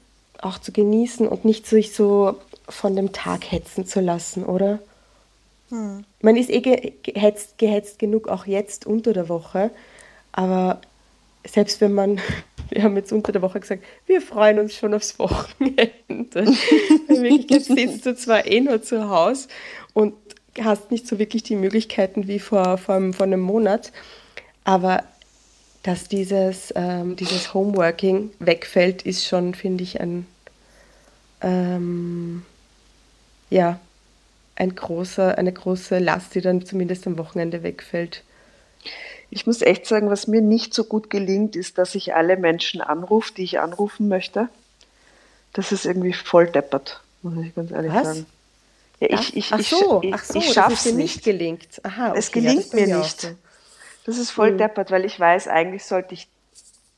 auch 0.42 0.58
zu 0.58 0.72
genießen 0.72 1.28
und 1.28 1.46
nicht 1.46 1.68
sich 1.68 1.94
so 1.94 2.36
von 2.68 2.96
dem 2.96 3.12
Tag 3.12 3.52
hetzen 3.52 3.86
zu 3.86 4.02
lassen, 4.02 4.44
oder? 4.44 4.80
Hm. 5.70 6.06
Man 6.22 6.36
ist 6.36 6.50
eh 6.50 6.62
gehetzt, 6.62 7.58
gehetzt 7.58 8.00
genug 8.00 8.28
auch 8.28 8.46
jetzt 8.46 8.86
unter 8.86 9.14
der 9.14 9.30
Woche, 9.30 9.72
aber 10.32 10.82
selbst 11.46 11.82
wenn 11.82 11.94
man 11.94 12.22
wir 12.70 12.84
haben 12.84 12.96
jetzt 12.96 13.12
unter 13.12 13.32
der 13.32 13.42
Woche 13.42 13.60
gesagt, 13.60 13.84
wir 14.06 14.22
freuen 14.22 14.60
uns 14.60 14.76
schon 14.76 14.94
aufs 14.94 15.18
Wochenende. 15.20 15.94
In 16.38 17.24
Wirklichkeit 17.24 17.64
sitzt 17.64 18.06
du 18.06 18.16
zwar 18.16 18.46
eh 18.46 18.62
nur 18.62 18.82
zu 18.82 19.10
Hause 19.10 19.48
und 19.94 20.14
hast 20.62 20.92
nicht 20.92 21.08
so 21.08 21.20
wirklich 21.20 21.44
die 21.44 21.56
Möglichkeiten 21.56 22.28
wie 22.28 22.40
vor, 22.40 22.78
vor, 22.78 23.14
vor 23.14 23.26
einem 23.26 23.42
Monat, 23.42 23.92
aber 24.64 25.04
dass 25.84 26.10
dieses, 26.10 26.74
ähm, 26.76 27.16
dieses 27.16 27.54
Homeworking 27.54 28.32
wegfällt, 28.40 29.04
ist 29.04 29.26
schon, 29.26 29.54
finde 29.54 29.84
ich, 29.84 30.02
ein, 30.02 30.26
ähm, 31.42 32.44
ja, 33.50 33.80
ein 34.58 34.76
großer, 34.76 35.38
eine 35.38 35.54
große 35.54 36.00
Last, 36.00 36.34
die 36.36 36.42
dann 36.42 36.66
zumindest 36.66 37.06
am 37.08 37.18
Wochenende 37.18 37.64
wegfällt. 37.64 38.24
Ich 39.30 39.46
muss 39.46 39.62
echt 39.62 39.86
sagen, 39.86 40.10
was 40.10 40.28
mir 40.28 40.42
nicht 40.42 40.74
so 40.74 40.84
gut 40.84 41.10
gelingt, 41.10 41.56
ist, 41.56 41.78
dass 41.78 41.96
ich 41.96 42.16
alle 42.16 42.38
Menschen 42.38 42.82
anrufe, 42.82 43.34
die 43.34 43.44
ich 43.44 43.60
anrufen 43.60 44.08
möchte. 44.08 44.50
Das 45.54 45.72
ist 45.72 45.86
irgendwie 45.86 46.14
voll 46.14 46.48
deppert, 46.48 47.02
muss 47.22 47.34
ich 47.46 47.54
ganz 47.54 47.72
ehrlich 47.72 47.94
was? 47.94 48.08
sagen. 48.08 48.26
Ja, 49.00 49.20
ich, 49.20 49.38
ich, 49.38 49.54
ach 49.54 49.60
so, 49.60 50.02
ich, 50.02 50.14
ach 50.14 50.24
so, 50.24 50.40
ich 50.40 50.54
dass 50.54 50.74
es 50.74 50.84
dir 50.84 50.94
nicht 50.94 51.24
gelingt. 51.24 51.82
Aha, 51.84 52.10
okay, 52.10 52.20
es 52.20 52.32
gelingt 52.32 52.74
ja, 52.74 52.80
mir 52.80 52.98
nicht. 52.98 53.22
So. 53.22 53.30
Das 54.06 54.18
ist 54.18 54.32
voll 54.32 54.52
hm. 54.52 54.58
deppert, 54.58 54.90
weil 54.90 55.06
ich 55.06 55.20
weiß, 55.20 55.48
eigentlich 55.48 55.86
sollte 55.86 56.16
ich 56.16 56.28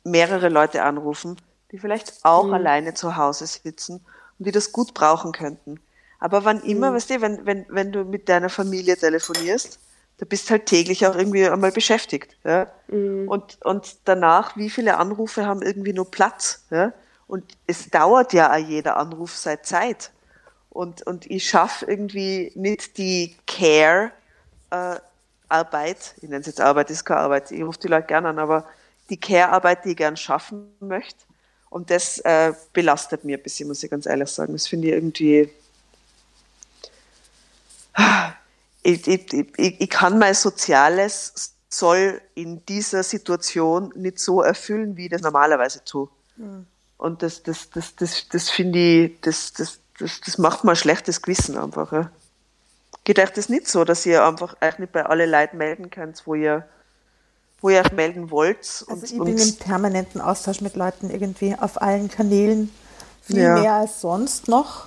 mehrere 0.05 0.47
Leute 0.47 0.83
anrufen, 0.83 1.35
die 1.71 1.79
vielleicht 1.79 2.23
auch 2.23 2.45
hm. 2.45 2.53
alleine 2.53 2.93
zu 2.93 3.17
Hause 3.17 3.47
sitzen 3.47 4.05
und 4.37 4.47
die 4.47 4.51
das 4.51 4.71
gut 4.71 4.93
brauchen 4.93 5.33
könnten. 5.33 5.81
Aber 6.19 6.45
wann 6.45 6.61
immer, 6.61 6.87
hm. 6.87 6.95
weißt 6.95 7.09
du, 7.09 7.21
wenn, 7.21 7.45
wenn, 7.45 7.65
wenn 7.69 7.91
du 7.91 8.03
mit 8.03 8.29
deiner 8.29 8.49
Familie 8.49 8.97
telefonierst, 8.97 9.79
da 10.17 10.25
bist 10.25 10.51
halt 10.51 10.65
täglich 10.65 11.07
auch 11.07 11.15
irgendwie 11.15 11.47
einmal 11.47 11.71
beschäftigt. 11.71 12.35
Ja? 12.43 12.67
Mhm. 12.89 13.29
Und, 13.29 13.57
und 13.63 13.95
danach, 14.03 14.57
wie 14.57 14.69
viele 14.69 14.97
Anrufe 14.97 15.45
haben 15.45 15.61
irgendwie 15.61 15.93
nur 15.93 16.11
Platz? 16.11 16.65
Ja? 16.71 16.91
Und 17.27 17.45
es 17.67 17.89
dauert 17.89 18.33
ja 18.33 18.51
auch 18.51 18.57
jeder 18.57 18.97
Anruf 18.97 19.35
seit 19.35 19.65
Zeit. 19.65 20.11
Und, 20.69 21.07
und 21.07 21.25
ich 21.31 21.47
schaffe 21.47 21.85
irgendwie 21.85 22.51
nicht 22.55 22.97
die 22.97 23.37
Care 23.47 24.11
äh, 24.71 24.97
Arbeit, 25.47 26.15
ich 26.17 26.23
nenne 26.23 26.41
es 26.41 26.47
jetzt 26.47 26.61
Arbeit, 26.61 26.91
ist 26.91 27.05
keine 27.05 27.21
Arbeit, 27.21 27.51
ich 27.51 27.63
rufe 27.63 27.79
die 27.79 27.87
Leute 27.87 28.07
gerne 28.07 28.29
an, 28.29 28.39
aber 28.39 28.67
die 29.09 29.19
Care-Arbeit, 29.19 29.85
die 29.85 29.91
ich 29.91 29.97
gern 29.97 30.15
schaffen 30.15 30.71
möchte. 30.79 31.25
Und 31.69 31.89
das 31.89 32.19
äh, 32.19 32.53
belastet 32.73 33.23
mir 33.23 33.37
ein 33.37 33.43
bisschen, 33.43 33.67
muss 33.67 33.83
ich 33.83 33.89
ganz 33.89 34.05
ehrlich 34.05 34.29
sagen. 34.29 34.53
Das 34.53 34.67
finde 34.67 34.87
ich 34.87 34.93
irgendwie 34.93 35.49
ich, 38.83 39.07
ich, 39.07 39.33
ich, 39.33 39.81
ich 39.81 39.89
kann 39.89 40.19
mein 40.19 40.33
soziales 40.33 41.55
Soll 41.71 42.19
in 42.33 42.65
dieser 42.65 43.03
Situation 43.03 43.93
nicht 43.95 44.19
so 44.19 44.41
erfüllen, 44.41 44.97
wie 44.97 45.05
ich 45.05 45.11
das 45.11 45.21
normalerweise 45.21 45.83
tue. 45.83 46.09
Mhm. 46.35 46.65
Und 46.97 47.21
das, 47.21 47.43
das, 47.43 47.69
das, 47.69 47.95
das, 47.95 48.27
das 48.27 48.49
finde 48.49 48.79
ich, 48.79 49.21
das, 49.21 49.53
das, 49.53 49.79
das, 49.99 50.19
das 50.21 50.37
macht 50.37 50.63
mir 50.63 50.71
ein 50.71 50.75
schlechtes 50.75 51.21
Gewissen 51.21 51.57
einfach. 51.57 51.91
Ja. 51.91 52.11
Geht 53.03 53.19
euch 53.19 53.29
das 53.29 53.49
nicht 53.49 53.67
so, 53.67 53.85
dass 53.85 54.05
ihr 54.05 54.25
einfach 54.25 54.55
euch 54.61 54.79
nicht 54.79 54.91
bei 54.91 55.05
alle 55.05 55.25
Leuten 55.25 55.57
melden 55.57 55.89
könnt, 55.89 56.21
wo 56.25 56.35
ihr, 56.35 56.67
wo 57.61 57.69
ihr 57.69 57.81
euch 57.81 57.91
melden 57.91 58.31
wollt? 58.31 58.85
Also 58.87 59.03
ich 59.03 59.17
bin 59.17 59.37
im 59.37 59.55
permanenten 59.57 60.21
Austausch 60.21 60.61
mit 60.61 60.75
Leuten 60.75 61.09
irgendwie 61.09 61.55
auf 61.55 61.81
allen 61.81 62.09
Kanälen, 62.09 62.71
viel 63.21 63.43
ja. 63.43 63.53
mehr 63.53 63.73
als 63.73 64.01
sonst 64.01 64.47
noch. 64.47 64.85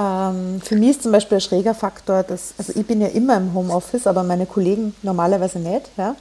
Ähm, 0.00 0.60
für 0.62 0.76
mich 0.76 0.90
ist 0.90 1.02
zum 1.02 1.12
Beispiel 1.12 1.38
ein 1.38 1.42
schräger 1.42 1.74
Faktor, 1.74 2.22
dass, 2.22 2.54
also 2.56 2.72
ich 2.74 2.86
bin 2.86 3.00
ja 3.00 3.08
immer 3.08 3.36
im 3.36 3.52
Homeoffice, 3.52 4.06
aber 4.06 4.22
meine 4.22 4.46
Kollegen 4.46 4.94
normalerweise 5.02 5.58
nicht. 5.58 5.90
Ja? 5.98 6.16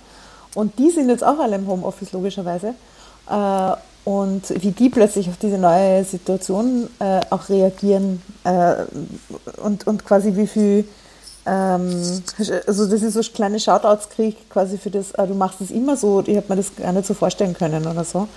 Und 0.56 0.78
die 0.80 0.90
sind 0.90 1.10
jetzt 1.10 1.24
auch 1.24 1.40
alle 1.40 1.56
im 1.56 1.68
Homeoffice, 1.68 2.12
logischerweise. 2.12 2.74
Äh, 3.30 3.72
und 4.04 4.50
wie 4.62 4.72
die 4.72 4.90
plötzlich 4.90 5.30
auf 5.30 5.38
diese 5.38 5.58
neue 5.58 6.04
Situation 6.04 6.90
äh, 7.00 7.22
auch 7.30 7.48
reagieren 7.48 8.22
äh, 8.44 8.76
und, 9.62 9.88
und 9.88 10.04
quasi 10.04 10.36
wie 10.36 10.48
viel, 10.48 10.86
ähm, 11.46 12.24
also 12.66 12.86
dass 12.88 13.04
ich 13.04 13.14
so 13.14 13.22
kleine 13.34 13.60
Shoutouts 13.60 14.10
kriege 14.10 14.38
quasi 14.50 14.78
für 14.78 14.90
das, 14.90 15.12
äh, 15.12 15.28
du 15.28 15.36
machst 15.36 15.62
es 15.62 15.70
immer 15.70 15.96
so, 15.96 16.24
ich 16.26 16.36
habe 16.38 16.48
mir 16.50 16.56
das 16.56 16.76
gar 16.76 16.92
nicht 16.92 17.06
so 17.06 17.14
vorstellen 17.14 17.54
können 17.54 17.86
oder 17.86 18.04
so. 18.04 18.28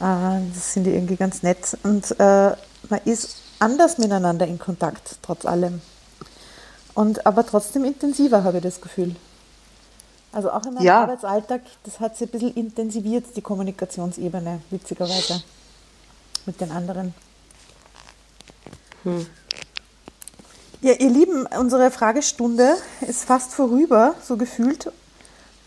Äh, 0.00 0.40
das 0.54 0.72
finde 0.72 0.90
ich 0.90 0.96
irgendwie 0.96 1.16
ganz 1.16 1.42
nett. 1.42 1.76
Und 1.82 2.12
äh, 2.12 2.52
man 2.88 3.00
ist 3.04 3.41
anders 3.62 3.98
miteinander 3.98 4.46
in 4.46 4.58
Kontakt, 4.58 5.16
trotz 5.22 5.46
allem. 5.46 5.80
Und 6.94 7.26
aber 7.26 7.46
trotzdem 7.46 7.84
intensiver, 7.84 8.44
habe 8.44 8.58
ich 8.58 8.62
das 8.62 8.80
Gefühl. 8.80 9.16
Also 10.32 10.50
auch 10.50 10.64
in 10.64 10.74
meinem 10.74 10.84
Ja. 10.84 11.02
Arbeitsalltag, 11.02 11.60
das 11.84 12.00
hat 12.00 12.16
sich 12.16 12.28
ein 12.28 12.32
bisschen 12.32 12.54
intensiviert, 12.54 13.24
die 13.36 13.42
Kommunikationsebene, 13.42 14.60
witzigerweise, 14.70 15.42
mit 16.46 16.60
den 16.60 16.70
anderen. 16.70 17.14
Ja, 20.80 20.92
ihr 20.94 21.10
Lieben, 21.10 21.46
unsere 21.46 21.90
Fragestunde 21.90 22.76
ist 23.00 23.24
fast 23.24 23.52
vorüber, 23.52 24.14
so 24.22 24.36
gefühlt. 24.36 24.86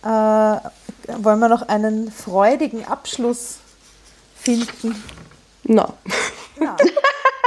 Äh, 0.04 0.08
wollen 0.08 1.40
wir 1.40 1.50
noch 1.50 1.68
einen 1.68 2.12
freudigen 2.12 2.86
Abschluss 2.86 3.58
finden? 4.36 5.02
Na, 5.64 5.94
Ja. 6.60 6.76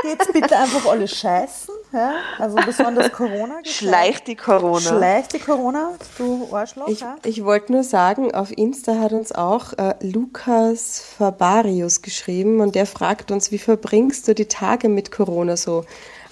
Geht's 0.02 0.32
bitte 0.32 0.56
einfach 0.56 0.86
alle 0.86 1.08
scheißen, 1.08 1.74
ja? 1.92 2.14
also 2.38 2.56
besonders 2.64 3.12
Corona. 3.12 3.60
Schleicht 3.64 4.26
die 4.26 4.36
Corona. 4.36 4.80
Schleicht 4.80 5.32
die 5.32 5.38
Corona, 5.38 5.94
du 6.16 6.48
Arschloch. 6.52 6.88
ich, 6.88 7.00
ja? 7.00 7.16
ich 7.24 7.44
wollte 7.44 7.72
nur 7.72 7.82
sagen, 7.82 8.34
auf 8.34 8.56
Insta 8.56 8.98
hat 8.98 9.12
uns 9.12 9.32
auch 9.32 9.72
äh, 9.78 9.94
Lukas 10.00 11.00
Fabarius 11.18 12.02
geschrieben 12.02 12.60
und 12.60 12.74
der 12.74 12.86
fragt 12.86 13.30
uns, 13.30 13.50
wie 13.50 13.58
verbringst 13.58 14.28
du 14.28 14.34
die 14.34 14.46
Tage 14.46 14.88
mit 14.88 15.10
Corona 15.10 15.56
so? 15.56 15.84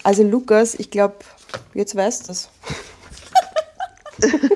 Also 0.03 0.23
Lukas, 0.23 0.75
ich 0.75 0.89
glaube, 0.89 1.15
jetzt 1.73 1.95
weißt 1.95 2.27
du 2.27 2.31
es. 2.31 2.49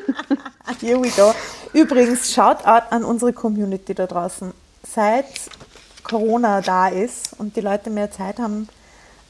Here 0.80 1.00
we 1.02 1.10
go. 1.10 1.34
Übrigens, 1.74 2.34
Shoutout 2.34 2.88
an 2.90 3.04
unsere 3.04 3.34
Community 3.34 3.94
da 3.94 4.08
draußen. 4.08 4.54
Seit 4.84 5.26
Corona 6.04 6.62
da 6.62 6.88
ist 6.88 7.34
und 7.38 7.56
die 7.56 7.62
Leute 7.62 7.90
mehr 7.90 8.12
Zeit 8.12 8.40
haben, 8.40 8.68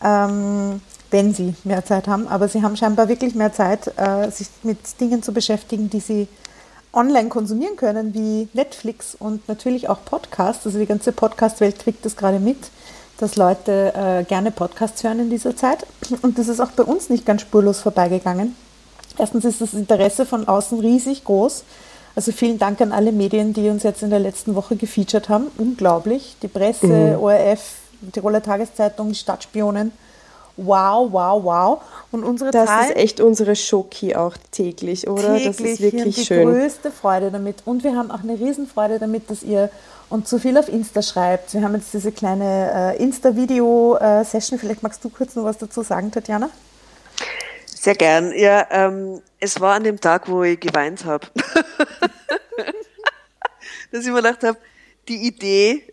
ähm, 0.04 0.82
wenn 1.12 1.34
sie 1.34 1.56
mehr 1.64 1.84
Zeit 1.86 2.08
haben, 2.08 2.28
aber 2.28 2.48
sie 2.48 2.64
haben 2.64 2.78
scheinbar 2.78 3.10
wirklich 3.10 3.36
mehr 3.36 3.54
Zeit, 3.54 3.92
äh, 3.98 4.30
sich 4.32 4.48
mit 4.64 4.78
Dingen 5.00 5.22
zu 5.22 5.34
beschäftigen, 5.34 5.90
die 5.90 6.00
sie 6.00 6.28
online 6.94 7.30
konsumieren 7.30 7.76
können, 7.76 8.14
wie 8.14 8.48
Netflix 8.54 9.16
und 9.16 9.48
natürlich 9.48 9.90
auch 9.90 10.04
Podcasts. 10.04 10.66
Also 10.66 10.80
die 10.80 10.86
ganze 10.86 11.12
Podcast-Welt 11.12 11.80
kriegt 11.80 12.06
das 12.06 12.16
gerade 12.16 12.40
mit, 12.40 12.58
dass 13.18 13.36
Leute 13.36 13.94
äh, 13.96 14.24
gerne 14.24 14.52
Podcasts 14.52 15.04
hören 15.04 15.20
in 15.20 15.30
dieser 15.30 15.56
Zeit. 15.56 15.86
Und 16.22 16.38
das 16.38 16.48
ist 16.48 16.60
auch 16.60 16.72
bei 16.72 16.84
uns 16.84 17.10
nicht 17.10 17.26
ganz 17.26 17.42
spurlos 17.42 17.80
vorbeigegangen. 17.80 18.56
Erstens 19.18 19.46
ist 19.46 19.62
das 19.62 19.74
Interesse 19.74 20.26
von 20.26 20.48
außen 20.48 20.80
riesig 20.80 21.24
groß. 21.24 21.64
Also 22.16 22.32
vielen 22.32 22.60
Dank 22.60 22.82
an 22.82 22.92
alle 22.92 23.12
Medien, 23.12 23.54
die 23.54 23.70
uns 23.70 23.84
jetzt 23.84 24.04
in 24.04 24.10
der 24.10 24.20
letzten 24.20 24.56
Woche 24.56 24.76
gefeatured 24.76 25.30
haben. 25.30 25.48
Unglaublich. 25.58 26.36
Die 26.42 26.50
Presse, 26.50 27.18
ORF, 27.22 27.76
Tiroler 28.12 28.42
Tageszeitung, 28.42 29.10
die 29.10 29.16
Stadtspionen. 29.16 29.92
Wow, 30.58 31.12
wow, 31.12 31.44
wow. 31.44 31.82
Und 32.12 32.24
unsere 32.24 32.52
Das 32.52 32.68
Zahlen 32.68 32.90
ist 32.92 32.98
echt 32.98 33.20
unsere 33.22 33.56
Schoki 33.56 34.16
auch 34.16 34.36
täglich, 34.52 35.08
oder? 35.08 35.40
das 35.40 35.58
täglich 35.58 35.72
ist 35.72 35.78
hier 35.80 35.92
wirklich 35.94 36.16
die 36.16 36.26
schön. 36.26 36.50
größte 36.50 36.92
Freude 36.92 37.32
damit. 37.32 37.58
Und 37.66 37.84
wir 37.84 37.96
haben 37.96 38.12
auch 38.12 38.22
eine 38.22 38.34
Riesenfreude 38.40 39.00
damit, 39.00 39.30
dass 39.30 39.44
ihr 39.44 39.70
uns 40.10 40.30
so 40.30 40.38
viel 40.40 40.58
auf 40.58 40.68
Insta 40.68 41.02
schreibt. 41.02 41.54
Wir 41.54 41.64
haben 41.64 41.74
jetzt 41.76 41.94
diese 41.94 42.12
kleine 42.12 42.96
äh, 42.98 43.02
Insta-Video-Session. 43.02 44.60
Vielleicht 44.60 44.84
magst 44.84 45.04
du 45.04 45.10
kurz 45.10 45.36
noch 45.36 45.46
was 45.46 45.58
dazu 45.58 45.84
sagen, 45.84 46.12
Tatjana? 46.12 46.50
Sehr 47.66 47.96
gern. 47.96 48.34
Ja, 48.36 48.68
ähm, 48.70 49.22
es 49.40 49.60
war 49.60 49.76
an 49.76 49.84
dem 49.84 50.00
Tag, 50.00 50.30
wo 50.30 50.44
ich 50.44 50.60
geweint 50.60 51.06
habe. 51.06 51.28
Dass 53.92 54.02
ich 54.02 54.10
mir 54.10 54.18
gedacht 54.18 54.44
habe, 54.44 54.58
die 55.08 55.28
Idee, 55.28 55.84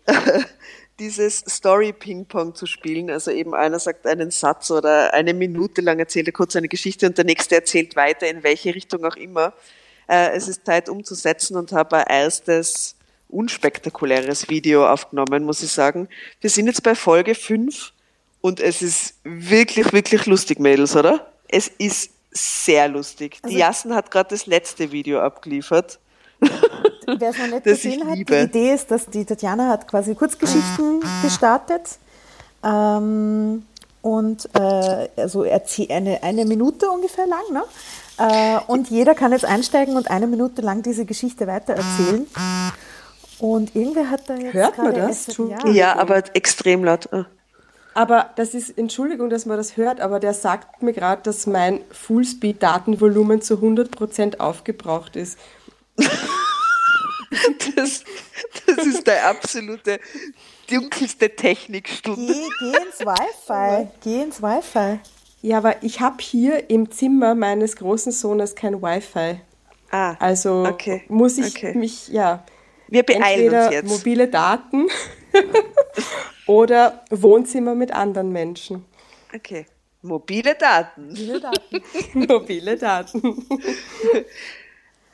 dieses 0.99 1.39
Story-Ping-Pong 1.39 2.55
zu 2.55 2.65
spielen, 2.65 3.09
also 3.09 3.31
eben 3.31 3.53
einer 3.53 3.79
sagt 3.79 4.05
einen 4.05 4.31
Satz 4.31 4.69
oder 4.71 5.13
eine 5.13 5.33
Minute 5.33 5.81
lang 5.81 5.99
erzählt 5.99 6.27
er 6.27 6.33
kurz 6.33 6.55
eine 6.55 6.67
Geschichte 6.67 7.07
und 7.07 7.17
der 7.17 7.25
nächste 7.25 7.55
erzählt 7.55 7.95
weiter, 7.95 8.27
in 8.29 8.43
welche 8.43 8.75
Richtung 8.75 9.05
auch 9.05 9.15
immer. 9.15 9.53
Äh, 10.07 10.35
es 10.35 10.47
ist 10.47 10.65
Zeit 10.65 10.89
umzusetzen 10.89 11.55
und 11.55 11.71
habe 11.71 11.97
ein 11.97 12.23
erstes 12.23 12.95
unspektakuläres 13.29 14.49
Video 14.49 14.87
aufgenommen, 14.87 15.43
muss 15.43 15.63
ich 15.63 15.71
sagen. 15.71 16.09
Wir 16.41 16.49
sind 16.49 16.67
jetzt 16.67 16.83
bei 16.83 16.95
Folge 16.95 17.35
5 17.35 17.93
und 18.41 18.59
es 18.59 18.81
ist 18.81 19.15
wirklich, 19.23 19.93
wirklich 19.93 20.25
lustig, 20.25 20.59
Mädels, 20.59 20.95
oder? 20.95 21.31
Es 21.47 21.67
ist 21.67 22.11
sehr 22.31 22.87
lustig. 22.87 23.37
Also 23.41 23.53
die 23.53 23.59
Jassen 23.59 23.93
hat 23.95 24.11
gerade 24.11 24.29
das 24.29 24.45
letzte 24.45 24.91
Video 24.91 25.19
abgeliefert. 25.19 25.99
Wer 27.17 27.29
es 27.29 27.37
noch 27.37 27.47
nicht 27.47 27.63
gesehen 27.63 28.05
hat, 28.05 28.13
die 28.13 28.17
liebe. 28.19 28.41
Idee 28.41 28.73
ist, 28.73 28.91
dass 28.91 29.05
die 29.05 29.25
Tatjana 29.25 29.69
hat 29.69 29.87
quasi 29.87 30.15
Kurzgeschichten 30.15 31.01
gestartet. 31.23 31.97
Ähm, 32.63 33.63
und 34.01 34.49
äh, 34.53 35.09
also 35.17 35.43
eine, 35.43 36.23
eine 36.23 36.45
Minute 36.45 36.89
ungefähr 36.89 37.27
lang. 37.27 37.43
Ne? 37.51 37.63
Äh, 38.17 38.59
und 38.67 38.89
jeder 38.89 39.15
kann 39.15 39.31
jetzt 39.31 39.45
einsteigen 39.45 39.97
und 39.97 40.09
eine 40.09 40.27
Minute 40.27 40.61
lang 40.61 40.81
diese 40.83 41.05
Geschichte 41.05 41.47
weitererzählen. 41.47 42.27
Und 43.39 43.75
irgendwer 43.75 44.09
hat 44.09 44.29
da 44.29 44.35
jetzt 44.35 44.53
Hört 44.53 44.77
man 44.77 44.93
das? 44.93 45.27
Entschuldigung. 45.27 45.73
Ja, 45.73 45.97
aber 45.97 46.23
extrem 46.33 46.83
laut. 46.83 47.11
Ah. 47.13 47.25
Aber 47.93 48.29
das 48.35 48.53
ist, 48.53 48.77
Entschuldigung, 48.77 49.29
dass 49.29 49.45
man 49.45 49.57
das 49.57 49.75
hört, 49.75 49.99
aber 49.99 50.19
der 50.19 50.33
sagt 50.33 50.81
mir 50.81 50.93
gerade, 50.93 51.21
dass 51.23 51.47
mein 51.47 51.81
Fullspeed-Datenvolumen 51.91 53.41
zu 53.41 53.55
100% 53.55 54.39
aufgebraucht 54.39 55.15
ist. 55.15 55.37
Das, 57.75 58.03
das 58.65 58.85
ist 58.85 59.05
der 59.07 59.27
absolute 59.29 59.99
dunkelste 60.69 61.35
Technikstunde. 61.35 62.33
Geh, 62.33 62.49
geh 62.59 62.77
ins 62.77 62.99
Wi-Fi. 62.99 63.87
Geh 64.03 64.21
ins 64.23 64.41
Wi-Fi. 64.41 64.99
Ja, 65.41 65.57
aber 65.59 65.83
ich 65.83 66.01
habe 66.01 66.17
hier 66.21 66.69
im 66.69 66.91
Zimmer 66.91 67.35
meines 67.35 67.75
großen 67.75 68.11
Sohnes 68.11 68.55
kein 68.55 68.81
Wi-Fi. 68.81 69.39
Ah, 69.91 70.15
Also 70.19 70.65
Okay, 70.67 71.03
muss 71.07 71.37
ich 71.37 71.55
okay. 71.55 71.73
mich, 71.77 72.07
ja, 72.09 72.45
wir 72.87 73.03
beeilen 73.03 73.21
entweder 73.23 73.65
uns 73.65 73.73
jetzt. 73.73 73.87
mobile 73.87 74.27
Daten 74.27 74.87
oder 76.47 77.03
Wohnzimmer 77.09 77.75
mit 77.75 77.91
anderen 77.91 78.31
Menschen. 78.31 78.85
Okay. 79.35 79.65
Mobile 80.01 80.55
Daten. 80.55 81.15
Viele 81.15 81.39
Daten. 81.41 81.81
mobile 82.13 82.77
Daten. 82.77 83.21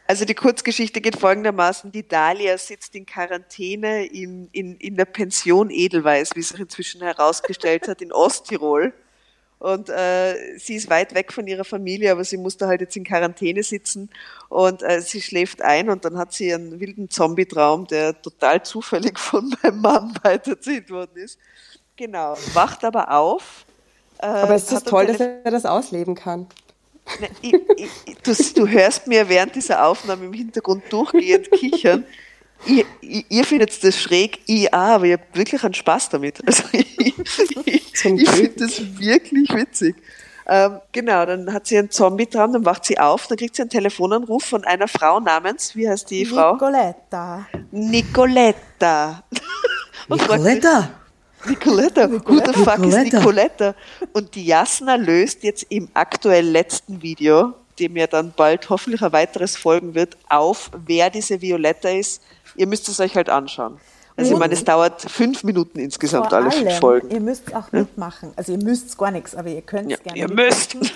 Also 0.08 0.26
die 0.26 0.36
Kurzgeschichte 0.36 1.01
geht 1.01 1.20
folgendermaßen. 1.20 1.91
Die 1.91 2.08
Dahlia 2.08 2.58
sitzt 2.58 2.93
in 2.95 3.06
Quarantäne 3.06 4.06
in, 4.06 4.49
in, 4.51 4.78
in 4.78 4.95
der 4.95 5.06
Pension 5.06 5.72
Edelweiß, 5.72 6.32
wie 6.36 6.43
sich 6.43 6.60
inzwischen 6.60 7.01
herausgestellt 7.01 7.88
hat, 7.88 8.01
in 8.01 8.12
Osttirol. 8.12 8.93
Und 9.58 9.89
äh, 9.89 10.58
sie 10.60 10.76
ist 10.76 10.89
weit 10.89 11.16
weg 11.16 11.34
von 11.34 11.47
ihrer 11.47 11.64
Familie, 11.64 12.12
aber 12.12 12.24
sie 12.24 12.38
muss 12.38 12.58
da 12.58 12.68
halt 12.68 12.82
jetzt 12.82 12.95
in 12.97 13.03
Quarantäne 13.03 13.64
sitzen 13.64 14.10
und 14.49 14.84
äh, 14.84 15.01
sie 15.01 15.22
schläft 15.22 15.62
ein 15.62 15.89
und 15.89 16.03
dann 16.06 16.18
hat 16.18 16.34
sie 16.34 16.53
einen 16.53 16.80
wilden 16.80 17.10
Zombie-Traum, 17.10 17.88
der 17.88 18.22
total 18.22 18.64
zufällig 18.64 19.18
von 19.18 19.56
meinem 19.64 19.82
Mann 19.82 20.14
weiterzählt 20.24 20.91
worden 20.91 21.16
ist. 21.16 21.39
Genau. 21.95 22.38
Wacht 22.53 22.84
aber 22.84 23.12
auf. 23.12 23.66
Äh, 24.20 24.28
Aber 24.28 24.56
es 24.56 24.72
ist 24.72 24.88
toll, 24.88 25.08
dass 25.08 25.20
er 25.20 25.49
das 25.49 25.66
ausleben 25.66 26.16
kann. 26.16 26.47
Ich, 27.41 27.53
ich, 27.53 28.16
du, 28.24 28.34
du 28.56 28.68
hörst 28.68 29.08
mir 29.08 29.30
während 29.30 29.56
dieser 29.56 29.86
Aufnahme 29.86 30.26
im 30.26 30.34
Hintergrund 30.34 30.84
durchgehend 30.89 31.51
kichern. 31.51 32.03
Ihr, 32.66 32.86
ihr, 33.01 33.24
ihr 33.30 33.43
findet 33.43 33.84
das 33.84 34.01
schräg, 34.01 34.39
ich 34.47 34.74
auch, 34.74 34.78
aber 34.78 35.06
ihr 35.06 35.14
habt 35.14 35.38
wirklich 35.38 35.64
einen 35.64 35.74
Spaß 35.74 36.10
damit. 36.10 36.45
Also 36.47 36.64
ich, 36.72 37.14
ich, 37.66 37.97
finde 37.99 38.49
das 38.58 38.82
wirklich 38.99 39.53
witzig. 39.53 39.95
Ähm, 40.47 40.80
genau, 40.91 41.26
dann 41.26 41.51
hat 41.51 41.66
sie 41.68 41.78
einen 41.78 41.89
Zombie-Traum, 41.89 42.53
dann 42.53 42.66
wacht 42.66 42.86
sie 42.86 42.99
auf, 42.99 43.28
dann 43.28 43.38
kriegt 43.38 43.56
sie 43.56 43.64
einen 43.64 43.70
Telefonanruf 43.70 44.43
von 44.43 44.64
einer 44.64 44.88
Frau 44.88 45.20
namens, 45.20 45.76
wie 45.76 45.89
heißt 45.89 46.10
die 46.12 46.26
Frau? 46.26 46.53
Nicoletta. 46.53 47.47
Nicoletta. 47.72 49.24
Und 50.08 50.22
Nicoletta! 50.22 50.89
Nicoletta, 51.48 52.10
who 52.10 52.38
the 52.46 52.54
fuck 52.54 52.80
ist 52.80 52.98
Nicoletta. 52.98 53.18
Nicoletta? 53.20 53.76
Und 54.14 54.36
die 54.36 54.46
Jasna 54.46 54.96
löst 54.96 55.43
jetzt 55.43 55.66
im 55.70 55.89
aktuell 55.93 56.46
letzten 56.46 57.02
Video, 57.02 57.54
dem 57.80 57.96
ja 57.98 58.08
dann 58.08 58.34
bald 58.36 58.70
hoffentlich 58.70 59.02
ein 59.02 59.12
weiteres 59.12 59.56
folgen 59.58 59.96
wird, 59.96 60.18
auf, 60.30 60.72
wer 60.86 61.10
diese 61.10 61.41
Violetta 61.41 61.89
ist. 61.89 62.22
Ihr 62.56 62.68
müsst 62.68 62.88
es 62.89 63.00
euch 63.00 63.16
halt 63.16 63.30
anschauen. 63.30 63.78
Also 64.18 64.34
ich 64.34 64.39
meine, 64.39 64.54
es 64.54 64.64
dauert 64.64 65.02
fünf 65.02 65.43
Minuten 65.43 65.78
insgesamt, 65.78 66.30
Vor 66.30 66.38
alle 66.38 66.50
fünf 66.50 66.68
allem, 66.70 66.80
Folgen. 66.80 67.12
Ihr 67.12 67.20
müsst 67.20 67.54
auch 67.54 67.70
mitmachen. 67.74 68.32
Also 68.38 68.54
ihr 68.54 68.64
müsst 68.64 68.98
gar 68.98 69.12
nichts, 69.12 69.36
aber 69.36 69.50
ihr 69.50 69.62
könnt 69.62 69.91
Ja, 69.91 69.98
gerne 69.98 70.18
ihr 70.20 70.28
mitmachen. 70.30 70.80
müsst. 70.80 70.93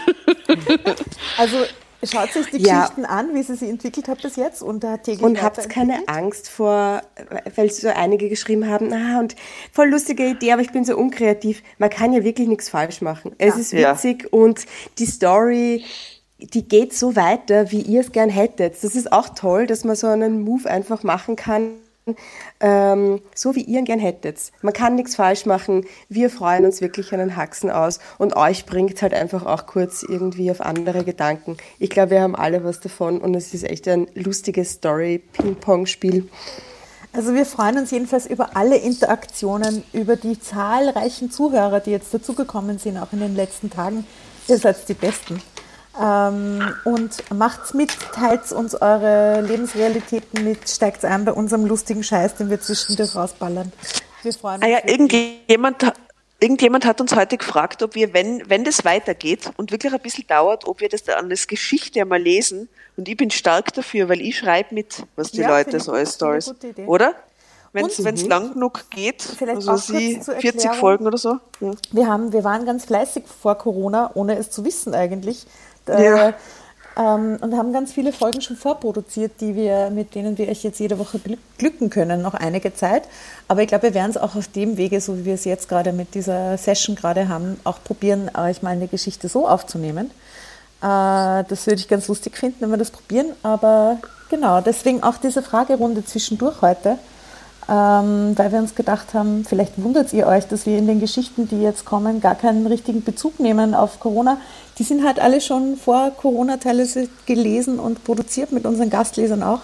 Also 1.37 1.57
schaut 2.03 2.35
euch 2.35 2.49
die 2.51 2.57
Ja. 2.57 2.81
Geschichten 2.81 3.05
an, 3.05 3.33
wie 3.33 3.43
sie 3.43 3.55
sie 3.55 3.69
entwickelt 3.69 4.07
hat 4.07 4.21
bis 4.21 4.35
jetzt 4.35 4.61
und 4.61 4.83
da 4.83 4.97
täglich 4.97 5.23
Und 5.23 5.41
habt 5.41 5.69
keine. 5.69 6.07
Angst 6.07 6.49
vor, 6.49 7.01
weil 7.55 7.71
so 7.71 7.87
einige 7.89 8.29
geschrieben 8.29 8.67
haben, 8.69 8.93
ah, 8.93 9.19
und 9.19 9.35
voll 9.71 9.89
lustige 9.89 10.25
Idee, 10.27 10.53
aber 10.53 10.61
ich 10.61 10.71
bin 10.71 10.85
so 10.85 10.97
unkreativ. 10.97 11.61
Man 11.77 11.89
kann 11.89 12.13
ja 12.13 12.23
wirklich 12.23 12.47
nichts 12.47 12.69
falsch 12.69 13.01
machen. 13.01 13.33
Es 13.37 13.57
ist 13.57 13.71
Ja. 13.73 13.93
witzig 13.93 14.31
und 14.31 14.65
die 14.97 15.05
Story, 15.05 15.83
die 16.39 16.67
geht 16.67 16.93
so 16.93 17.15
weiter, 17.15 17.71
wie 17.71 17.81
ihr 17.81 18.01
es 18.01 18.11
gern 18.11 18.29
hättet. 18.29 18.81
Das 18.83 18.95
ist 18.95 19.11
auch 19.11 19.29
toll, 19.29 19.67
dass 19.67 19.83
man 19.83 19.95
so 19.95 20.07
einen 20.07 20.41
Move 20.41 20.69
einfach 20.69 21.03
machen 21.03 21.35
kann 21.35 21.71
ähm, 22.59 23.21
so 23.35 23.55
wie 23.55 23.61
ihr 23.61 23.79
ihn 23.79 23.85
gern 23.85 23.99
hättet. 23.99 24.51
Man 24.61 24.73
kann 24.73 24.95
nichts 24.95 25.15
falsch 25.15 25.45
machen. 25.45 25.85
Wir 26.09 26.29
freuen 26.29 26.65
uns 26.65 26.81
wirklich 26.81 27.13
einen 27.13 27.35
Haxen 27.35 27.69
aus 27.69 27.99
und 28.17 28.35
euch 28.35 28.65
bringt 28.65 29.01
halt 29.01 29.13
einfach 29.13 29.45
auch 29.45 29.65
kurz 29.65 30.03
irgendwie 30.03 30.51
auf 30.51 30.61
andere 30.61 31.03
Gedanken. 31.03 31.57
Ich 31.79 31.89
glaube, 31.89 32.11
wir 32.11 32.21
haben 32.21 32.35
alle 32.35 32.63
was 32.63 32.79
davon 32.79 33.19
und 33.19 33.35
es 33.35 33.53
ist 33.53 33.63
echt 33.63 33.87
ein 33.87 34.07
lustiges 34.13 34.73
Story-Ping-Pong-Spiel. 34.73 36.29
Also 37.11 37.33
wir 37.33 37.45
freuen 37.45 37.79
uns 37.79 37.91
jedenfalls 37.91 38.27
über 38.27 38.55
alle 38.55 38.77
Interaktionen, 38.77 39.83
über 39.93 40.15
die 40.15 40.39
zahlreichen 40.39 41.31
Zuhörer, 41.31 41.79
die 41.79 41.91
jetzt 41.91 42.13
dazugekommen 42.13 42.77
sind, 42.77 42.97
auch 42.97 43.11
in 43.13 43.19
den 43.19 43.35
letzten 43.35 43.69
Tagen. 43.69 44.05
Ihr 44.47 44.57
seid 44.57 44.87
die 44.87 44.93
Besten. 44.93 45.41
Ähm, 45.99 46.73
und 46.83 47.31
macht's 47.33 47.73
mit, 47.73 47.91
teilt 48.13 48.51
uns 48.51 48.75
eure 48.75 49.41
Lebensrealitäten 49.41 50.43
mit, 50.43 50.69
steigt 50.69 51.03
ein 51.03 51.25
bei 51.25 51.33
unserem 51.33 51.65
lustigen 51.65 52.03
Scheiß, 52.03 52.35
den 52.35 52.49
wir 52.49 52.61
zwischendurch 52.61 53.15
rausballern. 53.15 53.71
Wir 54.21 54.33
freuen 54.33 54.55
uns. 54.55 54.65
Ah 54.65 54.67
ja, 54.67 54.79
irgendjemand, 54.85 55.93
irgendjemand 56.39 56.85
hat 56.85 57.01
uns 57.01 57.15
heute 57.15 57.37
gefragt, 57.37 57.81
ob 57.83 57.95
wir, 57.95 58.13
wenn, 58.13 58.47
wenn 58.49 58.63
das 58.63 58.85
weitergeht 58.85 59.51
und 59.57 59.71
wirklich 59.71 59.93
ein 59.93 59.99
bisschen 59.99 60.27
dauert, 60.27 60.65
ob 60.65 60.81
wir 60.81 60.89
das 60.89 61.03
dann 61.03 61.29
als 61.29 61.47
Geschichte 61.47 62.01
einmal 62.01 62.21
lesen. 62.21 62.69
Und 62.95 63.07
ich 63.07 63.17
bin 63.17 63.31
stark 63.31 63.73
dafür, 63.73 64.09
weil 64.09 64.21
ich 64.21 64.37
schreibe 64.37 64.75
mit, 64.75 65.03
was 65.15 65.31
die 65.31 65.41
ja, 65.41 65.49
Leute 65.49 65.79
so 65.79 65.91
als 65.91 66.15
Stories. 66.15 66.53
Oder? 66.85 67.15
Wenn 67.71 67.85
es 67.85 67.99
mhm. 67.99 68.29
lang 68.29 68.53
genug 68.53 68.89
geht, 68.89 69.21
Vielleicht 69.21 69.67
also 69.67 69.75
sie 69.75 70.19
40 70.19 70.71
Folgen 70.71 71.05
oder 71.05 71.17
so. 71.19 71.37
Ja. 71.59 71.71
Wir, 71.91 72.07
haben, 72.07 72.33
wir 72.33 72.43
waren 72.43 72.65
ganz 72.65 72.85
fleißig 72.85 73.25
vor 73.27 73.55
Corona, 73.55 74.09
ohne 74.15 74.37
es 74.37 74.49
zu 74.49 74.65
wissen 74.65 74.95
eigentlich. 74.95 75.45
Ja. 75.89 76.29
Äh, 76.29 76.33
ähm, 76.99 77.37
und 77.39 77.55
haben 77.55 77.71
ganz 77.71 77.93
viele 77.93 78.11
Folgen 78.11 78.41
schon 78.41 78.57
vorproduziert, 78.57 79.33
die 79.39 79.55
wir, 79.55 79.89
mit 79.89 80.15
denen 80.15 80.37
wir 80.37 80.49
euch 80.49 80.63
jetzt 80.63 80.79
jede 80.79 80.99
Woche 80.99 81.19
glücken 81.57 81.89
können, 81.89 82.21
noch 82.21 82.33
einige 82.33 82.73
Zeit. 82.73 83.03
Aber 83.47 83.61
ich 83.61 83.67
glaube, 83.67 83.83
wir 83.83 83.93
werden 83.93 84.11
es 84.11 84.17
auch 84.17 84.35
auf 84.35 84.47
dem 84.49 84.75
Wege, 84.77 84.99
so 84.99 85.17
wie 85.17 85.25
wir 85.25 85.35
es 85.35 85.45
jetzt 85.45 85.69
gerade 85.69 85.93
mit 85.93 86.13
dieser 86.13 86.57
Session 86.57 86.95
gerade 86.95 87.29
haben, 87.29 87.59
auch 87.63 87.81
probieren, 87.83 88.29
euch 88.35 88.61
mal 88.61 88.71
eine 88.71 88.87
Geschichte 88.87 89.29
so 89.29 89.47
aufzunehmen. 89.47 90.11
Äh, 90.81 91.43
das 91.47 91.67
würde 91.67 91.79
ich 91.79 91.87
ganz 91.87 92.07
lustig 92.09 92.37
finden, 92.37 92.57
wenn 92.59 92.71
wir 92.71 92.77
das 92.77 92.91
probieren. 92.91 93.27
Aber 93.43 93.99
genau, 94.29 94.59
deswegen 94.59 95.01
auch 95.01 95.17
diese 95.17 95.41
Fragerunde 95.41 96.03
zwischendurch 96.03 96.61
heute 96.61 96.97
ähm, 97.69 98.33
weil 98.35 98.51
wir 98.51 98.59
uns 98.59 98.73
gedacht 98.73 99.13
haben, 99.13 99.45
vielleicht 99.45 99.81
wundert 99.81 100.11
ihr 100.13 100.25
euch, 100.25 100.47
dass 100.47 100.65
wir 100.65 100.77
in 100.77 100.87
den 100.87 100.99
Geschichten, 100.99 101.47
die 101.47 101.61
jetzt 101.61 101.85
kommen, 101.85 102.19
gar 102.19 102.33
keinen 102.33 102.65
richtigen 102.65 103.03
Bezug 103.03 103.39
nehmen 103.39 103.75
auf 103.75 103.99
Corona. 103.99 104.37
Die 104.79 104.83
sind 104.83 105.05
halt 105.05 105.19
alle 105.19 105.39
schon 105.39 105.77
vor 105.77 106.11
Corona 106.11 106.57
teilweise 106.57 107.09
gelesen 107.27 107.79
und 107.79 108.03
produziert 108.03 108.51
mit 108.51 108.65
unseren 108.65 108.89
Gastlesern 108.89 109.43
auch. 109.43 109.61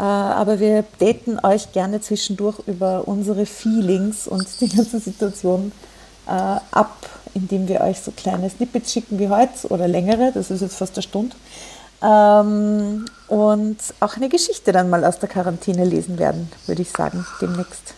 Äh, 0.00 0.02
aber 0.02 0.58
wir 0.58 0.84
daten 0.98 1.38
euch 1.40 1.70
gerne 1.70 2.00
zwischendurch 2.00 2.58
über 2.66 3.06
unsere 3.06 3.46
Feelings 3.46 4.26
und 4.26 4.46
die 4.60 4.68
ganze 4.68 4.98
Situation 4.98 5.70
äh, 6.26 6.30
ab, 6.30 7.08
indem 7.34 7.68
wir 7.68 7.82
euch 7.82 8.00
so 8.00 8.10
kleine 8.10 8.50
Snippets 8.50 8.92
schicken 8.92 9.18
wie 9.20 9.28
heute 9.28 9.68
oder 9.68 9.86
längere, 9.86 10.32
das 10.32 10.50
ist 10.50 10.62
jetzt 10.62 10.76
fast 10.76 10.96
eine 10.96 11.02
Stunde. 11.02 11.36
Ähm, 12.02 13.06
und 13.26 13.78
auch 14.00 14.16
eine 14.16 14.28
Geschichte 14.28 14.72
dann 14.72 14.88
mal 14.88 15.04
aus 15.04 15.18
der 15.18 15.28
Quarantäne 15.28 15.84
lesen 15.84 16.18
werden, 16.18 16.50
würde 16.66 16.82
ich 16.82 16.90
sagen, 16.90 17.26
demnächst. 17.40 17.94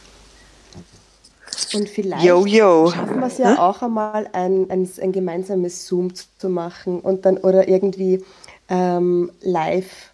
Und 1.75 1.89
vielleicht 1.89 2.25
yo, 2.25 2.47
yo. 2.47 2.91
schaffen 2.91 3.21
wir 3.21 3.27
es 3.27 3.39
ja 3.39 3.51
hm? 3.51 3.59
auch 3.59 3.83
einmal, 3.83 4.29
ein, 4.33 4.71
ein, 4.71 4.91
ein, 5.01 5.13
gemeinsames 5.13 5.87
Zoom 5.87 6.13
zu 6.15 6.49
machen 6.49 7.01
und 7.01 7.27
dann 7.27 7.37
oder 7.39 7.69
irgendwie 7.69 8.25
ähm, 8.69 9.31
live. 9.41 10.11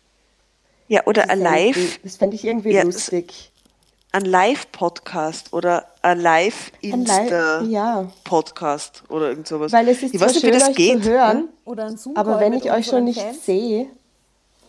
Ja, 0.89 1.07
oder 1.07 1.35
Live. 1.35 1.99
Das 2.03 2.17
fände 2.17 2.37
ich 2.37 2.45
irgendwie 2.45 2.73
ja, 2.73 2.83
lustig. 2.83 3.53
Ein 4.17 4.25
Live-Podcast 4.25 5.53
oder 5.53 5.85
ein 6.01 6.19
Live-Insta-Podcast 6.19 9.03
ja. 9.05 9.15
oder 9.15 9.29
irgend 9.29 9.47
sowas. 9.47 9.71
Weil 9.73 9.91
es 9.91 10.03
ist 10.03 10.15
ich 10.15 10.21
weiß 10.23 10.33
nicht, 10.33 10.47
wie 10.47 10.53
das 10.53 10.75
geht. 10.75 11.05
Zu 11.05 11.11
hören, 11.11 11.51
oder 11.67 11.85
ein 11.85 11.99
Zoom 11.99 12.17
aber 12.17 12.41
wenn 12.41 12.55
ich 12.55 12.73
euch 12.73 12.87
schon 12.87 13.05
nicht 13.05 13.23
sehe, 13.45 13.89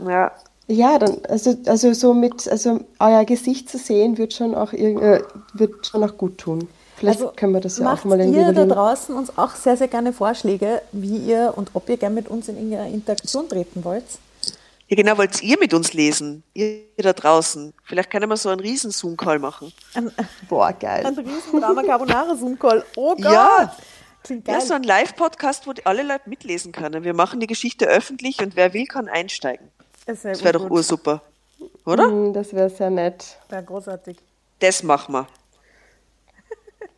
ja. 0.06 0.34
Ja, 0.68 1.00
dann, 1.00 1.20
also, 1.30 1.56
also 1.66 1.94
so 1.94 2.14
mit, 2.14 2.46
also 2.50 2.82
euer 3.00 3.24
Gesicht 3.24 3.70
zu 3.70 3.78
sehen, 3.78 4.18
wird 4.18 4.34
schon 4.34 4.54
auch, 4.54 4.74
äh, 4.74 5.22
wird 5.54 5.88
schon 5.88 6.04
auch 6.04 6.18
gut 6.18 6.40
tun. 6.40 6.68
Vielleicht 6.98 7.22
also 7.22 7.32
können 7.34 7.54
wir 7.54 7.62
das 7.62 7.78
ja 7.78 7.94
auch 7.94 8.04
mal 8.04 8.20
irgendwie 8.20 8.40
ihr 8.40 8.52
da 8.52 8.66
draußen 8.66 9.16
uns 9.16 9.38
auch 9.38 9.56
sehr, 9.56 9.78
sehr 9.78 9.88
gerne 9.88 10.12
Vorschläge, 10.12 10.82
wie 10.92 11.20
ihr 11.20 11.54
und 11.56 11.70
ob 11.74 11.88
ihr 11.88 11.96
gerne 11.96 12.16
mit 12.16 12.28
uns 12.28 12.50
in 12.50 12.58
irgendeine 12.58 12.92
Interaktion 12.92 13.48
treten 13.48 13.86
wollt. 13.86 14.04
Ja, 14.90 14.96
genau, 14.96 15.18
wollt 15.18 15.44
ihr 15.44 15.60
mit 15.60 15.74
uns 15.74 15.92
lesen? 15.94 16.44
Ihr 16.54 16.86
da 16.98 17.12
draußen. 17.12 17.74
Vielleicht 17.84 18.10
können 18.10 18.30
wir 18.30 18.38
so 18.38 18.48
einen 18.48 18.62
riesen 18.62 18.92
Zoom-Call 18.92 19.38
machen. 19.38 19.74
Ein, 19.94 20.12
Boah, 20.48 20.72
geil. 20.72 21.06
Ein 21.06 21.14
riesen 21.14 21.60
Drama 21.60 21.84
Carbonara 21.84 22.36
Zoom-Call. 22.36 22.86
Oh 22.96 23.14
Gott! 23.16 23.24
Ja, 23.26 23.76
ja, 24.48 24.62
so 24.62 24.74
ein 24.74 24.84
Live-Podcast, 24.84 25.68
wo 25.68 25.74
alle 25.84 26.04
Leute 26.04 26.30
mitlesen 26.30 26.72
können. 26.72 27.04
Wir 27.04 27.14
machen 27.14 27.40
die 27.42 27.48
Geschichte 27.48 27.86
öffentlich 27.86 28.40
und 28.40 28.56
wer 28.56 28.74
will, 28.74 28.86
kann 28.86 29.10
einsteigen. 29.10 29.68
Das 30.06 30.24
wäre 30.24 30.42
wär 30.42 30.54
doch 30.54 30.70
ursuper. 30.70 31.22
Oder? 31.86 32.08
Mm, 32.08 32.34
das 32.34 32.54
wäre 32.54 32.70
sehr 32.70 32.90
nett. 32.90 33.38
Wäre 33.50 33.64
großartig. 33.64 34.18
Das 34.60 34.84
machen 34.84 35.14
wir. 35.14 35.28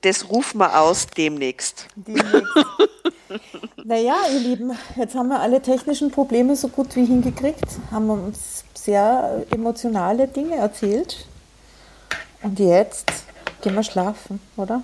Das 0.01 0.29
rufen 0.29 0.59
wir 0.59 0.79
aus 0.79 1.07
demnächst. 1.07 1.87
demnächst. 1.95 2.33
naja, 3.83 4.15
ihr 4.33 4.39
Lieben, 4.39 4.71
jetzt 4.95 5.15
haben 5.15 5.29
wir 5.29 5.39
alle 5.39 5.61
technischen 5.61 6.11
Probleme 6.11 6.55
so 6.55 6.67
gut 6.67 6.95
wie 6.95 7.05
hingekriegt, 7.05 7.65
haben 7.91 8.09
uns 8.09 8.63
sehr 8.73 9.45
emotionale 9.51 10.27
Dinge 10.27 10.55
erzählt. 10.55 11.27
Und 12.41 12.59
jetzt 12.59 13.11
gehen 13.61 13.75
wir 13.75 13.83
schlafen, 13.83 14.39
oder? 14.57 14.81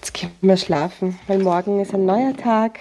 Jetzt 0.00 0.14
gehen 0.14 0.32
wir 0.40 0.56
schlafen, 0.56 1.18
weil 1.26 1.38
morgen 1.38 1.80
ist 1.80 1.94
ein 1.94 2.06
neuer 2.06 2.36
Tag. 2.36 2.78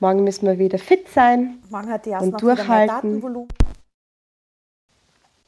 Morgen 0.00 0.24
müssen 0.24 0.46
wir 0.46 0.58
wieder 0.58 0.78
fit 0.78 1.08
sein 1.14 1.58
Morgen 1.68 1.90
hat 1.90 2.06
die 2.06 2.10
und 2.10 2.40
durchhalten. 2.40 3.46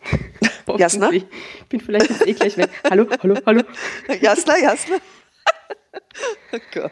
Jasna? 0.77 1.11
Ich 1.11 1.27
bin 1.69 1.81
vielleicht 1.81 2.11
jetzt 2.11 2.27
eh 2.27 2.33
gleich 2.35 2.57
weg. 2.57 2.71
Hallo, 2.89 3.07
hallo, 3.23 3.37
hallo. 3.47 3.63
Jasna, 4.21 4.59
Jasna. 4.59 4.97
Oh 6.55 6.59
Gott. 6.75 6.91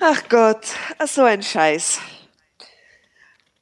Ach 0.00 0.28
Gott, 0.28 0.64
so 1.06 1.22
ein 1.22 1.42
Scheiß. 1.42 2.00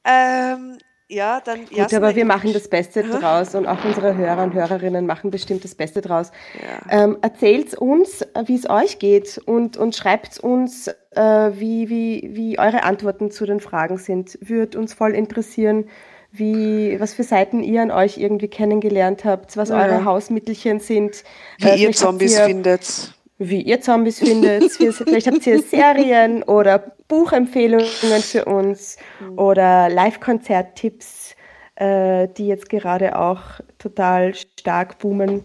Ähm, 0.05 0.77
ja, 1.09 1.39
dann. 1.39 1.65
Gut, 1.65 1.71
Jasna, 1.71 1.97
aber 1.99 2.15
wir 2.15 2.25
machen 2.25 2.51
das 2.51 2.67
Beste 2.69 3.03
draus 3.03 3.55
und 3.55 3.65
auch 3.65 3.83
unsere 3.83 4.15
Hörer 4.15 4.43
und 4.43 4.53
Hörerinnen 4.53 5.05
machen 5.05 5.31
bestimmt 5.31 5.63
das 5.63 5.73
Beste 5.75 6.01
draus. 6.01 6.31
Ja. 6.61 7.03
Ähm, 7.03 7.17
erzählt 7.21 7.73
uns, 7.75 8.25
wie 8.45 8.55
es 8.55 8.69
euch 8.69 8.99
geht 8.99 9.37
und, 9.45 9.77
und 9.77 9.95
schreibt 9.95 10.39
uns, 10.39 10.87
äh, 11.11 11.21
wie, 11.21 11.89
wie, 11.89 12.29
wie 12.33 12.59
eure 12.59 12.83
Antworten 12.83 13.31
zu 13.31 13.45
den 13.45 13.61
Fragen 13.61 13.97
sind. 13.97 14.37
Würde 14.41 14.77
uns 14.77 14.93
voll 14.93 15.13
interessieren, 15.13 15.89
wie, 16.31 16.99
was 16.99 17.13
für 17.13 17.23
Seiten 17.23 17.63
ihr 17.63 17.81
an 17.81 17.91
euch 17.91 18.17
irgendwie 18.17 18.49
kennengelernt 18.49 19.23
habt, 19.23 19.55
was 19.55 19.69
ja. 19.69 19.81
eure 19.81 20.03
Hausmittelchen 20.03 20.81
sind. 20.81 21.23
Wie 21.57 21.69
äh, 21.69 21.75
ihr 21.75 21.91
Zombies 21.93 22.37
ihr, 22.37 22.45
findet. 22.45 23.13
Wie 23.39 23.61
ihr 23.61 23.81
Zombies 23.81 24.19
findet. 24.19 24.71
vielleicht 24.71 25.27
habt 25.27 25.45
ihr 25.45 25.61
Serien 25.61 26.43
oder 26.43 26.79
Buchempfehlungen 27.07 28.21
für 28.21 28.45
uns 28.45 28.97
mhm. 29.19 29.37
oder 29.37 29.89
Live-Konzert-Tipps, 29.89 31.35
äh, 31.75 32.27
die 32.29 32.47
jetzt 32.47 32.69
gerade 32.69 33.17
auch 33.17 33.41
total 33.77 34.33
stark 34.35 34.97
boomen. 34.99 35.43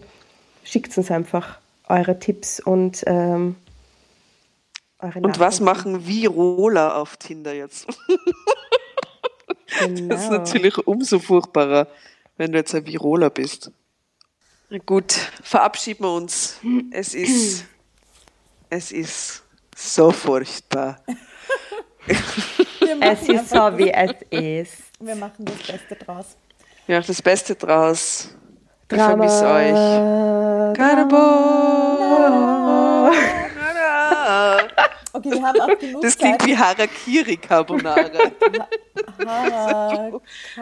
Schickt 0.63 0.97
uns 0.97 1.11
einfach 1.11 1.59
eure 1.87 2.17
Tipps 2.19 2.59
und 2.59 3.03
ähm, 3.05 3.55
eure 4.99 5.19
Und 5.19 5.39
was 5.39 5.59
machen 5.59 6.07
Viroler 6.07 6.97
auf 6.97 7.17
Tinder 7.17 7.53
jetzt? 7.53 7.87
Genau. 7.87 7.97
Das 9.75 9.89
ist 9.89 10.29
genau. 10.29 10.37
natürlich 10.37 10.77
umso 10.85 11.17
furchtbarer, 11.17 11.87
wenn 12.37 12.51
du 12.51 12.59
jetzt 12.59 12.75
ein 12.75 12.85
Viroler 12.85 13.31
bist. 13.31 13.71
Gut, 14.85 15.13
verabschieden 15.41 16.03
wir 16.03 16.13
uns. 16.13 16.59
Es 16.91 17.15
ist, 17.15 17.65
es 18.73 18.91
ist 18.91 19.43
so 19.75 20.11
furchtbar. 20.11 20.99
es 22.07 23.29
ist 23.29 23.49
so, 23.49 23.77
wie 23.77 23.91
es 23.91 24.11
ist. 24.31 24.73
Wir 24.99 25.15
machen 25.15 25.45
das 25.45 25.57
Beste 25.57 25.95
draus. 25.95 26.35
Ja, 26.87 26.99
das 26.99 27.21
Beste 27.21 27.55
draus. 27.55 28.35
Ich 28.91 28.97
vermisse 28.97 29.45
euch. 29.45 29.75
Carbonara. 30.75 31.63
Okay, 35.15 35.31
wir 35.31 35.43
haben 35.43 35.61
auch 35.61 35.77
genug 35.77 36.01
Das 36.01 36.17
klingt 36.17 36.41
Zeit. 36.41 36.49
wie 36.49 36.57
Harakiri 36.57 37.37
Carbonara. 37.37 38.09
Harakiri. 39.25 40.19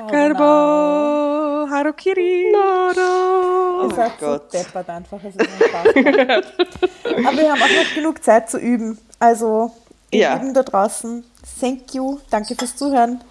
Carbo, 0.10 1.70
Harakiri. 1.70 2.52
Nara. 2.52 3.86
Ihr 3.88 3.96
seid 3.96 4.12
oh 4.22 4.26
so 4.26 4.38
deppert 4.38 4.90
einfach. 4.90 5.20
Es 5.24 5.36
ist 5.36 5.48
Aber 7.26 7.38
wir 7.38 7.52
haben 7.52 7.62
auch 7.62 7.84
noch 7.84 7.96
genug 7.96 8.22
Zeit 8.22 8.50
zu 8.50 8.58
üben. 8.58 8.98
Also 9.20 9.72
ihr 10.12 10.20
ja. 10.20 10.34
Lieben 10.36 10.54
da 10.54 10.64
draußen, 10.64 11.24
thank 11.60 11.94
you, 11.94 12.20
danke 12.30 12.54
fürs 12.56 12.76
Zuhören 12.76 13.22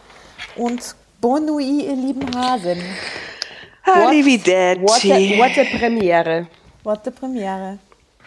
und 0.57 0.95
bon 1.21 1.45
nuit, 1.45 1.85
ihr 1.85 1.97
lieben 1.97 2.35
Hasen. 2.35 2.83
Arrivederci. 3.85 5.37
What 5.37 5.59
a, 5.59 5.59
what 5.59 5.59
a 5.59 5.79
Premiere. 5.79 6.47
What 6.83 7.07
a 7.07 7.11
Premiere. 7.11 7.79